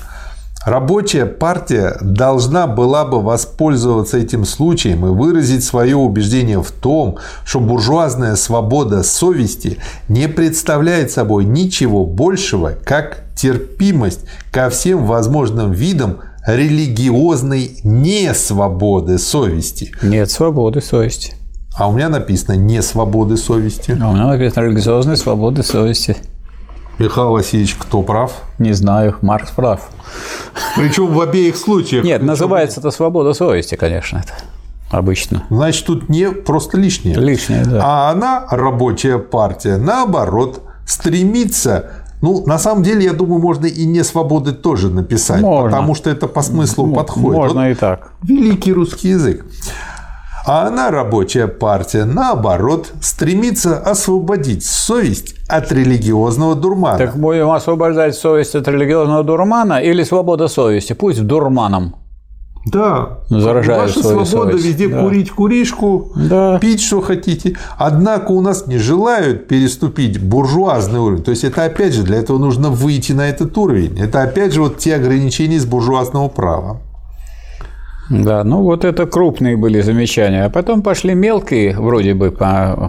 Рабочая 0.64 1.26
партия 1.26 1.96
должна 2.00 2.66
была 2.66 3.04
бы 3.04 3.22
воспользоваться 3.22 4.18
этим 4.18 4.44
случаем 4.44 5.06
и 5.06 5.10
выразить 5.10 5.62
свое 5.62 5.94
убеждение 5.94 6.60
в 6.60 6.72
том, 6.72 7.18
что 7.44 7.60
буржуазная 7.60 8.34
свобода 8.34 9.04
совести 9.04 9.78
не 10.08 10.28
представляет 10.28 11.12
собой 11.12 11.44
ничего 11.44 12.04
большего, 12.04 12.72
как 12.84 13.22
терпимость 13.36 14.22
ко 14.50 14.68
всем 14.68 15.06
возможным 15.06 15.70
видам 15.70 16.18
религиозной 16.44 17.78
несвободы 17.84 19.18
совести. 19.18 19.92
Нет 20.02 20.32
свободы 20.32 20.80
совести. 20.80 21.34
А 21.76 21.88
у 21.88 21.92
меня 21.92 22.08
написано 22.08 22.56
«не 22.56 22.80
свободы 22.80 23.36
совести». 23.36 23.98
А 24.00 24.08
у 24.08 24.14
меня 24.14 24.26
написано 24.26 24.64
«религиозной 24.64 25.16
свободы 25.16 25.62
совести». 25.62 26.16
Михаил 26.98 27.32
Васильевич, 27.32 27.74
кто 27.74 28.00
прав? 28.00 28.32
Не 28.58 28.72
знаю, 28.72 29.16
Маркс 29.20 29.50
прав. 29.50 29.90
Причем 30.74 31.08
в 31.08 31.20
обеих 31.20 31.56
случаях. 31.56 32.02
Нет, 32.02 32.20
Причем... 32.20 32.26
называется 32.26 32.80
это 32.80 32.90
свобода 32.90 33.34
совести, 33.34 33.74
конечно, 33.74 34.24
это 34.24 34.32
обычно. 34.90 35.42
Значит, 35.50 35.84
тут 35.84 36.08
не 36.08 36.30
просто 36.30 36.78
лишнее. 36.78 37.16
Лишнее, 37.16 37.66
да. 37.66 37.82
А 37.84 38.10
она, 38.10 38.46
рабочая 38.50 39.18
партия, 39.18 39.76
наоборот, 39.76 40.62
стремится 40.86 41.90
ну, 42.22 42.46
на 42.46 42.58
самом 42.58 42.82
деле, 42.82 43.04
я 43.04 43.12
думаю, 43.12 43.42
можно 43.42 43.66
и 43.66 43.84
не 43.84 44.02
свободы 44.02 44.52
тоже 44.52 44.88
написать, 44.88 45.42
можно. 45.42 45.68
потому 45.68 45.94
что 45.94 46.08
это 46.08 46.26
по 46.26 46.40
смыслу 46.40 46.94
подходит. 46.94 47.38
Можно 47.38 47.68
вот 47.68 47.70
и 47.70 47.74
так. 47.74 48.12
Великий 48.22 48.72
русский 48.72 49.10
язык. 49.10 49.44
А 50.46 50.68
она, 50.68 50.92
рабочая 50.92 51.48
партия, 51.48 52.04
наоборот, 52.04 52.92
стремится 53.02 53.78
освободить 53.78 54.64
совесть 54.64 55.34
от 55.48 55.72
религиозного 55.72 56.54
дурмана. 56.54 56.98
Так 56.98 57.16
будем 57.16 57.50
освобождать 57.50 58.14
совесть 58.14 58.54
от 58.54 58.68
религиозного 58.68 59.24
дурмана 59.24 59.80
или 59.80 60.04
свобода 60.04 60.46
совести? 60.46 60.92
Пусть 60.92 61.26
дурманом. 61.26 61.96
Да. 62.64 63.18
Заражает 63.28 63.96
Ваша 63.96 64.02
свобода 64.02 64.24
совесть. 64.24 64.64
везде 64.64 64.88
да. 64.88 65.00
курить 65.02 65.30
куришку, 65.32 66.12
да. 66.14 66.60
пить 66.60 66.80
что 66.80 67.00
хотите. 67.00 67.56
Однако 67.76 68.30
у 68.30 68.40
нас 68.40 68.68
не 68.68 68.78
желают 68.78 69.48
переступить 69.48 70.22
буржуазный 70.22 71.00
уровень. 71.00 71.24
То 71.24 71.32
есть 71.32 71.42
это 71.42 71.64
опять 71.64 71.92
же 71.92 72.04
для 72.04 72.18
этого 72.18 72.38
нужно 72.38 72.70
выйти 72.70 73.10
на 73.10 73.28
этот 73.28 73.56
уровень. 73.58 73.98
Это 73.98 74.22
опять 74.22 74.52
же 74.52 74.62
вот 74.62 74.78
те 74.78 74.94
ограничения 74.94 75.56
из 75.56 75.64
буржуазного 75.64 76.28
права. 76.28 76.80
Да, 78.08 78.44
ну 78.44 78.62
вот 78.62 78.84
это 78.84 79.06
крупные 79.06 79.56
были 79.56 79.80
замечания. 79.80 80.44
А 80.44 80.50
потом 80.50 80.82
пошли 80.82 81.14
мелкие, 81.14 81.76
вроде 81.78 82.14
бы, 82.14 82.34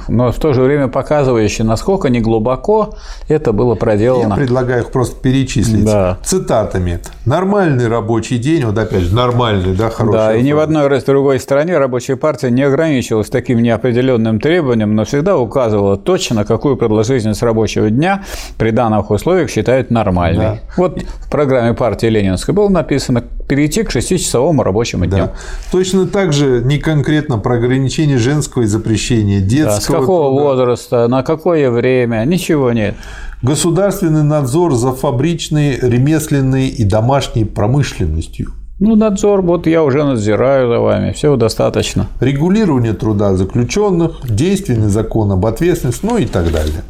но 0.07 0.32
в 0.32 0.39
то 0.39 0.53
же 0.53 0.61
время 0.61 0.88
показывающие, 0.88 1.65
насколько 1.65 2.09
неглубоко 2.09 2.95
это 3.28 3.51
было 3.51 3.76
проделано. 3.76 4.34
Я 4.34 4.36
предлагаю 4.36 4.84
их 4.84 4.91
просто 4.91 5.20
перечислить 5.20 5.86
да. 5.86 6.18
цитатами. 6.24 6.99
Нормальный 7.26 7.88
рабочий 7.88 8.38
день, 8.38 8.65
вот 8.65 8.78
опять 8.78 9.03
же, 9.03 9.15
нормальный, 9.15 9.76
да, 9.76 9.89
хороший. 9.89 10.18
Да, 10.18 10.36
и 10.36 10.43
ни 10.43 10.51
в 10.51 10.59
одной 10.59 10.88
раз 10.88 11.03
другой 11.03 11.39
стране 11.39 11.78
рабочая 11.78 12.15
партия 12.15 12.51
не 12.51 12.63
ограничивалась 12.63 13.30
таким 13.30 13.59
неопределенным 13.59 14.39
требованием, 14.39 14.95
но 14.95 15.05
всегда 15.05 15.38
указывала 15.38 15.97
точно, 15.97 16.45
какую 16.45 16.78
продолжительность 16.78 17.41
рабочего 17.41 17.89
дня 17.89 18.24
при 18.57 18.72
данных 18.72 19.09
условиях 19.11 19.49
считают 19.49 19.91
нормальной. 19.91 20.45
Да. 20.45 20.59
Вот 20.78 21.01
в 21.01 21.30
программе 21.30 21.74
партии 21.74 22.07
Ленинской 22.07 22.53
было 22.53 22.70
написано 22.70 23.24
перейти 23.47 23.84
к 23.84 23.91
шестичасовому 23.91 24.63
рабочему 24.63 25.07
дню. 25.08 25.26
Да. 25.26 25.34
Точно 25.72 26.08
так 26.08 26.34
же 26.34 26.62
не 26.64 26.78
конкретно 26.78 27.38
про 27.38 27.55
ограничение 27.55 28.18
женского 28.18 28.64
и 28.64 28.66
запрещения 28.66 29.39
детского. 29.41 29.76
Да, 29.76 29.82
с 29.82 29.86
какого 29.86 30.30
труда. 30.30 30.43
возраста, 30.43 31.08
на 31.08 31.24
какое 31.24 31.70
время, 31.72 32.24
ничего 32.26 32.72
нет. 32.72 32.95
Государственный 33.41 34.24
надзор 34.24 34.74
за 34.76 34.93
фабричной, 34.93 35.78
ремесленной 35.80 36.68
и 36.68 36.84
домашней 36.84 37.45
промышленностью. 37.45 38.53
Ну, 38.80 38.95
надзор, 38.95 39.41
вот 39.41 39.66
я 39.66 39.84
уже 39.84 40.03
надзираю 40.03 40.70
за 40.70 40.80
вами, 40.80 41.12
всего 41.12 41.36
достаточно. 41.36 42.08
Регулирование 42.20 42.93
труда 42.93 43.36
заключенных, 43.36 44.20
действенный 44.24 44.89
закон 44.89 45.32
об 45.32 45.45
ответственности, 45.45 46.05
ну 46.05 46.18
и 46.18 46.26
так 46.28 46.51
далее. 46.51 46.84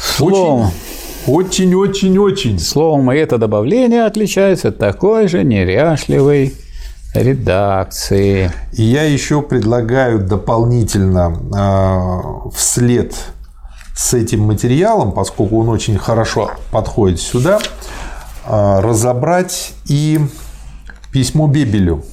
Словом, 0.00 0.60
Очень 0.60 0.89
очень-очень-очень. 1.26 2.58
Словом, 2.58 3.10
это 3.10 3.38
добавление 3.38 4.04
отличается 4.04 4.68
от 4.68 4.78
такой 4.78 5.28
же 5.28 5.44
неряшливой 5.44 6.54
редакции. 7.14 8.50
И 8.72 8.82
я 8.82 9.04
еще 9.04 9.42
предлагаю 9.42 10.20
дополнительно 10.20 11.36
э, 11.54 12.50
вслед 12.54 13.14
с 13.96 14.14
этим 14.14 14.42
материалом, 14.42 15.12
поскольку 15.12 15.60
он 15.60 15.68
очень 15.68 15.98
хорошо 15.98 16.52
подходит 16.70 17.20
сюда, 17.20 17.58
э, 18.46 18.80
разобрать 18.80 19.72
и 19.86 20.20
письмо 21.12 21.48
Бебелю, 21.48 22.04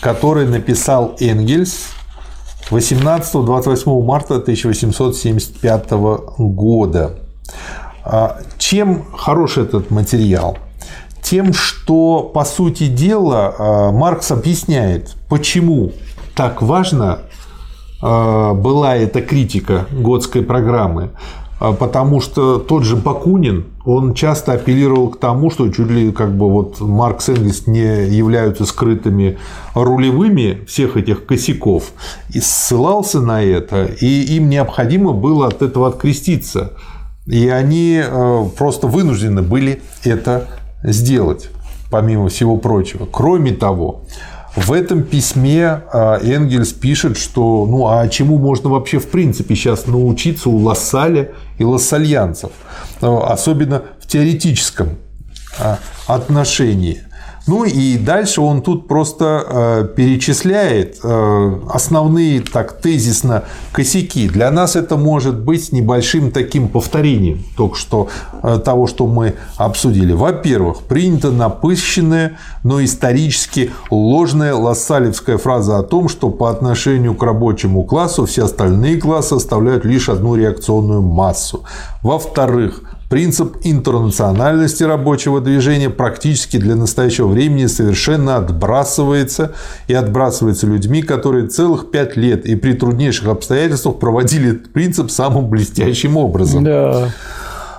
которое 0.00 0.46
написал 0.46 1.16
Энгельс 1.18 1.95
18-28 2.70 4.02
марта 4.02 4.36
1875 4.36 5.90
года. 6.38 7.18
А, 8.04 8.38
чем 8.58 9.04
хорош 9.12 9.58
этот 9.58 9.90
материал? 9.90 10.58
Тем, 11.22 11.52
что, 11.52 12.22
по 12.22 12.44
сути 12.44 12.86
дела, 12.86 13.54
а, 13.58 13.92
Маркс 13.92 14.30
объясняет, 14.30 15.16
почему 15.28 15.92
так 16.34 16.62
важно 16.62 17.20
а, 18.02 18.54
была 18.54 18.96
эта 18.96 19.22
критика 19.22 19.86
Готской 19.90 20.42
программы. 20.42 21.10
А, 21.58 21.72
потому 21.72 22.20
что 22.20 22.58
тот 22.58 22.84
же 22.84 22.96
Бакунин, 22.96 23.66
он 23.84 24.14
часто 24.14 24.52
апеллировал 24.52 25.08
к 25.08 25.18
тому, 25.18 25.50
что 25.50 25.68
чуть 25.70 25.90
ли 25.90 26.12
как 26.12 26.36
бы 26.36 26.50
вот 26.50 26.80
Маркс 26.80 27.28
и 27.28 27.32
Энгельс 27.32 27.66
не 27.66 28.08
являются 28.08 28.66
скрытыми 28.66 29.38
рулевыми 29.74 30.64
всех 30.66 30.96
этих 30.96 31.24
косяков, 31.24 31.92
и 32.34 32.40
ссылался 32.40 33.20
на 33.20 33.42
это, 33.42 33.86
и 33.86 34.36
им 34.36 34.50
необходимо 34.50 35.12
было 35.12 35.48
от 35.48 35.62
этого 35.62 35.88
откреститься. 35.88 36.72
И 37.26 37.48
они 37.48 38.00
э, 38.04 38.44
просто 38.56 38.86
вынуждены 38.86 39.42
были 39.42 39.82
это 40.04 40.46
сделать, 40.84 41.48
помимо 41.90 42.28
всего 42.28 42.56
прочего. 42.56 43.08
Кроме 43.10 43.52
того, 43.52 44.02
в 44.56 44.72
этом 44.72 45.02
письме 45.02 45.82
э, 45.92 46.18
Энгельс 46.22 46.72
пишет, 46.72 47.18
что 47.18 47.66
ну 47.68 47.88
а 47.88 48.08
чему 48.08 48.38
можно 48.38 48.70
вообще 48.70 48.98
в 48.98 49.08
принципе 49.08 49.54
сейчас 49.54 49.86
научиться 49.86 50.48
у 50.48 50.56
Лассаля 50.56 51.32
и 51.58 51.64
лассальянцев, 51.64 52.50
особенно 53.00 53.82
в 54.00 54.06
теоретическом 54.06 54.98
отношении. 56.06 57.02
Ну 57.46 57.64
и 57.64 57.96
дальше 57.96 58.40
он 58.40 58.60
тут 58.60 58.88
просто 58.88 59.46
э, 59.48 59.88
перечисляет 59.94 60.98
э, 61.02 61.60
основные 61.68 62.40
так 62.40 62.80
тезисно 62.80 63.44
косяки. 63.70 64.28
Для 64.28 64.50
нас 64.50 64.74
это 64.74 64.96
может 64.96 65.38
быть 65.38 65.70
небольшим 65.70 66.32
таким 66.32 66.68
повторением 66.68 67.44
только 67.56 67.76
что 67.76 68.08
э, 68.42 68.58
того, 68.64 68.88
что 68.88 69.06
мы 69.06 69.34
обсудили. 69.56 70.12
Во-первых, 70.12 70.82
принята 70.82 71.30
напыщенная, 71.30 72.38
но 72.64 72.82
исторически 72.82 73.70
ложная 73.90 74.54
лассалевская 74.54 75.38
фраза 75.38 75.78
о 75.78 75.84
том, 75.84 76.08
что 76.08 76.30
по 76.30 76.50
отношению 76.50 77.14
к 77.14 77.22
рабочему 77.22 77.84
классу 77.84 78.26
все 78.26 78.46
остальные 78.46 78.96
классы 78.96 79.28
составляют 79.28 79.84
лишь 79.84 80.08
одну 80.08 80.34
реакционную 80.34 81.02
массу. 81.02 81.62
Во-вторых, 82.02 82.95
Принцип 83.08 83.58
интернациональности 83.62 84.82
рабочего 84.82 85.40
движения 85.40 85.90
практически 85.90 86.56
для 86.56 86.74
настоящего 86.74 87.28
времени 87.28 87.66
совершенно 87.66 88.36
отбрасывается 88.36 89.52
и 89.86 89.94
отбрасывается 89.94 90.66
людьми, 90.66 91.02
которые 91.02 91.46
целых 91.46 91.92
пять 91.92 92.16
лет 92.16 92.44
и 92.46 92.56
при 92.56 92.72
труднейших 92.72 93.28
обстоятельствах 93.28 94.00
проводили 94.00 94.56
этот 94.56 94.72
принцип 94.72 95.12
самым 95.12 95.48
блестящим 95.48 96.16
образом. 96.16 96.64
Да. 96.64 97.10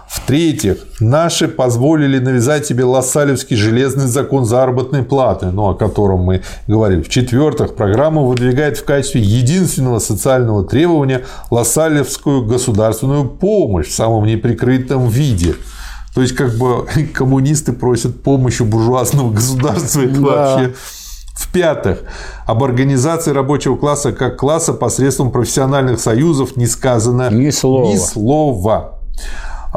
В-третьих, 0.07 0.77
наши 1.01 1.49
позволили 1.49 2.19
навязать 2.19 2.65
себе 2.65 2.85
лассалевский 2.85 3.57
железный 3.57 4.07
закон 4.07 4.45
заработной 4.45 5.03
платы, 5.03 5.47
ну, 5.47 5.69
о 5.69 5.75
котором 5.75 6.21
мы 6.21 6.43
говорили. 6.65 7.01
В-четвертых, 7.01 7.75
программа 7.75 8.21
выдвигает 8.21 8.77
в 8.77 8.85
качестве 8.85 9.21
единственного 9.21 9.99
социального 9.99 10.63
требования 10.63 11.25
лассалевскую 11.51 12.45
государственную 12.45 13.25
помощь 13.25 13.87
в 13.87 13.93
самом 13.93 14.25
неприкрытом 14.25 15.09
виде. 15.09 15.55
То 16.15 16.21
есть, 16.21 16.35
как 16.35 16.57
бы 16.57 16.87
коммунисты 17.13 17.73
просят 17.73 18.23
помощи 18.23 18.63
буржуазного 18.63 19.33
государства. 19.33 20.01
Это 20.01 20.13
да. 20.13 20.19
вообще 20.21 20.73
в-пятых, 21.35 22.03
об 22.45 22.63
организации 22.63 23.31
рабочего 23.31 23.75
класса 23.75 24.11
как 24.11 24.37
класса 24.37 24.73
посредством 24.73 25.31
профессиональных 25.31 25.99
союзов 25.99 26.55
не 26.55 26.65
сказано 26.65 27.29
ни 27.29 27.51
слова. 27.51 27.91
Ни 27.91 27.97
слова. 27.97 28.99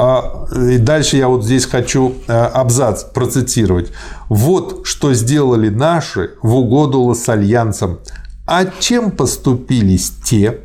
А, 0.02 0.46
и 0.56 0.78
дальше 0.78 1.18
я 1.18 1.28
вот 1.28 1.44
здесь 1.44 1.66
хочу 1.66 2.14
э, 2.26 2.32
абзац 2.32 3.04
процитировать. 3.04 3.92
Вот 4.30 4.86
что 4.86 5.12
сделали 5.12 5.68
наши 5.68 6.30
в 6.40 6.56
угоду 6.56 7.02
лассальянцам. 7.02 7.98
А 8.46 8.64
чем 8.64 9.10
поступились 9.10 10.10
те? 10.24 10.60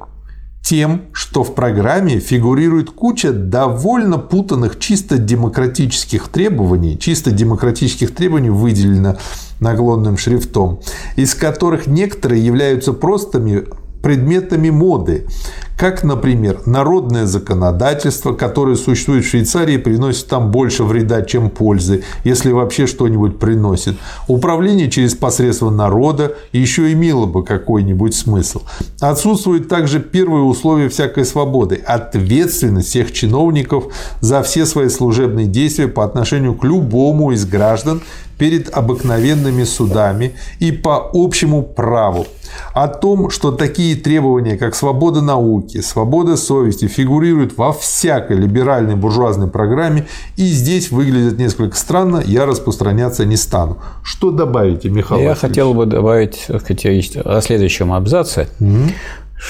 Тем, 0.64 1.02
что 1.12 1.44
в 1.44 1.54
программе 1.54 2.20
фигурирует 2.20 2.92
куча 2.92 3.34
довольно 3.34 4.20
путанных 4.20 4.80
чисто 4.80 5.18
демократических 5.18 6.30
требований, 6.30 6.98
чисто 6.98 7.32
демократических 7.32 8.16
требований 8.16 8.52
выделено 8.52 9.18
наглонным 9.60 10.18
шрифтом, 10.18 10.80
из 11.18 11.36
которых 11.36 11.88
некоторые 11.88 12.44
являются 12.44 12.94
простыми 12.94 13.66
предметами 14.02 14.70
моды, 14.70 15.28
как, 15.78 16.04
например, 16.04 16.62
народное 16.66 17.26
законодательство, 17.26 18.34
которое 18.34 18.76
существует 18.76 19.26
в 19.26 19.30
Швейцарии, 19.30 19.78
приносит 19.78 20.28
там 20.28 20.52
больше 20.52 20.84
вреда, 20.84 21.22
чем 21.22 21.50
пользы, 21.50 22.04
если 22.24 22.52
вообще 22.52 22.88
что-нибудь 22.88 23.40
приносит. 23.40 23.98
Управление 24.28 24.90
через 24.90 25.16
посредство 25.16 25.70
народа 25.70 26.36
еще 26.54 26.92
имело 26.94 27.26
бы 27.26 27.44
какой-нибудь 27.44 28.16
смысл. 28.16 28.62
Отсутствует 29.02 29.68
также 29.68 30.00
первое 30.00 30.42
условие 30.42 30.90
всякой 30.90 31.26
свободы– 31.26 31.76
ответственность 31.86 32.90
всех 32.90 33.12
чиновников 33.12 33.86
за 34.22 34.44
все 34.44 34.66
свои 34.66 34.90
служебные 34.90 35.46
действия 35.46 35.88
по 35.88 36.06
отношению 36.06 36.56
к 36.56 36.64
любому 36.64 37.32
из 37.32 37.46
граждан 37.46 38.02
перед 38.38 38.70
обыкновенными 38.76 39.64
судами 39.64 40.34
и 40.60 40.72
по 40.72 41.10
общему 41.14 41.64
праву. 41.64 42.28
О 42.74 42.88
том, 42.88 43.30
что 43.30 43.52
такие 43.52 43.96
требования, 43.96 44.58
как 44.58 44.76
свобода 44.76 45.22
науки, 45.22 45.65
свобода 45.82 46.38
совести 46.38 46.88
фигурируют 46.88 47.58
во 47.58 47.74
всякой 47.74 48.38
либеральной 48.38 48.96
буржуазной 48.96 49.48
программе 49.48 50.08
и 50.38 50.44
здесь 50.46 50.92
выглядят 50.92 51.38
несколько 51.38 51.76
странно, 51.76 52.22
я 52.26 52.46
распространяться 52.46 53.26
не 53.26 53.38
стану. 53.38 53.78
Что 54.04 54.32
добавите, 54.32 54.90
Михаил 54.90 55.22
Я 55.22 55.30
Васильевич? 55.30 55.50
хотел 55.50 55.74
бы 55.74 55.86
добавить 55.86 56.46
о 57.24 57.42
следующем 57.42 57.94
абзаце. 57.94 58.48
Угу 58.60 58.90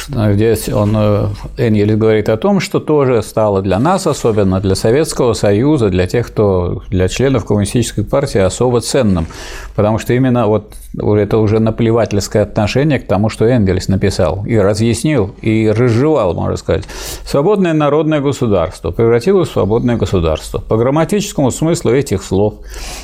Здесь 0.07 0.70
он, 0.70 0.95
э, 0.95 1.28
Энгельс 1.57 1.95
говорит 1.95 2.30
о 2.30 2.38
том, 2.38 2.60
что 2.60 2.80
тоже 2.80 3.22
стало 3.22 3.62
для 3.62 3.80
нас, 3.80 4.07
особенно 4.07 4.60
для 4.60 4.76
Советского 4.76 5.34
Союза, 5.34 5.90
для 5.90 6.07
тех, 6.07 6.28
кто 6.28 6.84
для 6.90 7.07
членов 7.07 7.45
Коммунистической 7.45 8.03
партии 8.03 8.40
особо 8.40 8.82
ценным. 8.82 9.28
Потому 9.76 9.99
что 9.99 10.14
именно 10.14 10.48
вот 10.48 10.74
это 10.98 11.38
уже 11.38 11.60
наплевательское 11.60 12.44
отношение 12.44 12.99
к 12.99 13.07
тому, 13.07 13.30
что 13.30 13.45
Энгельс 13.45 13.88
написал 13.88 14.45
и 14.45 14.57
разъяснил, 14.57 15.36
и 15.41 15.70
разжевал, 15.70 16.34
можно 16.34 16.57
сказать. 16.57 16.86
Свободное 17.26 17.74
народное 17.74 18.22
государство 18.22 18.91
превратилось 18.91 19.49
в 19.49 19.53
свободное 19.53 19.98
государство. 19.98 20.60
По 20.60 20.78
грамматическому 20.78 21.52
смыслу 21.52 21.91
этих 21.91 22.24
слов 22.24 22.56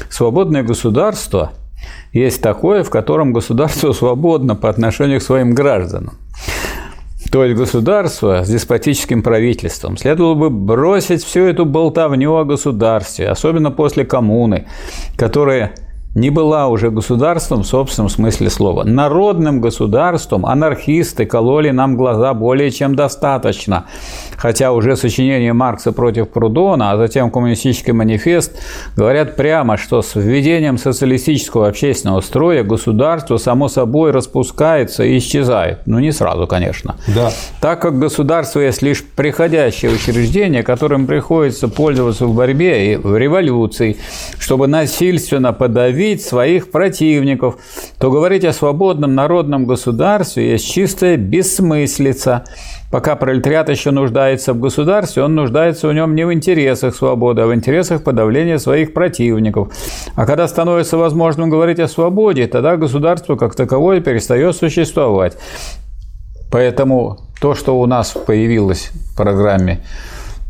свободное 0.09 0.63
государство 0.63 1.51
есть 2.13 2.41
такое, 2.41 2.83
в 2.83 2.89
котором 2.89 3.33
государство 3.33 3.91
свободно 3.93 4.55
по 4.55 4.69
отношению 4.69 5.19
к 5.19 5.23
своим 5.23 5.53
гражданам. 5.53 6.17
То 7.31 7.45
есть 7.45 7.57
государство 7.57 8.43
с 8.43 8.49
деспотическим 8.49 9.23
правительством 9.23 9.95
следовало 9.95 10.33
бы 10.33 10.49
бросить 10.49 11.23
всю 11.23 11.41
эту 11.41 11.65
болтовню 11.65 12.35
о 12.35 12.43
государстве, 12.43 13.29
особенно 13.29 13.71
после 13.71 14.03
коммуны, 14.03 14.65
которая 15.15 15.73
не 16.13 16.29
была 16.29 16.67
уже 16.67 16.91
государством 16.91 17.63
в 17.63 17.67
собственном 17.67 18.09
смысле 18.09 18.49
слова. 18.49 18.83
Народным 18.83 19.61
государством 19.61 20.45
анархисты 20.45 21.25
кололи 21.25 21.69
нам 21.69 21.95
глаза 21.95 22.33
более 22.33 22.69
чем 22.69 22.95
достаточно. 22.95 23.85
Хотя 24.35 24.73
уже 24.73 24.97
сочинение 24.97 25.53
Маркса 25.53 25.93
против 25.93 26.29
Прудона, 26.29 26.91
а 26.91 26.97
затем 26.97 27.31
коммунистический 27.31 27.93
манифест 27.93 28.59
говорят 28.97 29.37
прямо, 29.37 29.77
что 29.77 30.01
с 30.01 30.15
введением 30.15 30.77
социалистического 30.77 31.69
общественного 31.69 32.19
строя 32.19 32.63
государство 32.63 33.37
само 33.37 33.69
собой 33.69 34.11
распускается 34.11 35.03
и 35.03 35.17
исчезает. 35.17 35.79
Ну, 35.85 35.99
не 35.99 36.11
сразу, 36.11 36.45
конечно. 36.45 36.97
Да. 37.15 37.31
Так 37.61 37.81
как 37.81 37.99
государство 37.99 38.59
есть 38.59 38.81
лишь 38.81 39.03
приходящее 39.03 39.91
учреждение, 39.91 40.63
которым 40.63 41.07
приходится 41.07 41.69
пользоваться 41.69 42.25
в 42.25 42.35
борьбе 42.35 42.93
и 42.93 42.95
в 42.97 43.15
революции, 43.15 43.95
чтобы 44.39 44.67
насильственно 44.67 45.53
подавить 45.53 46.00
удавить 46.01 46.23
своих 46.23 46.71
противников, 46.71 47.57
то 47.99 48.11
говорить 48.11 48.43
о 48.45 48.53
свободном 48.53 49.13
народном 49.15 49.65
государстве 49.65 50.51
есть 50.51 50.65
чистая 50.71 51.17
бессмыслица. 51.17 52.43
Пока 52.91 53.15
пролетариат 53.15 53.69
еще 53.69 53.91
нуждается 53.91 54.53
в 54.53 54.59
государстве, 54.59 55.23
он 55.23 55.35
нуждается 55.35 55.87
в 55.87 55.93
нем 55.93 56.15
не 56.15 56.25
в 56.25 56.33
интересах 56.33 56.95
свободы, 56.95 57.41
а 57.41 57.47
в 57.47 57.53
интересах 57.53 58.03
подавления 58.03 58.57
своих 58.57 58.93
противников. 58.93 59.69
А 60.15 60.25
когда 60.25 60.47
становится 60.47 60.97
возможным 60.97 61.49
говорить 61.49 61.79
о 61.79 61.87
свободе, 61.87 62.47
тогда 62.47 62.77
государство 62.77 63.35
как 63.35 63.55
таковое 63.55 64.01
перестает 64.01 64.55
существовать. 64.55 65.37
Поэтому 66.51 67.17
то, 67.39 67.55
что 67.55 67.79
у 67.79 67.85
нас 67.85 68.11
появилось 68.11 68.91
в 68.93 69.15
программе 69.15 69.79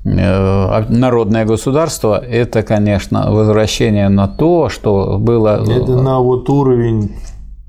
народное 0.03 1.45
государство– 1.45 2.17
это, 2.29 2.63
конечно, 2.63 3.31
возвращение 3.31 4.09
на 4.09 4.27
то, 4.27 4.69
что 4.69 5.17
было… 5.19 5.61
Это 5.61 6.01
на 6.01 6.19
вот 6.19 6.49
уровень 6.49 7.11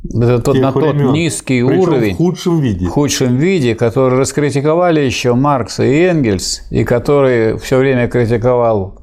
это 0.05 0.41
тот, 0.41 0.57
на 0.57 0.73
тот 0.73 0.97
низкий 0.97 1.63
Причем 1.63 1.81
уровень, 1.81 2.15
в 2.15 2.17
худшем 2.17 2.61
виде. 2.61 2.87
В 2.87 2.89
худшем 2.89 3.37
виде, 3.37 3.75
который 3.77 4.19
раскритиковали 4.19 5.01
еще 5.01 5.35
Маркс 5.35 5.79
и 5.79 5.85
Энгельс, 5.85 6.63
и 6.71 6.83
который 6.83 7.57
все 7.59 7.79
время 7.79 8.09
критиковал 8.09 8.99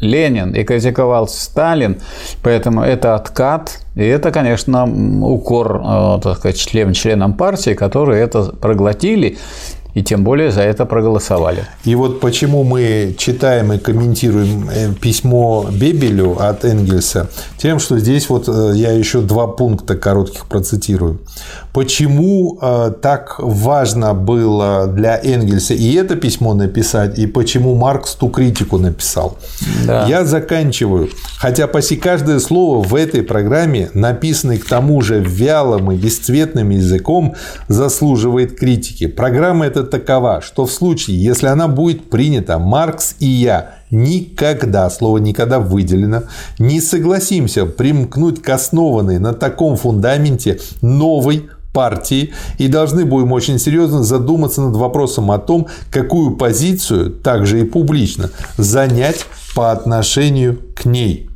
Ленин 0.00 0.52
и 0.52 0.64
критиковал 0.64 1.28
Сталин, 1.28 1.98
поэтому 2.42 2.82
это 2.82 3.14
откат, 3.14 3.80
и 3.94 4.02
это, 4.02 4.32
конечно, 4.32 4.86
укор 5.22 5.82
э, 5.84 6.20
так 6.22 6.38
сказать, 6.38 6.58
член, 6.58 6.94
членам 6.94 7.34
партии, 7.34 7.74
которые 7.74 8.22
это 8.22 8.44
проглотили 8.44 9.38
и 9.94 10.02
тем 10.02 10.24
более 10.24 10.50
за 10.50 10.62
это 10.62 10.86
проголосовали. 10.86 11.64
И 11.84 11.94
вот 11.94 12.20
почему 12.20 12.64
мы 12.64 13.14
читаем 13.18 13.72
и 13.72 13.78
комментируем 13.78 14.68
э, 14.70 14.92
письмо 15.00 15.66
Бебелю 15.70 16.36
от 16.40 16.64
Энгельса, 16.64 17.28
тем, 17.56 17.78
что 17.78 17.98
здесь 17.98 18.28
вот 18.28 18.48
э, 18.48 18.72
я 18.74 18.92
еще 18.92 19.20
два 19.20 19.46
пункта 19.46 19.96
коротких 19.96 20.46
процитирую. 20.46 21.20
Почему 21.72 22.58
э, 22.60 22.92
так 23.00 23.36
важно 23.38 24.14
было 24.14 24.86
для 24.86 25.18
Энгельса 25.22 25.74
и 25.74 25.94
это 25.94 26.16
письмо 26.16 26.54
написать, 26.54 27.18
и 27.18 27.26
почему 27.26 27.74
Маркс 27.74 28.14
ту 28.14 28.28
критику 28.28 28.78
написал. 28.78 29.38
Да. 29.86 30.06
Я 30.06 30.24
заканчиваю. 30.24 31.08
Хотя 31.38 31.66
почти 31.66 31.96
каждое 31.96 32.38
слово 32.38 32.82
в 32.82 32.94
этой 32.94 33.22
программе, 33.22 33.90
написанное 33.94 34.58
к 34.58 34.64
тому 34.64 35.00
же 35.00 35.20
вялым 35.20 35.92
и 35.92 35.96
бесцветным 35.96 36.70
языком, 36.70 37.34
заслуживает 37.68 38.58
критики. 38.58 39.06
Программа 39.06 39.66
эта 39.66 39.79
такова, 39.84 40.40
что 40.40 40.66
в 40.66 40.72
случае, 40.72 41.22
если 41.22 41.46
она 41.46 41.68
будет 41.68 42.10
принята, 42.10 42.58
Маркс 42.58 43.16
и 43.18 43.26
я 43.26 43.74
никогда, 43.90 44.88
слово 44.90 45.18
никогда 45.18 45.58
выделено, 45.58 46.24
не 46.58 46.80
согласимся 46.80 47.66
примкнуть 47.66 48.42
к 48.42 48.48
основанной 48.48 49.18
на 49.18 49.32
таком 49.32 49.76
фундаменте 49.76 50.60
новой 50.82 51.48
партии 51.72 52.32
и 52.58 52.68
должны 52.68 53.04
будем 53.04 53.32
очень 53.32 53.58
серьезно 53.58 54.02
задуматься 54.02 54.60
над 54.60 54.76
вопросом 54.76 55.30
о 55.30 55.38
том, 55.38 55.68
какую 55.90 56.36
позицию, 56.36 57.10
также 57.10 57.60
и 57.60 57.64
публично, 57.64 58.30
занять 58.56 59.26
по 59.54 59.72
отношению 59.72 60.58
к 60.74 60.84
ней. 60.84 61.30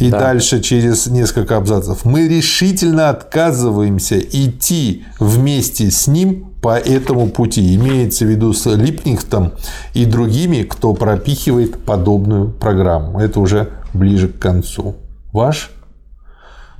И 0.00 0.10
да. 0.10 0.18
дальше 0.18 0.60
через 0.60 1.06
несколько 1.06 1.56
абзацев. 1.56 2.04
Мы 2.04 2.26
решительно 2.26 3.10
отказываемся 3.10 4.18
идти 4.18 5.04
вместе 5.20 5.90
с 5.90 6.08
ним 6.08 6.53
по 6.64 6.78
этому 6.78 7.28
пути. 7.28 7.74
Имеется 7.74 8.24
в 8.24 8.28
виду 8.28 8.54
с 8.54 8.64
Липнихтом 8.64 9.52
и 9.92 10.06
другими, 10.06 10.62
кто 10.62 10.94
пропихивает 10.94 11.76
подобную 11.84 12.48
программу. 12.48 13.20
Это 13.20 13.38
уже 13.40 13.68
ближе 13.92 14.28
к 14.28 14.38
концу. 14.38 14.94
Ваш 15.30 15.70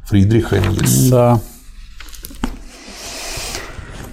Фридрих 0.05 0.55
Энгельс. 0.55 1.11
Да. 1.11 1.39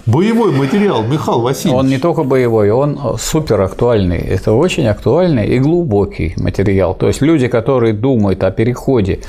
Боевой 0.04 0.52
материал, 0.52 1.04
Михаил 1.04 1.40
Васильевич. 1.40 1.78
Он 1.78 1.88
не 1.88 1.98
только 1.98 2.24
боевой, 2.24 2.70
он 2.70 3.16
супер 3.18 3.60
актуальный. 3.62 4.18
Это 4.18 4.52
очень 4.52 4.86
актуальный 4.86 5.46
и 5.46 5.58
глубокий 5.58 6.34
материал. 6.36 6.94
То 6.94 7.06
есть 7.06 7.22
люди, 7.22 7.48
которые 7.48 7.94
думают 7.94 8.44
о 8.44 8.50
переходе 8.50 9.20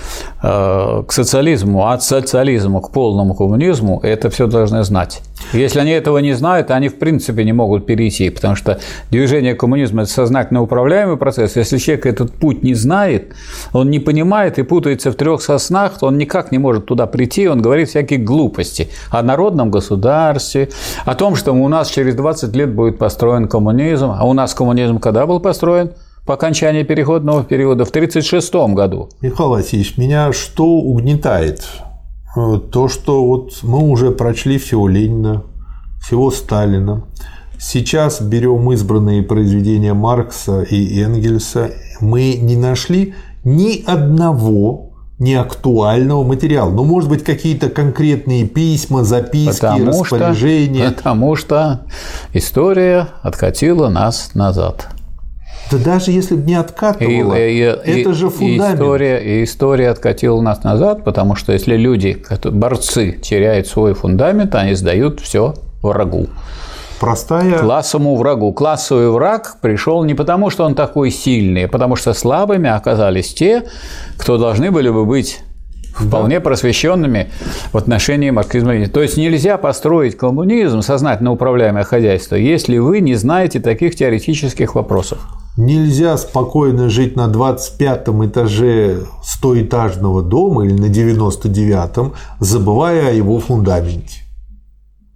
э, 0.41 1.03
к 1.07 1.13
социализму, 1.13 1.87
от 1.87 2.03
социализма 2.03 2.81
к 2.81 2.91
полному 2.91 3.33
коммунизму, 3.33 4.01
это 4.03 4.29
все 4.29 4.47
должны 4.47 4.83
знать. 4.83 5.21
Если 5.51 5.79
они 5.79 5.91
этого 5.91 6.17
не 6.19 6.33
знают, 6.33 6.71
они 6.71 6.89
в 6.89 6.97
принципе 6.97 7.43
не 7.43 7.53
могут 7.53 7.85
перейти, 7.85 8.29
потому 8.29 8.55
что 8.55 8.79
движение 9.11 9.55
коммунизма– 9.55 10.01
это 10.03 10.11
сознательно 10.11 10.61
управляемый 10.61 11.17
процесс. 11.17 11.55
Если 11.55 11.77
человек 11.77 12.05
этот 12.05 12.33
путь 12.33 12.63
не 12.63 12.73
знает, 12.73 13.33
он 13.71 13.89
не 13.89 13.99
понимает 13.99 14.57
и 14.57 14.63
путается 14.63 15.11
в 15.11 15.15
трех 15.15 15.41
соснах, 15.41 15.99
то 15.99 16.07
он 16.07 16.17
никак 16.17 16.51
не 16.51 16.57
может 16.57 16.85
туда 16.85 17.05
прийти, 17.05 17.47
он 17.47 17.61
говорит 17.61 17.89
всякие 17.89 18.19
глупости 18.19 18.89
о 19.11 19.21
народном 19.21 19.69
государстве, 19.69 20.69
о 21.05 21.13
том, 21.15 21.35
что 21.35 21.53
у 21.53 21.67
нас 21.67 21.89
через 21.89 22.15
20 22.15 22.55
лет 22.55 22.73
будет 22.73 22.97
построен 22.97 23.47
коммунизм, 23.47 24.11
а 24.11 24.25
у 24.25 24.33
нас 24.33 24.53
коммунизм 24.53 24.99
когда 24.99 25.25
был 25.25 25.39
построен? 25.39 25.91
по 26.25 26.35
окончании 26.35 26.83
переходного 26.83 27.43
периода 27.43 27.83
в 27.83 27.89
1936 27.89 28.73
году. 28.73 29.09
Михаил 29.19 29.49
Васильевич, 29.49 29.97
меня 29.97 30.31
что 30.31 30.65
угнетает? 30.65 31.67
Э, 32.35 32.59
то, 32.71 32.87
что 32.87 33.23
вот 33.23 33.59
мы 33.63 33.79
уже 33.79 34.11
прочли 34.11 34.57
всего 34.57 34.87
Ленина, 34.87 35.43
всего 36.01 36.31
Сталина. 36.31 37.05
Сейчас 37.59 38.21
берем 38.21 38.71
избранные 38.71 39.23
произведения 39.23 39.93
Маркса 39.93 40.63
и 40.63 40.99
Энгельса. 41.01 41.71
Мы 42.01 42.35
не 42.35 42.57
нашли 42.57 43.13
ни 43.43 43.83
одного 43.85 44.93
неактуального 45.19 46.23
материала. 46.23 46.71
Ну, 46.71 46.83
может 46.83 47.09
быть, 47.09 47.23
какие-то 47.23 47.69
конкретные 47.69 48.45
письма, 48.45 49.03
записки, 49.03 49.61
потому 49.61 50.03
распоряжения. 50.03 50.87
Что, 50.87 50.95
потому 50.95 51.35
что 51.35 51.85
история 52.33 53.09
откатила 53.21 53.89
нас 53.89 54.31
назад. 54.33 54.89
Да 55.71 55.77
даже 55.77 56.11
если 56.11 56.35
бы 56.35 56.45
не 56.45 56.55
откатывала, 56.55 57.35
и, 57.35 57.57
и, 57.57 57.61
это 57.61 58.13
же 58.13 58.29
фундамент. 58.29 58.79
И 58.79 58.83
история, 58.83 59.17
и 59.17 59.43
история 59.43 59.89
откатила 59.89 60.41
нас 60.41 60.63
назад, 60.63 61.03
потому 61.03 61.35
что 61.35 61.53
если 61.53 61.75
люди, 61.75 62.23
борцы, 62.43 63.13
теряют 63.13 63.67
свой 63.67 63.93
фундамент, 63.93 64.55
они 64.55 64.73
сдают 64.75 65.19
все 65.19 65.55
врагу. 65.81 66.27
Простая... 66.99 67.59
Классовому 67.59 68.15
врагу. 68.15 68.53
Классовый 68.53 69.09
враг 69.09 69.57
пришел 69.61 70.03
не 70.03 70.13
потому, 70.13 70.49
что 70.49 70.63
он 70.63 70.75
такой 70.75 71.11
сильный, 71.11 71.65
а 71.65 71.67
потому 71.67 71.95
что 71.95 72.13
слабыми 72.13 72.69
оказались 72.69 73.33
те, 73.33 73.63
кто 74.17 74.37
должны 74.37 74.71
были 74.71 74.89
бы 74.89 75.05
быть 75.05 75.41
вполне 75.93 76.39
просвещенными 76.39 77.29
в 77.71 77.77
отношении 77.77 78.29
марксизма. 78.29 78.87
То 78.87 79.01
есть 79.01 79.17
нельзя 79.17 79.57
построить 79.57 80.17
коммунизм, 80.17 80.81
сознательно 80.81 81.31
управляемое 81.31 81.83
хозяйство, 81.83 82.35
если 82.35 82.77
вы 82.77 82.99
не 82.99 83.15
знаете 83.15 83.59
таких 83.59 83.95
теоретических 83.95 84.75
вопросов. 84.75 85.19
Нельзя 85.55 86.17
спокойно 86.17 86.89
жить 86.89 87.15
на 87.15 87.27
25 87.27 88.07
этаже 88.25 89.05
стоэтажного 89.23 90.23
дома 90.23 90.65
или 90.65 90.73
на 90.73 90.85
99-м, 90.85 92.13
забывая 92.39 93.09
о 93.09 93.11
его 93.11 93.39
фундаменте 93.39 94.23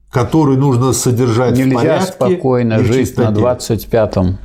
который 0.10 0.58
нужно 0.58 0.94
содержать 0.94 1.56
Нельзя 1.56 1.70
в 1.70 1.76
порядке. 1.76 2.00
Нельзя 2.00 2.12
спокойно 2.12 2.80
жить 2.80 3.18
на 3.18 3.30
25-м 3.30 4.40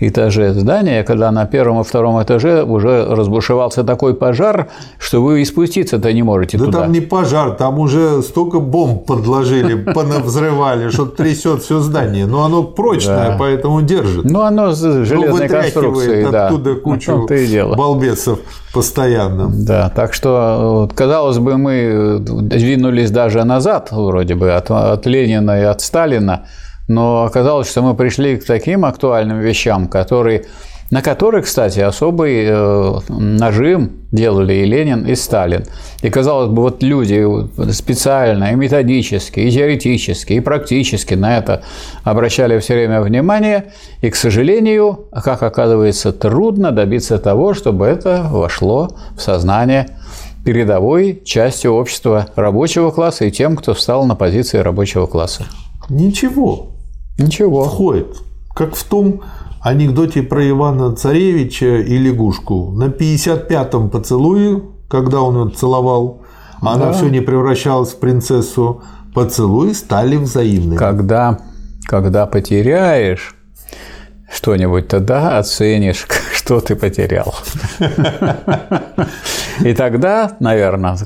этаже 0.00 0.52
здания, 0.52 1.02
когда 1.04 1.30
на 1.30 1.46
первом 1.46 1.80
и 1.80 1.84
втором 1.84 2.22
этаже 2.22 2.64
уже 2.64 3.06
разбушевался 3.06 3.84
такой 3.84 4.14
пожар, 4.14 4.68
что 4.98 5.22
вы 5.22 5.42
и 5.42 5.44
спуститься-то 5.44 6.12
не 6.12 6.22
можете 6.22 6.58
да 6.58 6.66
туда. 6.66 6.80
там 6.82 6.92
не 6.92 7.00
пожар, 7.00 7.52
там 7.52 7.78
уже 7.78 8.22
столько 8.22 8.60
бомб 8.60 9.06
подложили, 9.06 9.74
понавзрывали, 9.94 10.90
что 10.90 11.06
трясет 11.06 11.62
все 11.62 11.80
здание. 11.80 12.26
Но 12.26 12.44
оно 12.44 12.62
прочное, 12.62 13.30
да. 13.30 13.36
поэтому 13.38 13.82
держит. 13.82 14.24
Ну, 14.24 14.40
оно 14.40 14.72
с 14.72 14.80
железной 14.80 15.48
ну, 15.48 15.54
конструкцией, 15.54 16.30
да. 16.30 16.46
оттуда 16.46 16.74
кучу 16.74 17.26
балбесов 17.76 18.40
постоянно. 18.72 19.50
Да, 19.50 19.90
так 19.94 20.14
что, 20.14 20.90
казалось 20.94 21.38
бы, 21.38 21.56
мы 21.56 22.18
двинулись 22.20 23.10
даже 23.10 23.44
назад, 23.44 23.88
вроде 23.92 24.34
бы, 24.34 24.52
от, 24.52 24.70
от 24.70 25.06
Ленина 25.06 25.60
и 25.60 25.62
от 25.64 25.80
Сталина, 25.80 26.46
но 26.88 27.24
оказалось, 27.24 27.70
что 27.70 27.82
мы 27.82 27.94
пришли 27.94 28.36
к 28.36 28.44
таким 28.44 28.84
актуальным 28.84 29.40
вещам, 29.40 29.88
которые, 29.88 30.44
на 30.90 31.00
которые, 31.02 31.42
кстати, 31.42 31.80
особый 31.80 32.44
э, 32.46 32.98
нажим 33.08 33.92
делали 34.12 34.54
и 34.54 34.64
Ленин, 34.64 35.06
и 35.06 35.14
Сталин. 35.14 35.64
И, 36.02 36.10
казалось 36.10 36.50
бы, 36.50 36.62
вот 36.62 36.82
люди 36.82 37.24
специально 37.72 38.52
и 38.52 38.54
методически, 38.54 39.40
и 39.40 39.50
теоретически, 39.50 40.34
и 40.34 40.40
практически 40.40 41.14
на 41.14 41.38
это 41.38 41.62
обращали 42.02 42.58
все 42.58 42.74
время 42.74 43.00
внимание, 43.00 43.72
и, 44.02 44.10
к 44.10 44.16
сожалению, 44.16 45.06
как 45.10 45.42
оказывается, 45.42 46.12
трудно 46.12 46.70
добиться 46.70 47.18
того, 47.18 47.54
чтобы 47.54 47.86
это 47.86 48.26
вошло 48.30 48.90
в 49.16 49.22
сознание 49.22 49.88
передовой 50.44 51.22
части 51.24 51.66
общества 51.66 52.26
рабочего 52.36 52.90
класса 52.90 53.24
и 53.24 53.30
тем, 53.30 53.56
кто 53.56 53.72
встал 53.72 54.04
на 54.04 54.14
позиции 54.14 54.58
рабочего 54.58 55.06
класса. 55.06 55.46
Ничего. 55.88 56.73
Ничего. 57.18 57.64
Входит. 57.64 58.16
Как 58.54 58.74
в 58.74 58.84
том 58.84 59.22
анекдоте 59.64 60.22
про 60.22 60.48
Ивана 60.48 60.94
Царевича 60.94 61.78
и 61.78 61.96
лягушку. 61.98 62.72
На 62.72 62.84
55-м 62.84 63.90
поцелуе, 63.90 64.62
когда 64.88 65.22
он 65.22 65.48
ее 65.48 65.54
целовал, 65.54 66.22
да. 66.62 66.72
она 66.72 66.92
все 66.92 67.08
не 67.08 67.20
превращалась 67.20 67.90
в 67.90 67.98
принцессу, 67.98 68.82
поцелуи 69.14 69.72
стали 69.72 70.16
взаимными. 70.16 70.76
Когда, 70.76 71.38
когда 71.86 72.26
потеряешь 72.26 73.34
что-нибудь, 74.30 74.88
тогда 74.88 75.38
оценишь, 75.38 76.06
что 76.34 76.60
ты 76.60 76.76
потерял. 76.76 77.34
И 79.60 79.72
тогда, 79.72 80.36
наверное, 80.40 80.98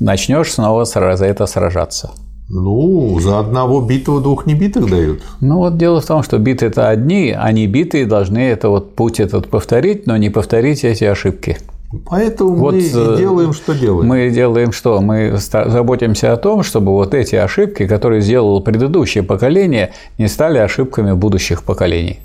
начнешь 0.00 0.52
снова 0.52 0.84
за 0.84 1.26
это 1.26 1.46
сражаться. 1.46 2.12
Ну, 2.48 3.18
за 3.20 3.38
одного 3.38 3.80
битого 3.80 4.20
двух 4.20 4.46
небитых 4.46 4.90
дают. 4.90 5.22
Ну, 5.40 5.58
вот 5.58 5.78
дело 5.78 6.00
в 6.00 6.06
том, 6.06 6.22
что 6.22 6.38
биты– 6.38 6.66
это 6.66 6.88
одни, 6.88 7.34
а 7.36 7.50
не 7.52 7.66
битые 7.66 8.04
должны 8.04 8.38
это 8.38 8.68
вот 8.68 8.94
путь 8.94 9.18
этот 9.18 9.48
повторить, 9.48 10.06
но 10.06 10.16
не 10.18 10.28
повторить 10.28 10.84
эти 10.84 11.04
ошибки. 11.04 11.56
Поэтому 12.06 12.56
вот 12.56 12.74
мы 12.74 12.80
и 12.80 12.90
э, 12.92 13.16
делаем, 13.16 13.52
что 13.52 13.72
делаем. 13.72 14.08
Мы 14.08 14.28
делаем 14.30 14.72
что? 14.72 15.00
Мы 15.00 15.38
заботимся 15.38 16.32
о 16.32 16.36
том, 16.36 16.62
чтобы 16.62 16.92
вот 16.92 17.14
эти 17.14 17.36
ошибки, 17.36 17.86
которые 17.86 18.20
сделало 18.20 18.60
предыдущее 18.60 19.22
поколение, 19.22 19.92
не 20.18 20.28
стали 20.28 20.58
ошибками 20.58 21.12
будущих 21.12 21.62
поколений. 21.62 22.20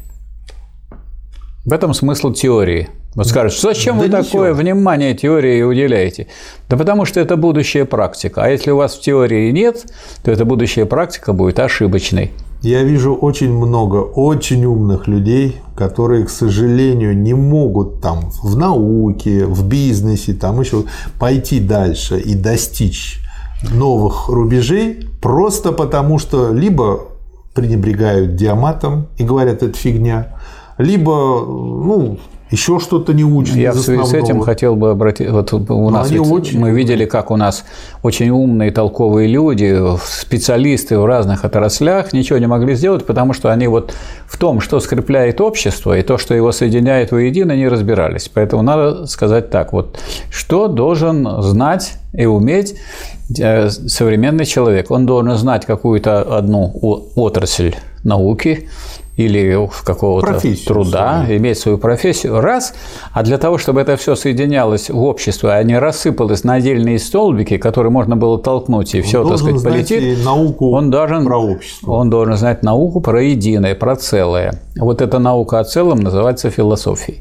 В 1.66 1.72
этом 1.72 1.94
смысл 1.94 2.34
теории– 2.34 2.90
Вот 3.16 3.28
скажут, 3.28 3.60
зачем 3.60 3.96
да 3.96 4.02
вы 4.02 4.08
ничего. 4.08 4.24
такое 4.24 4.54
внимание 4.54 5.16
теории 5.16 5.64
уделяете? 5.64 6.28
Да 6.70 6.78
потому 6.78 7.06
что 7.06 7.20
это 7.20 7.38
будущая 7.38 7.86
практика. 7.86 8.44
А 8.44 8.50
если 8.50 8.72
у 8.72 8.78
вас 8.78 8.96
в 8.96 9.02
теории 9.02 9.52
нет, 9.52 9.86
то 10.24 10.32
эта 10.32 10.46
будущая 10.46 10.86
практика 10.86 11.34
будет 11.34 11.60
ошибочной. 11.60 12.32
Я 12.62 12.84
вижу 12.84 13.16
очень 13.16 13.54
много 13.54 13.98
очень 13.98 14.66
умных 14.66 15.08
людей, 15.08 15.58
которые, 15.76 16.26
к 16.26 16.30
сожалению, 16.30 17.18
не 17.18 17.34
могут 17.34 18.02
там 18.02 18.32
в 18.44 18.58
науке, 18.58 19.46
в 19.46 19.66
бизнесе, 19.66 20.34
там 20.34 20.60
еще 20.60 20.84
пойти 21.18 21.62
дальше 21.62 22.20
и 22.20 22.36
достичь 22.36 23.22
новых 23.72 24.28
рубежей, 24.28 25.08
просто 25.22 25.72
потому 25.72 26.20
что 26.20 26.54
либо 26.54 27.08
пренебрегают 27.56 28.36
диаматом 28.36 29.08
и 29.18 29.24
говорят, 29.24 29.64
это 29.64 29.78
фигня, 29.78 30.36
либо 30.78 31.12
ну, 31.12 32.20
еще 32.52 32.80
что-то 32.80 33.14
не 33.14 33.24
учат. 33.24 33.56
Я 33.56 33.72
в 33.72 33.78
связи 33.78 34.04
с 34.04 34.14
этим 34.14 34.42
хотел 34.42 34.76
бы 34.76 34.92
обратить. 34.92 35.30
Вот 35.30 35.54
у 35.54 35.60
Но 35.60 35.90
нас 35.90 36.12
очень... 36.12 36.60
мы 36.60 36.72
видели, 36.72 37.06
как 37.06 37.30
у 37.32 37.36
нас 37.36 37.64
очень 38.02 38.30
умные, 38.30 38.72
толковые 38.72 39.28
люди, 39.28 39.80
специалисты 40.04 40.98
в 40.98 41.06
разных 41.06 41.46
отраслях 41.46 42.12
ничего 42.12 42.40
не 42.40 42.48
могли 42.48 42.74
сделать, 42.76 43.06
потому 43.06 43.34
что 43.34 43.52
они 43.52 43.68
вот 43.68 43.94
в 44.26 44.38
том, 44.38 44.62
что 44.62 44.80
скрепляет 44.80 45.42
общество, 45.42 45.98
и 45.98 46.02
то, 46.02 46.18
что 46.18 46.34
его 46.34 46.52
соединяет 46.52 47.12
воедино, 47.12 47.56
не 47.56 47.68
разбирались. 47.68 48.30
Поэтому 48.34 48.64
надо 48.64 49.06
сказать 49.06 49.50
так: 49.50 49.72
вот 49.74 50.00
что 50.32 50.68
должен 50.68 51.42
знать 51.42 51.98
и 52.14 52.26
уметь 52.26 52.76
э, 53.38 53.70
современный 53.70 54.46
человек. 54.46 54.90
Он 54.90 55.06
должен 55.06 55.38
знать 55.38 55.66
какую-то 55.66 56.22
одну 56.22 56.74
отрасль 57.16 57.76
науки, 58.04 58.70
или 59.20 59.70
какого-то 59.84 60.40
труда, 60.66 61.24
свою. 61.26 61.40
иметь 61.40 61.58
свою 61.58 61.78
профессию, 61.78 62.40
раз, 62.40 62.74
а 63.12 63.22
для 63.22 63.38
того, 63.38 63.58
чтобы 63.58 63.82
это 63.82 63.98
все 63.98 64.16
соединялось 64.16 64.90
в 64.90 65.04
общество, 65.04 65.56
а 65.56 65.62
не 65.64 65.78
рассыпалось 65.78 66.46
на 66.46 66.54
отдельные 66.54 67.00
столбики, 67.00 67.58
которые 67.58 67.92
можно 67.92 68.16
было 68.16 68.40
толкнуть, 68.40 68.96
и 68.96 69.02
все, 69.02 69.28
так 69.28 69.38
сказать, 69.38 69.62
полетит, 69.62 70.24
науку 70.24 70.72
он 70.72 70.90
должен, 70.90 71.26
про 71.26 71.38
общество. 71.38 71.92
Он 71.92 72.10
должен 72.10 72.38
знать 72.38 72.64
науку 72.64 73.02
про 73.02 73.22
единое, 73.22 73.76
про 73.76 73.98
целое. 73.98 74.62
Вот 74.78 75.02
эта 75.02 75.20
наука 75.20 75.60
о 75.60 75.66
целом 75.66 76.00
называется 76.00 76.50
философией. 76.50 77.20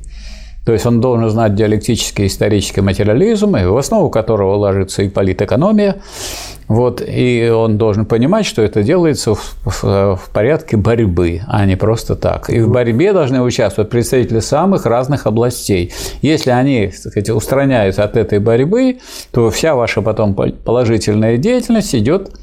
То 0.65 0.73
есть 0.73 0.87
он 0.87 1.01
должен 1.01 1.29
знать 1.31 1.55
диалектический 1.57 2.27
исторический 2.27 2.83
материализм, 2.83 3.57
в 3.57 3.77
основу 3.77 4.11
которого 4.11 4.55
ложится 4.55 5.03
и 5.03 5.09
политэкономия, 5.09 5.97
вот, 6.69 7.03
и 7.07 7.49
он 7.49 7.79
должен 7.79 8.05
понимать, 8.05 8.45
что 8.45 8.61
это 8.61 8.83
делается 8.83 9.35
в, 9.35 9.57
в, 9.65 9.83
в 10.17 10.31
порядке 10.33 10.77
борьбы, 10.77 11.41
а 11.47 11.65
не 11.65 11.77
просто 11.77 12.15
так. 12.15 12.51
И 12.51 12.61
в 12.61 12.71
борьбе 12.71 13.15
должны 13.15 13.41
участвовать 13.41 13.91
представители 13.91 14.41
самых 14.41 14.85
разных 14.85 15.27
областей. 15.27 15.93
Если 16.21 16.51
они 16.51 16.89
так 16.89 17.13
сказать, 17.13 17.31
устраняются 17.31 18.05
от 18.05 18.19
этой 18.19 18.39
борьбы, 18.39 18.99
то 19.31 19.51
вся 19.51 19.75
ваша 19.75 20.03
потом 20.03 20.35
положительная 20.35 21.39
деятельность 21.39 21.95
идет 21.95 22.39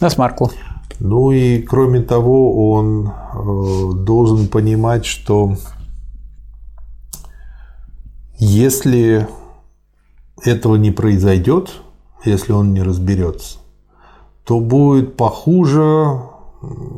на 0.00 0.08
смарку. 0.08 0.50
Ну 0.98 1.30
и 1.30 1.60
кроме 1.60 2.00
того, 2.00 2.72
он 2.72 3.08
э, 3.08 4.04
должен 4.04 4.48
понимать, 4.48 5.04
что 5.04 5.56
если 8.38 9.28
этого 10.44 10.76
не 10.76 10.90
произойдет, 10.90 11.82
если 12.24 12.52
он 12.52 12.74
не 12.74 12.82
разберется, 12.82 13.58
то 14.44 14.60
будет 14.60 15.16
похуже 15.16 16.20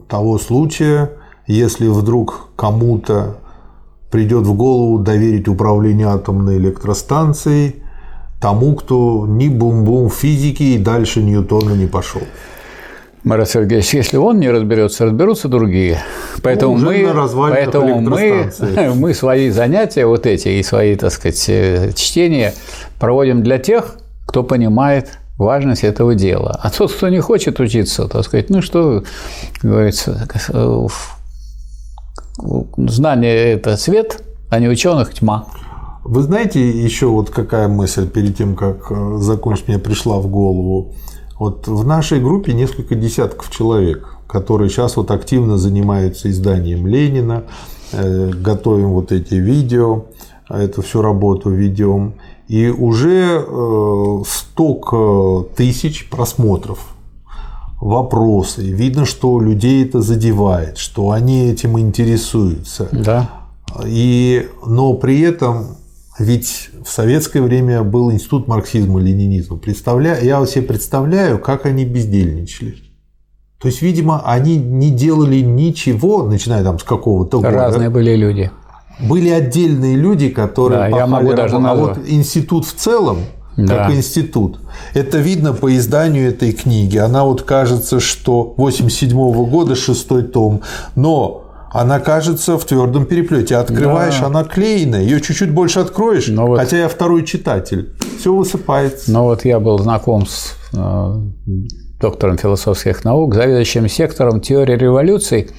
того 0.09 0.39
случая, 0.39 1.13
если 1.47 1.89
вдруг 1.89 2.49
кому-то 2.57 3.39
придет 4.11 4.47
в 4.47 4.55
голову 4.55 4.99
доверить 4.99 5.49
управление 5.49 6.09
атомной 6.09 6.59
электростанцией 6.59 7.83
тому, 8.41 8.75
кто 8.75 9.25
ни 9.27 9.49
бум-бум 9.49 10.11
физики 10.11 10.63
и 10.63 10.79
дальше 10.79 11.23
Ньютона 11.23 11.75
не 11.75 11.87
пошел. 11.87 12.23
Марат 13.23 13.49
Сергеевич, 13.49 13.95
если 13.95 14.17
он 14.17 14.41
не 14.41 14.51
разберется, 14.51 15.05
разберутся 15.05 15.47
другие. 15.47 16.01
Поэтому, 16.43 16.77
ну, 16.77 16.91
мы, 16.91 17.09
поэтому 17.51 18.01
мы, 18.01 18.51
мы 18.97 19.15
свои 19.15 19.51
занятия 19.51 20.07
вот 20.07 20.27
эти 20.27 20.49
и 20.49 20.63
свои, 20.65 20.97
так 20.97 21.13
сказать, 21.13 21.45
э, 21.49 21.93
чтения 21.95 22.53
проводим 22.99 23.45
для 23.45 23.59
тех, 23.59 23.97
кто 24.33 24.43
понимает 24.43 25.19
важность 25.37 25.85
этого 25.85 26.15
дела. 26.15 26.59
А 26.63 26.71
тот, 26.71 26.91
кто 26.91 27.11
не 27.11 27.21
хочет 27.21 27.61
учиться, 27.61 28.09
так 28.09 28.25
сказать, 28.25 28.49
ну 28.49 28.63
что, 28.63 29.05
говорится, 29.63 30.27
знание– 32.79 33.53
это 33.53 33.77
свет, 33.77 34.23
а 34.49 34.59
не 34.59 34.69
ученых– 34.69 35.13
тьма. 35.15 35.45
Вы 36.05 36.23
знаете, 36.23 36.67
еще 36.67 37.09
вот 37.09 37.29
какая 37.29 37.69
мысль 37.69 38.09
перед 38.09 38.39
тем, 38.39 38.57
как 38.57 38.91
э, 38.91 39.19
закончить, 39.19 39.69
мне 39.69 39.79
пришла 39.79 40.19
в 40.19 40.29
голову. 40.29 40.95
Вот 41.39 41.69
в 41.69 41.87
нашей 41.87 42.19
группе 42.19 42.55
несколько 42.55 42.95
десятков 42.95 43.51
человек, 43.51 44.17
которые 44.27 44.71
сейчас 44.71 44.97
вот 44.97 45.11
активно 45.11 45.59
занимаются 45.59 46.31
изданием 46.31 46.87
Ленина, 46.87 47.45
э, 47.93 48.31
готовим 48.31 48.93
вот 48.95 49.13
эти 49.13 49.35
видео, 49.35 50.07
эту 50.49 50.81
всю 50.81 51.03
работу 51.03 51.51
ведем, 51.51 52.15
и 52.49 52.69
уже 52.69 53.45
э, 53.47 54.23
столько 54.27 55.47
тысяч 55.57 56.09
просмотров 56.11 56.95
вопросы. 57.81 58.63
Видно, 58.63 59.05
что 59.05 59.41
людей 59.41 59.85
это 59.85 60.03
задевает, 60.03 60.79
что 60.79 61.11
они 61.11 61.51
этим 61.51 61.79
интересуются. 61.79 62.89
Да. 62.93 63.31
И, 63.87 64.49
но 64.65 64.95
при 64.95 65.21
этом 65.21 65.77
ведь 66.19 66.71
в 66.85 66.91
советское 66.91 67.41
время 67.41 67.83
был 67.83 68.13
институт 68.13 68.47
марксизма-ленинизма. 68.47 69.57
Представляю, 69.57 70.25
я 70.25 70.45
себе 70.47 70.63
представляю, 70.63 71.39
как 71.39 71.67
они 71.67 71.85
бездельничали. 71.85 72.77
То 73.59 73.69
есть, 73.69 73.81
видимо, 73.81 74.23
они 74.25 74.57
не 74.57 74.91
делали 74.91 75.41
ничего, 75.41 76.25
начиная 76.25 76.65
там 76.65 76.79
с 76.79 76.83
какого-то 76.83 77.39
года. 77.39 77.51
Разные 77.51 77.91
были 77.91 78.15
люди. 78.17 78.51
Были 79.01 79.31
отдельные 79.31 79.97
люди, 79.97 80.29
которые 80.29 80.91
да, 80.91 80.97
я 80.97 81.07
могу 81.07 81.33
даже 81.35 81.57
А 81.57 81.75
вот 81.75 81.99
институт 82.07 82.67
в 82.67 82.75
целом, 82.75 83.19
да. 83.57 83.85
как 83.85 83.95
институт. 83.95 84.61
Это 84.95 85.19
видно 85.19 85.53
по 85.53 85.75
изданию 85.77 86.29
этой 86.29 86.53
книги. 86.53 86.99
Она 86.99 87.25
вот 87.25 87.43
кажется, 87.43 88.01
что 88.01 88.55
87 88.57 89.17
-го 89.17 89.47
года 89.47 89.75
шестой 89.75 90.23
том, 90.23 90.63
но 90.95 91.43
она 91.73 92.01
кажется 92.01 92.59
в 92.59 92.65
твердом 92.65 93.07
переплете. 93.07 93.57
Открываешь, 93.57 94.21
да. 94.21 94.27
она 94.27 94.45
клеенная, 94.45 95.03
ее 95.03 95.21
чуть-чуть 95.21 95.51
больше 95.51 95.81
откроешь, 95.81 96.29
Но 96.29 96.47
вот... 96.47 96.59
хотя 96.59 96.79
я 96.79 96.89
второй 96.89 97.25
читатель. 97.25 97.95
Все 98.19 98.35
высыпается. 98.35 99.11
Но 99.11 99.25
вот 99.25 99.45
я 99.45 99.59
был 99.59 99.79
знаком 99.79 100.27
с 100.27 100.55
э, 100.75 101.21
доктором 102.01 102.37
философских 102.37 103.05
наук, 103.05 103.35
заведующим 103.35 103.89
сектором 103.89 104.41
теории 104.41 104.77
революций 104.77 105.51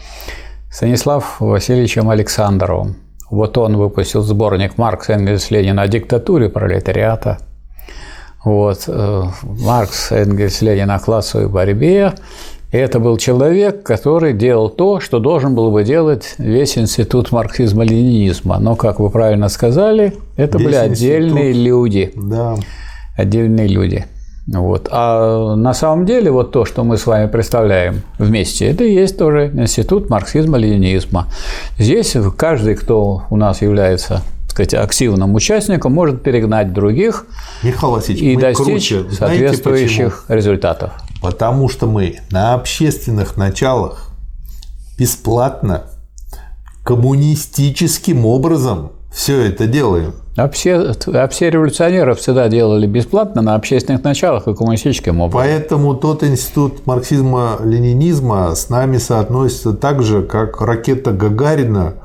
Станислав 0.70 1.38
Васильевичем 1.40 2.10
Александровым. 2.10 3.03
Вот 3.34 3.58
он 3.58 3.78
выпустил 3.78 4.22
сборник 4.22 4.78
«Маркс, 4.78 5.10
Энгельс, 5.10 5.50
Ленин 5.50 5.80
о 5.80 5.88
диктатуре 5.88 6.50
пролетариата». 6.50 7.40
Вот, 8.46 8.84
э, 8.86 9.24
Маркс, 9.42 10.12
Энгельс, 10.12 10.62
Ленин 10.62 10.92
о 10.92 11.00
классовой 11.00 11.48
борьбе. 11.48 12.14
И 12.72 12.78
это 12.78 13.00
был 13.00 13.18
человек, 13.18 13.82
который 13.82 14.34
делал 14.34 14.70
то, 14.70 15.00
что 15.00 15.18
должен 15.18 15.56
был 15.56 15.72
бы 15.72 15.84
делать 15.84 16.36
весь 16.38 16.78
институт 16.78 17.32
марксизма-ленинизма. 17.32 18.60
Но, 18.60 18.76
как 18.76 19.00
вы 19.00 19.10
правильно 19.10 19.50
сказали, 19.50 20.14
это 20.38 20.60
весь 20.60 20.68
были 20.68 20.76
отдельные 20.76 21.50
институт. 21.50 21.66
люди. 21.66 22.12
Да. 22.16 22.56
Отдельные 23.18 23.68
люди. 23.68 24.06
Вот. 24.48 24.90
А 24.92 25.56
на 25.56 25.74
самом 25.74 26.06
деле 26.06 26.30
вот 26.30 26.52
то, 26.52 26.66
что 26.66 26.84
мы 26.84 26.98
с 26.98 27.06
вами 27.06 27.28
представляем 27.28 28.02
вместе, 28.18 28.70
это 28.70 28.84
и 28.84 28.94
есть 28.94 29.18
тоже 29.18 29.52
институт 29.54 30.10
марксизма-ленинизма. 30.10 31.28
Здесь 31.78 32.16
каждый, 32.38 32.76
кто 32.76 33.24
у 33.30 33.38
нас 33.38 33.62
является 33.62 34.22
сказать, 34.54 34.74
активным 34.74 35.34
участником, 35.34 35.94
может 35.94 36.22
перегнать 36.24 36.74
других 36.74 37.26
Михаил 37.64 37.98
и 37.98 38.36
достичь 38.36 38.90
круче. 38.90 39.06
соответствующих 39.12 40.26
почему? 40.28 40.38
результатов. 40.38 40.92
Потому 41.22 41.70
что 41.70 41.88
мы 41.88 42.20
на 42.30 42.54
общественных 42.54 43.38
началах 43.38 44.12
бесплатно, 44.98 45.86
коммунистическим 46.84 48.26
образом 48.26 48.92
все 49.12 49.42
это 49.42 49.68
делаем. 49.68 50.14
А 50.36 50.50
все, 50.50 50.94
а 51.14 51.28
все 51.28 51.50
революционеры 51.52 52.16
всегда 52.16 52.50
делали 52.50 52.88
бесплатно 52.88 53.44
на 53.44 53.54
общественных 53.54 54.04
началах 54.04 54.48
и 54.48 54.56
коммунистическим 54.56 55.22
образом. 55.22 55.48
Поэтому 55.48 55.94
тот 55.94 56.24
институт 56.24 56.88
марксизма-ленинизма 56.88 58.56
с 58.56 58.70
нами 58.70 58.98
соотносится 58.98 59.74
так 59.74 60.02
же, 60.02 60.24
как 60.24 60.60
ракета 60.60 61.12
Гагарина 61.12 61.96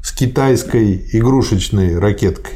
с 0.00 0.12
китайской 0.12 1.04
игрушечной 1.12 1.98
ракеткой. 1.98 2.54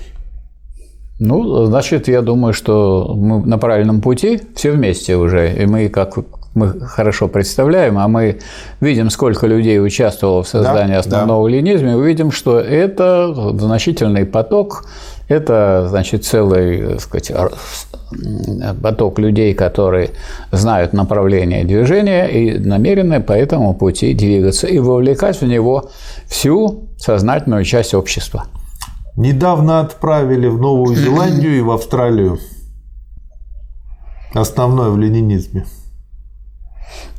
Ну, 1.19 1.65
значит, 1.65 2.09
я 2.09 2.23
думаю, 2.23 2.53
что 2.53 3.12
мы 3.16 3.44
на 3.44 3.59
правильном 3.59 4.03
пути 4.03 4.40
все 4.55 4.70
вместе 4.70 5.16
уже. 5.16 5.53
И 5.55 5.66
мы, 5.66 5.89
как 5.89 6.19
мы 6.55 6.81
хорошо 6.81 7.28
представляем, 7.28 7.98
а 7.98 8.07
мы 8.07 8.39
видим, 8.81 9.11
сколько 9.11 9.47
людей 9.47 9.81
участвовало 9.81 10.43
в 10.43 10.48
создании 10.48 10.94
да, 10.94 11.01
основного 11.01 11.48
да. 11.48 11.57
ленизма, 11.57 11.97
мы 11.97 12.07
видим, 12.07 12.31
что 12.31 12.59
это 12.59 13.32
значительный 13.59 14.24
поток, 14.27 14.85
это, 15.28 15.86
значит, 15.89 16.24
целый, 16.24 16.94
так 16.94 17.01
сказать, 17.01 17.32
поток 18.82 19.19
людей, 19.19 19.55
которые 19.55 20.11
знают 20.53 20.93
направление 20.93 21.65
движения 21.65 22.27
и 22.27 22.59
намерены 22.59 23.20
по 23.20 23.32
этому 23.32 23.74
пути 23.74 24.15
двигаться 24.15 24.66
и 24.66 24.78
вовлекать 24.78 25.40
в 25.40 25.47
него 25.47 25.90
всю 26.28 26.89
сознательную 26.98 27.65
часть 27.65 27.94
общества. 27.94 28.47
Недавно 29.16 29.81
отправили 29.81 30.47
в 30.47 30.61
Новую 30.61 30.94
Зеландию 30.97 31.59
и 31.59 31.61
в 31.61 31.70
Австралию. 31.70 32.39
Основное 34.35 34.90
в 34.90 34.98
ленинизме. 34.98 35.65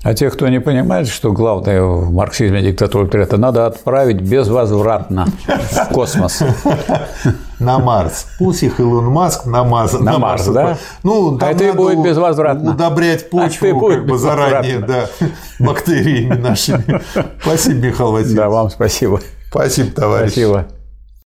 А 0.04 0.14
те, 0.14 0.30
кто 0.30 0.48
не 0.48 0.62
понимает, 0.62 1.08
что 1.08 1.34
главное 1.34 1.82
в 1.82 2.14
марксизме 2.14 2.62
диктатуры 2.62 3.22
это 3.22 3.38
надо 3.38 3.66
отправить 3.66 4.22
безвозвратно 4.22 5.28
в 5.46 5.94
космос. 5.94 6.42
На 7.60 7.80
Марс. 7.80 8.28
Пусть 8.38 8.64
их 8.64 8.80
Илон 8.80 9.06
Маск 9.06 9.46
на 9.46 9.64
Марс. 9.64 9.94
На, 9.94 10.00
на 10.00 10.20
Марс, 10.20 10.48
Марс, 10.48 10.54
да? 10.54 10.78
Ну, 11.04 11.38
а 11.42 11.52
это 11.52 11.74
будет 11.74 12.04
безвозвратно. 12.04 12.72
Удобрять 12.72 13.24
а 13.24 13.30
почву 13.30 13.88
а 13.88 13.92
как 13.92 14.06
бы 14.06 14.18
заранее, 14.18 14.80
да, 14.80 15.08
бактериями 15.60 16.36
нашими. 16.36 17.02
Спасибо, 17.42 17.76
Михаил 17.88 18.12
Васильевич. 18.12 18.38
Да, 18.38 18.50
вам 18.50 18.70
спасибо. 18.70 19.22
Спасибо, 19.50 19.92
товарищ. 19.92 20.32
Спасибо. 20.34 20.68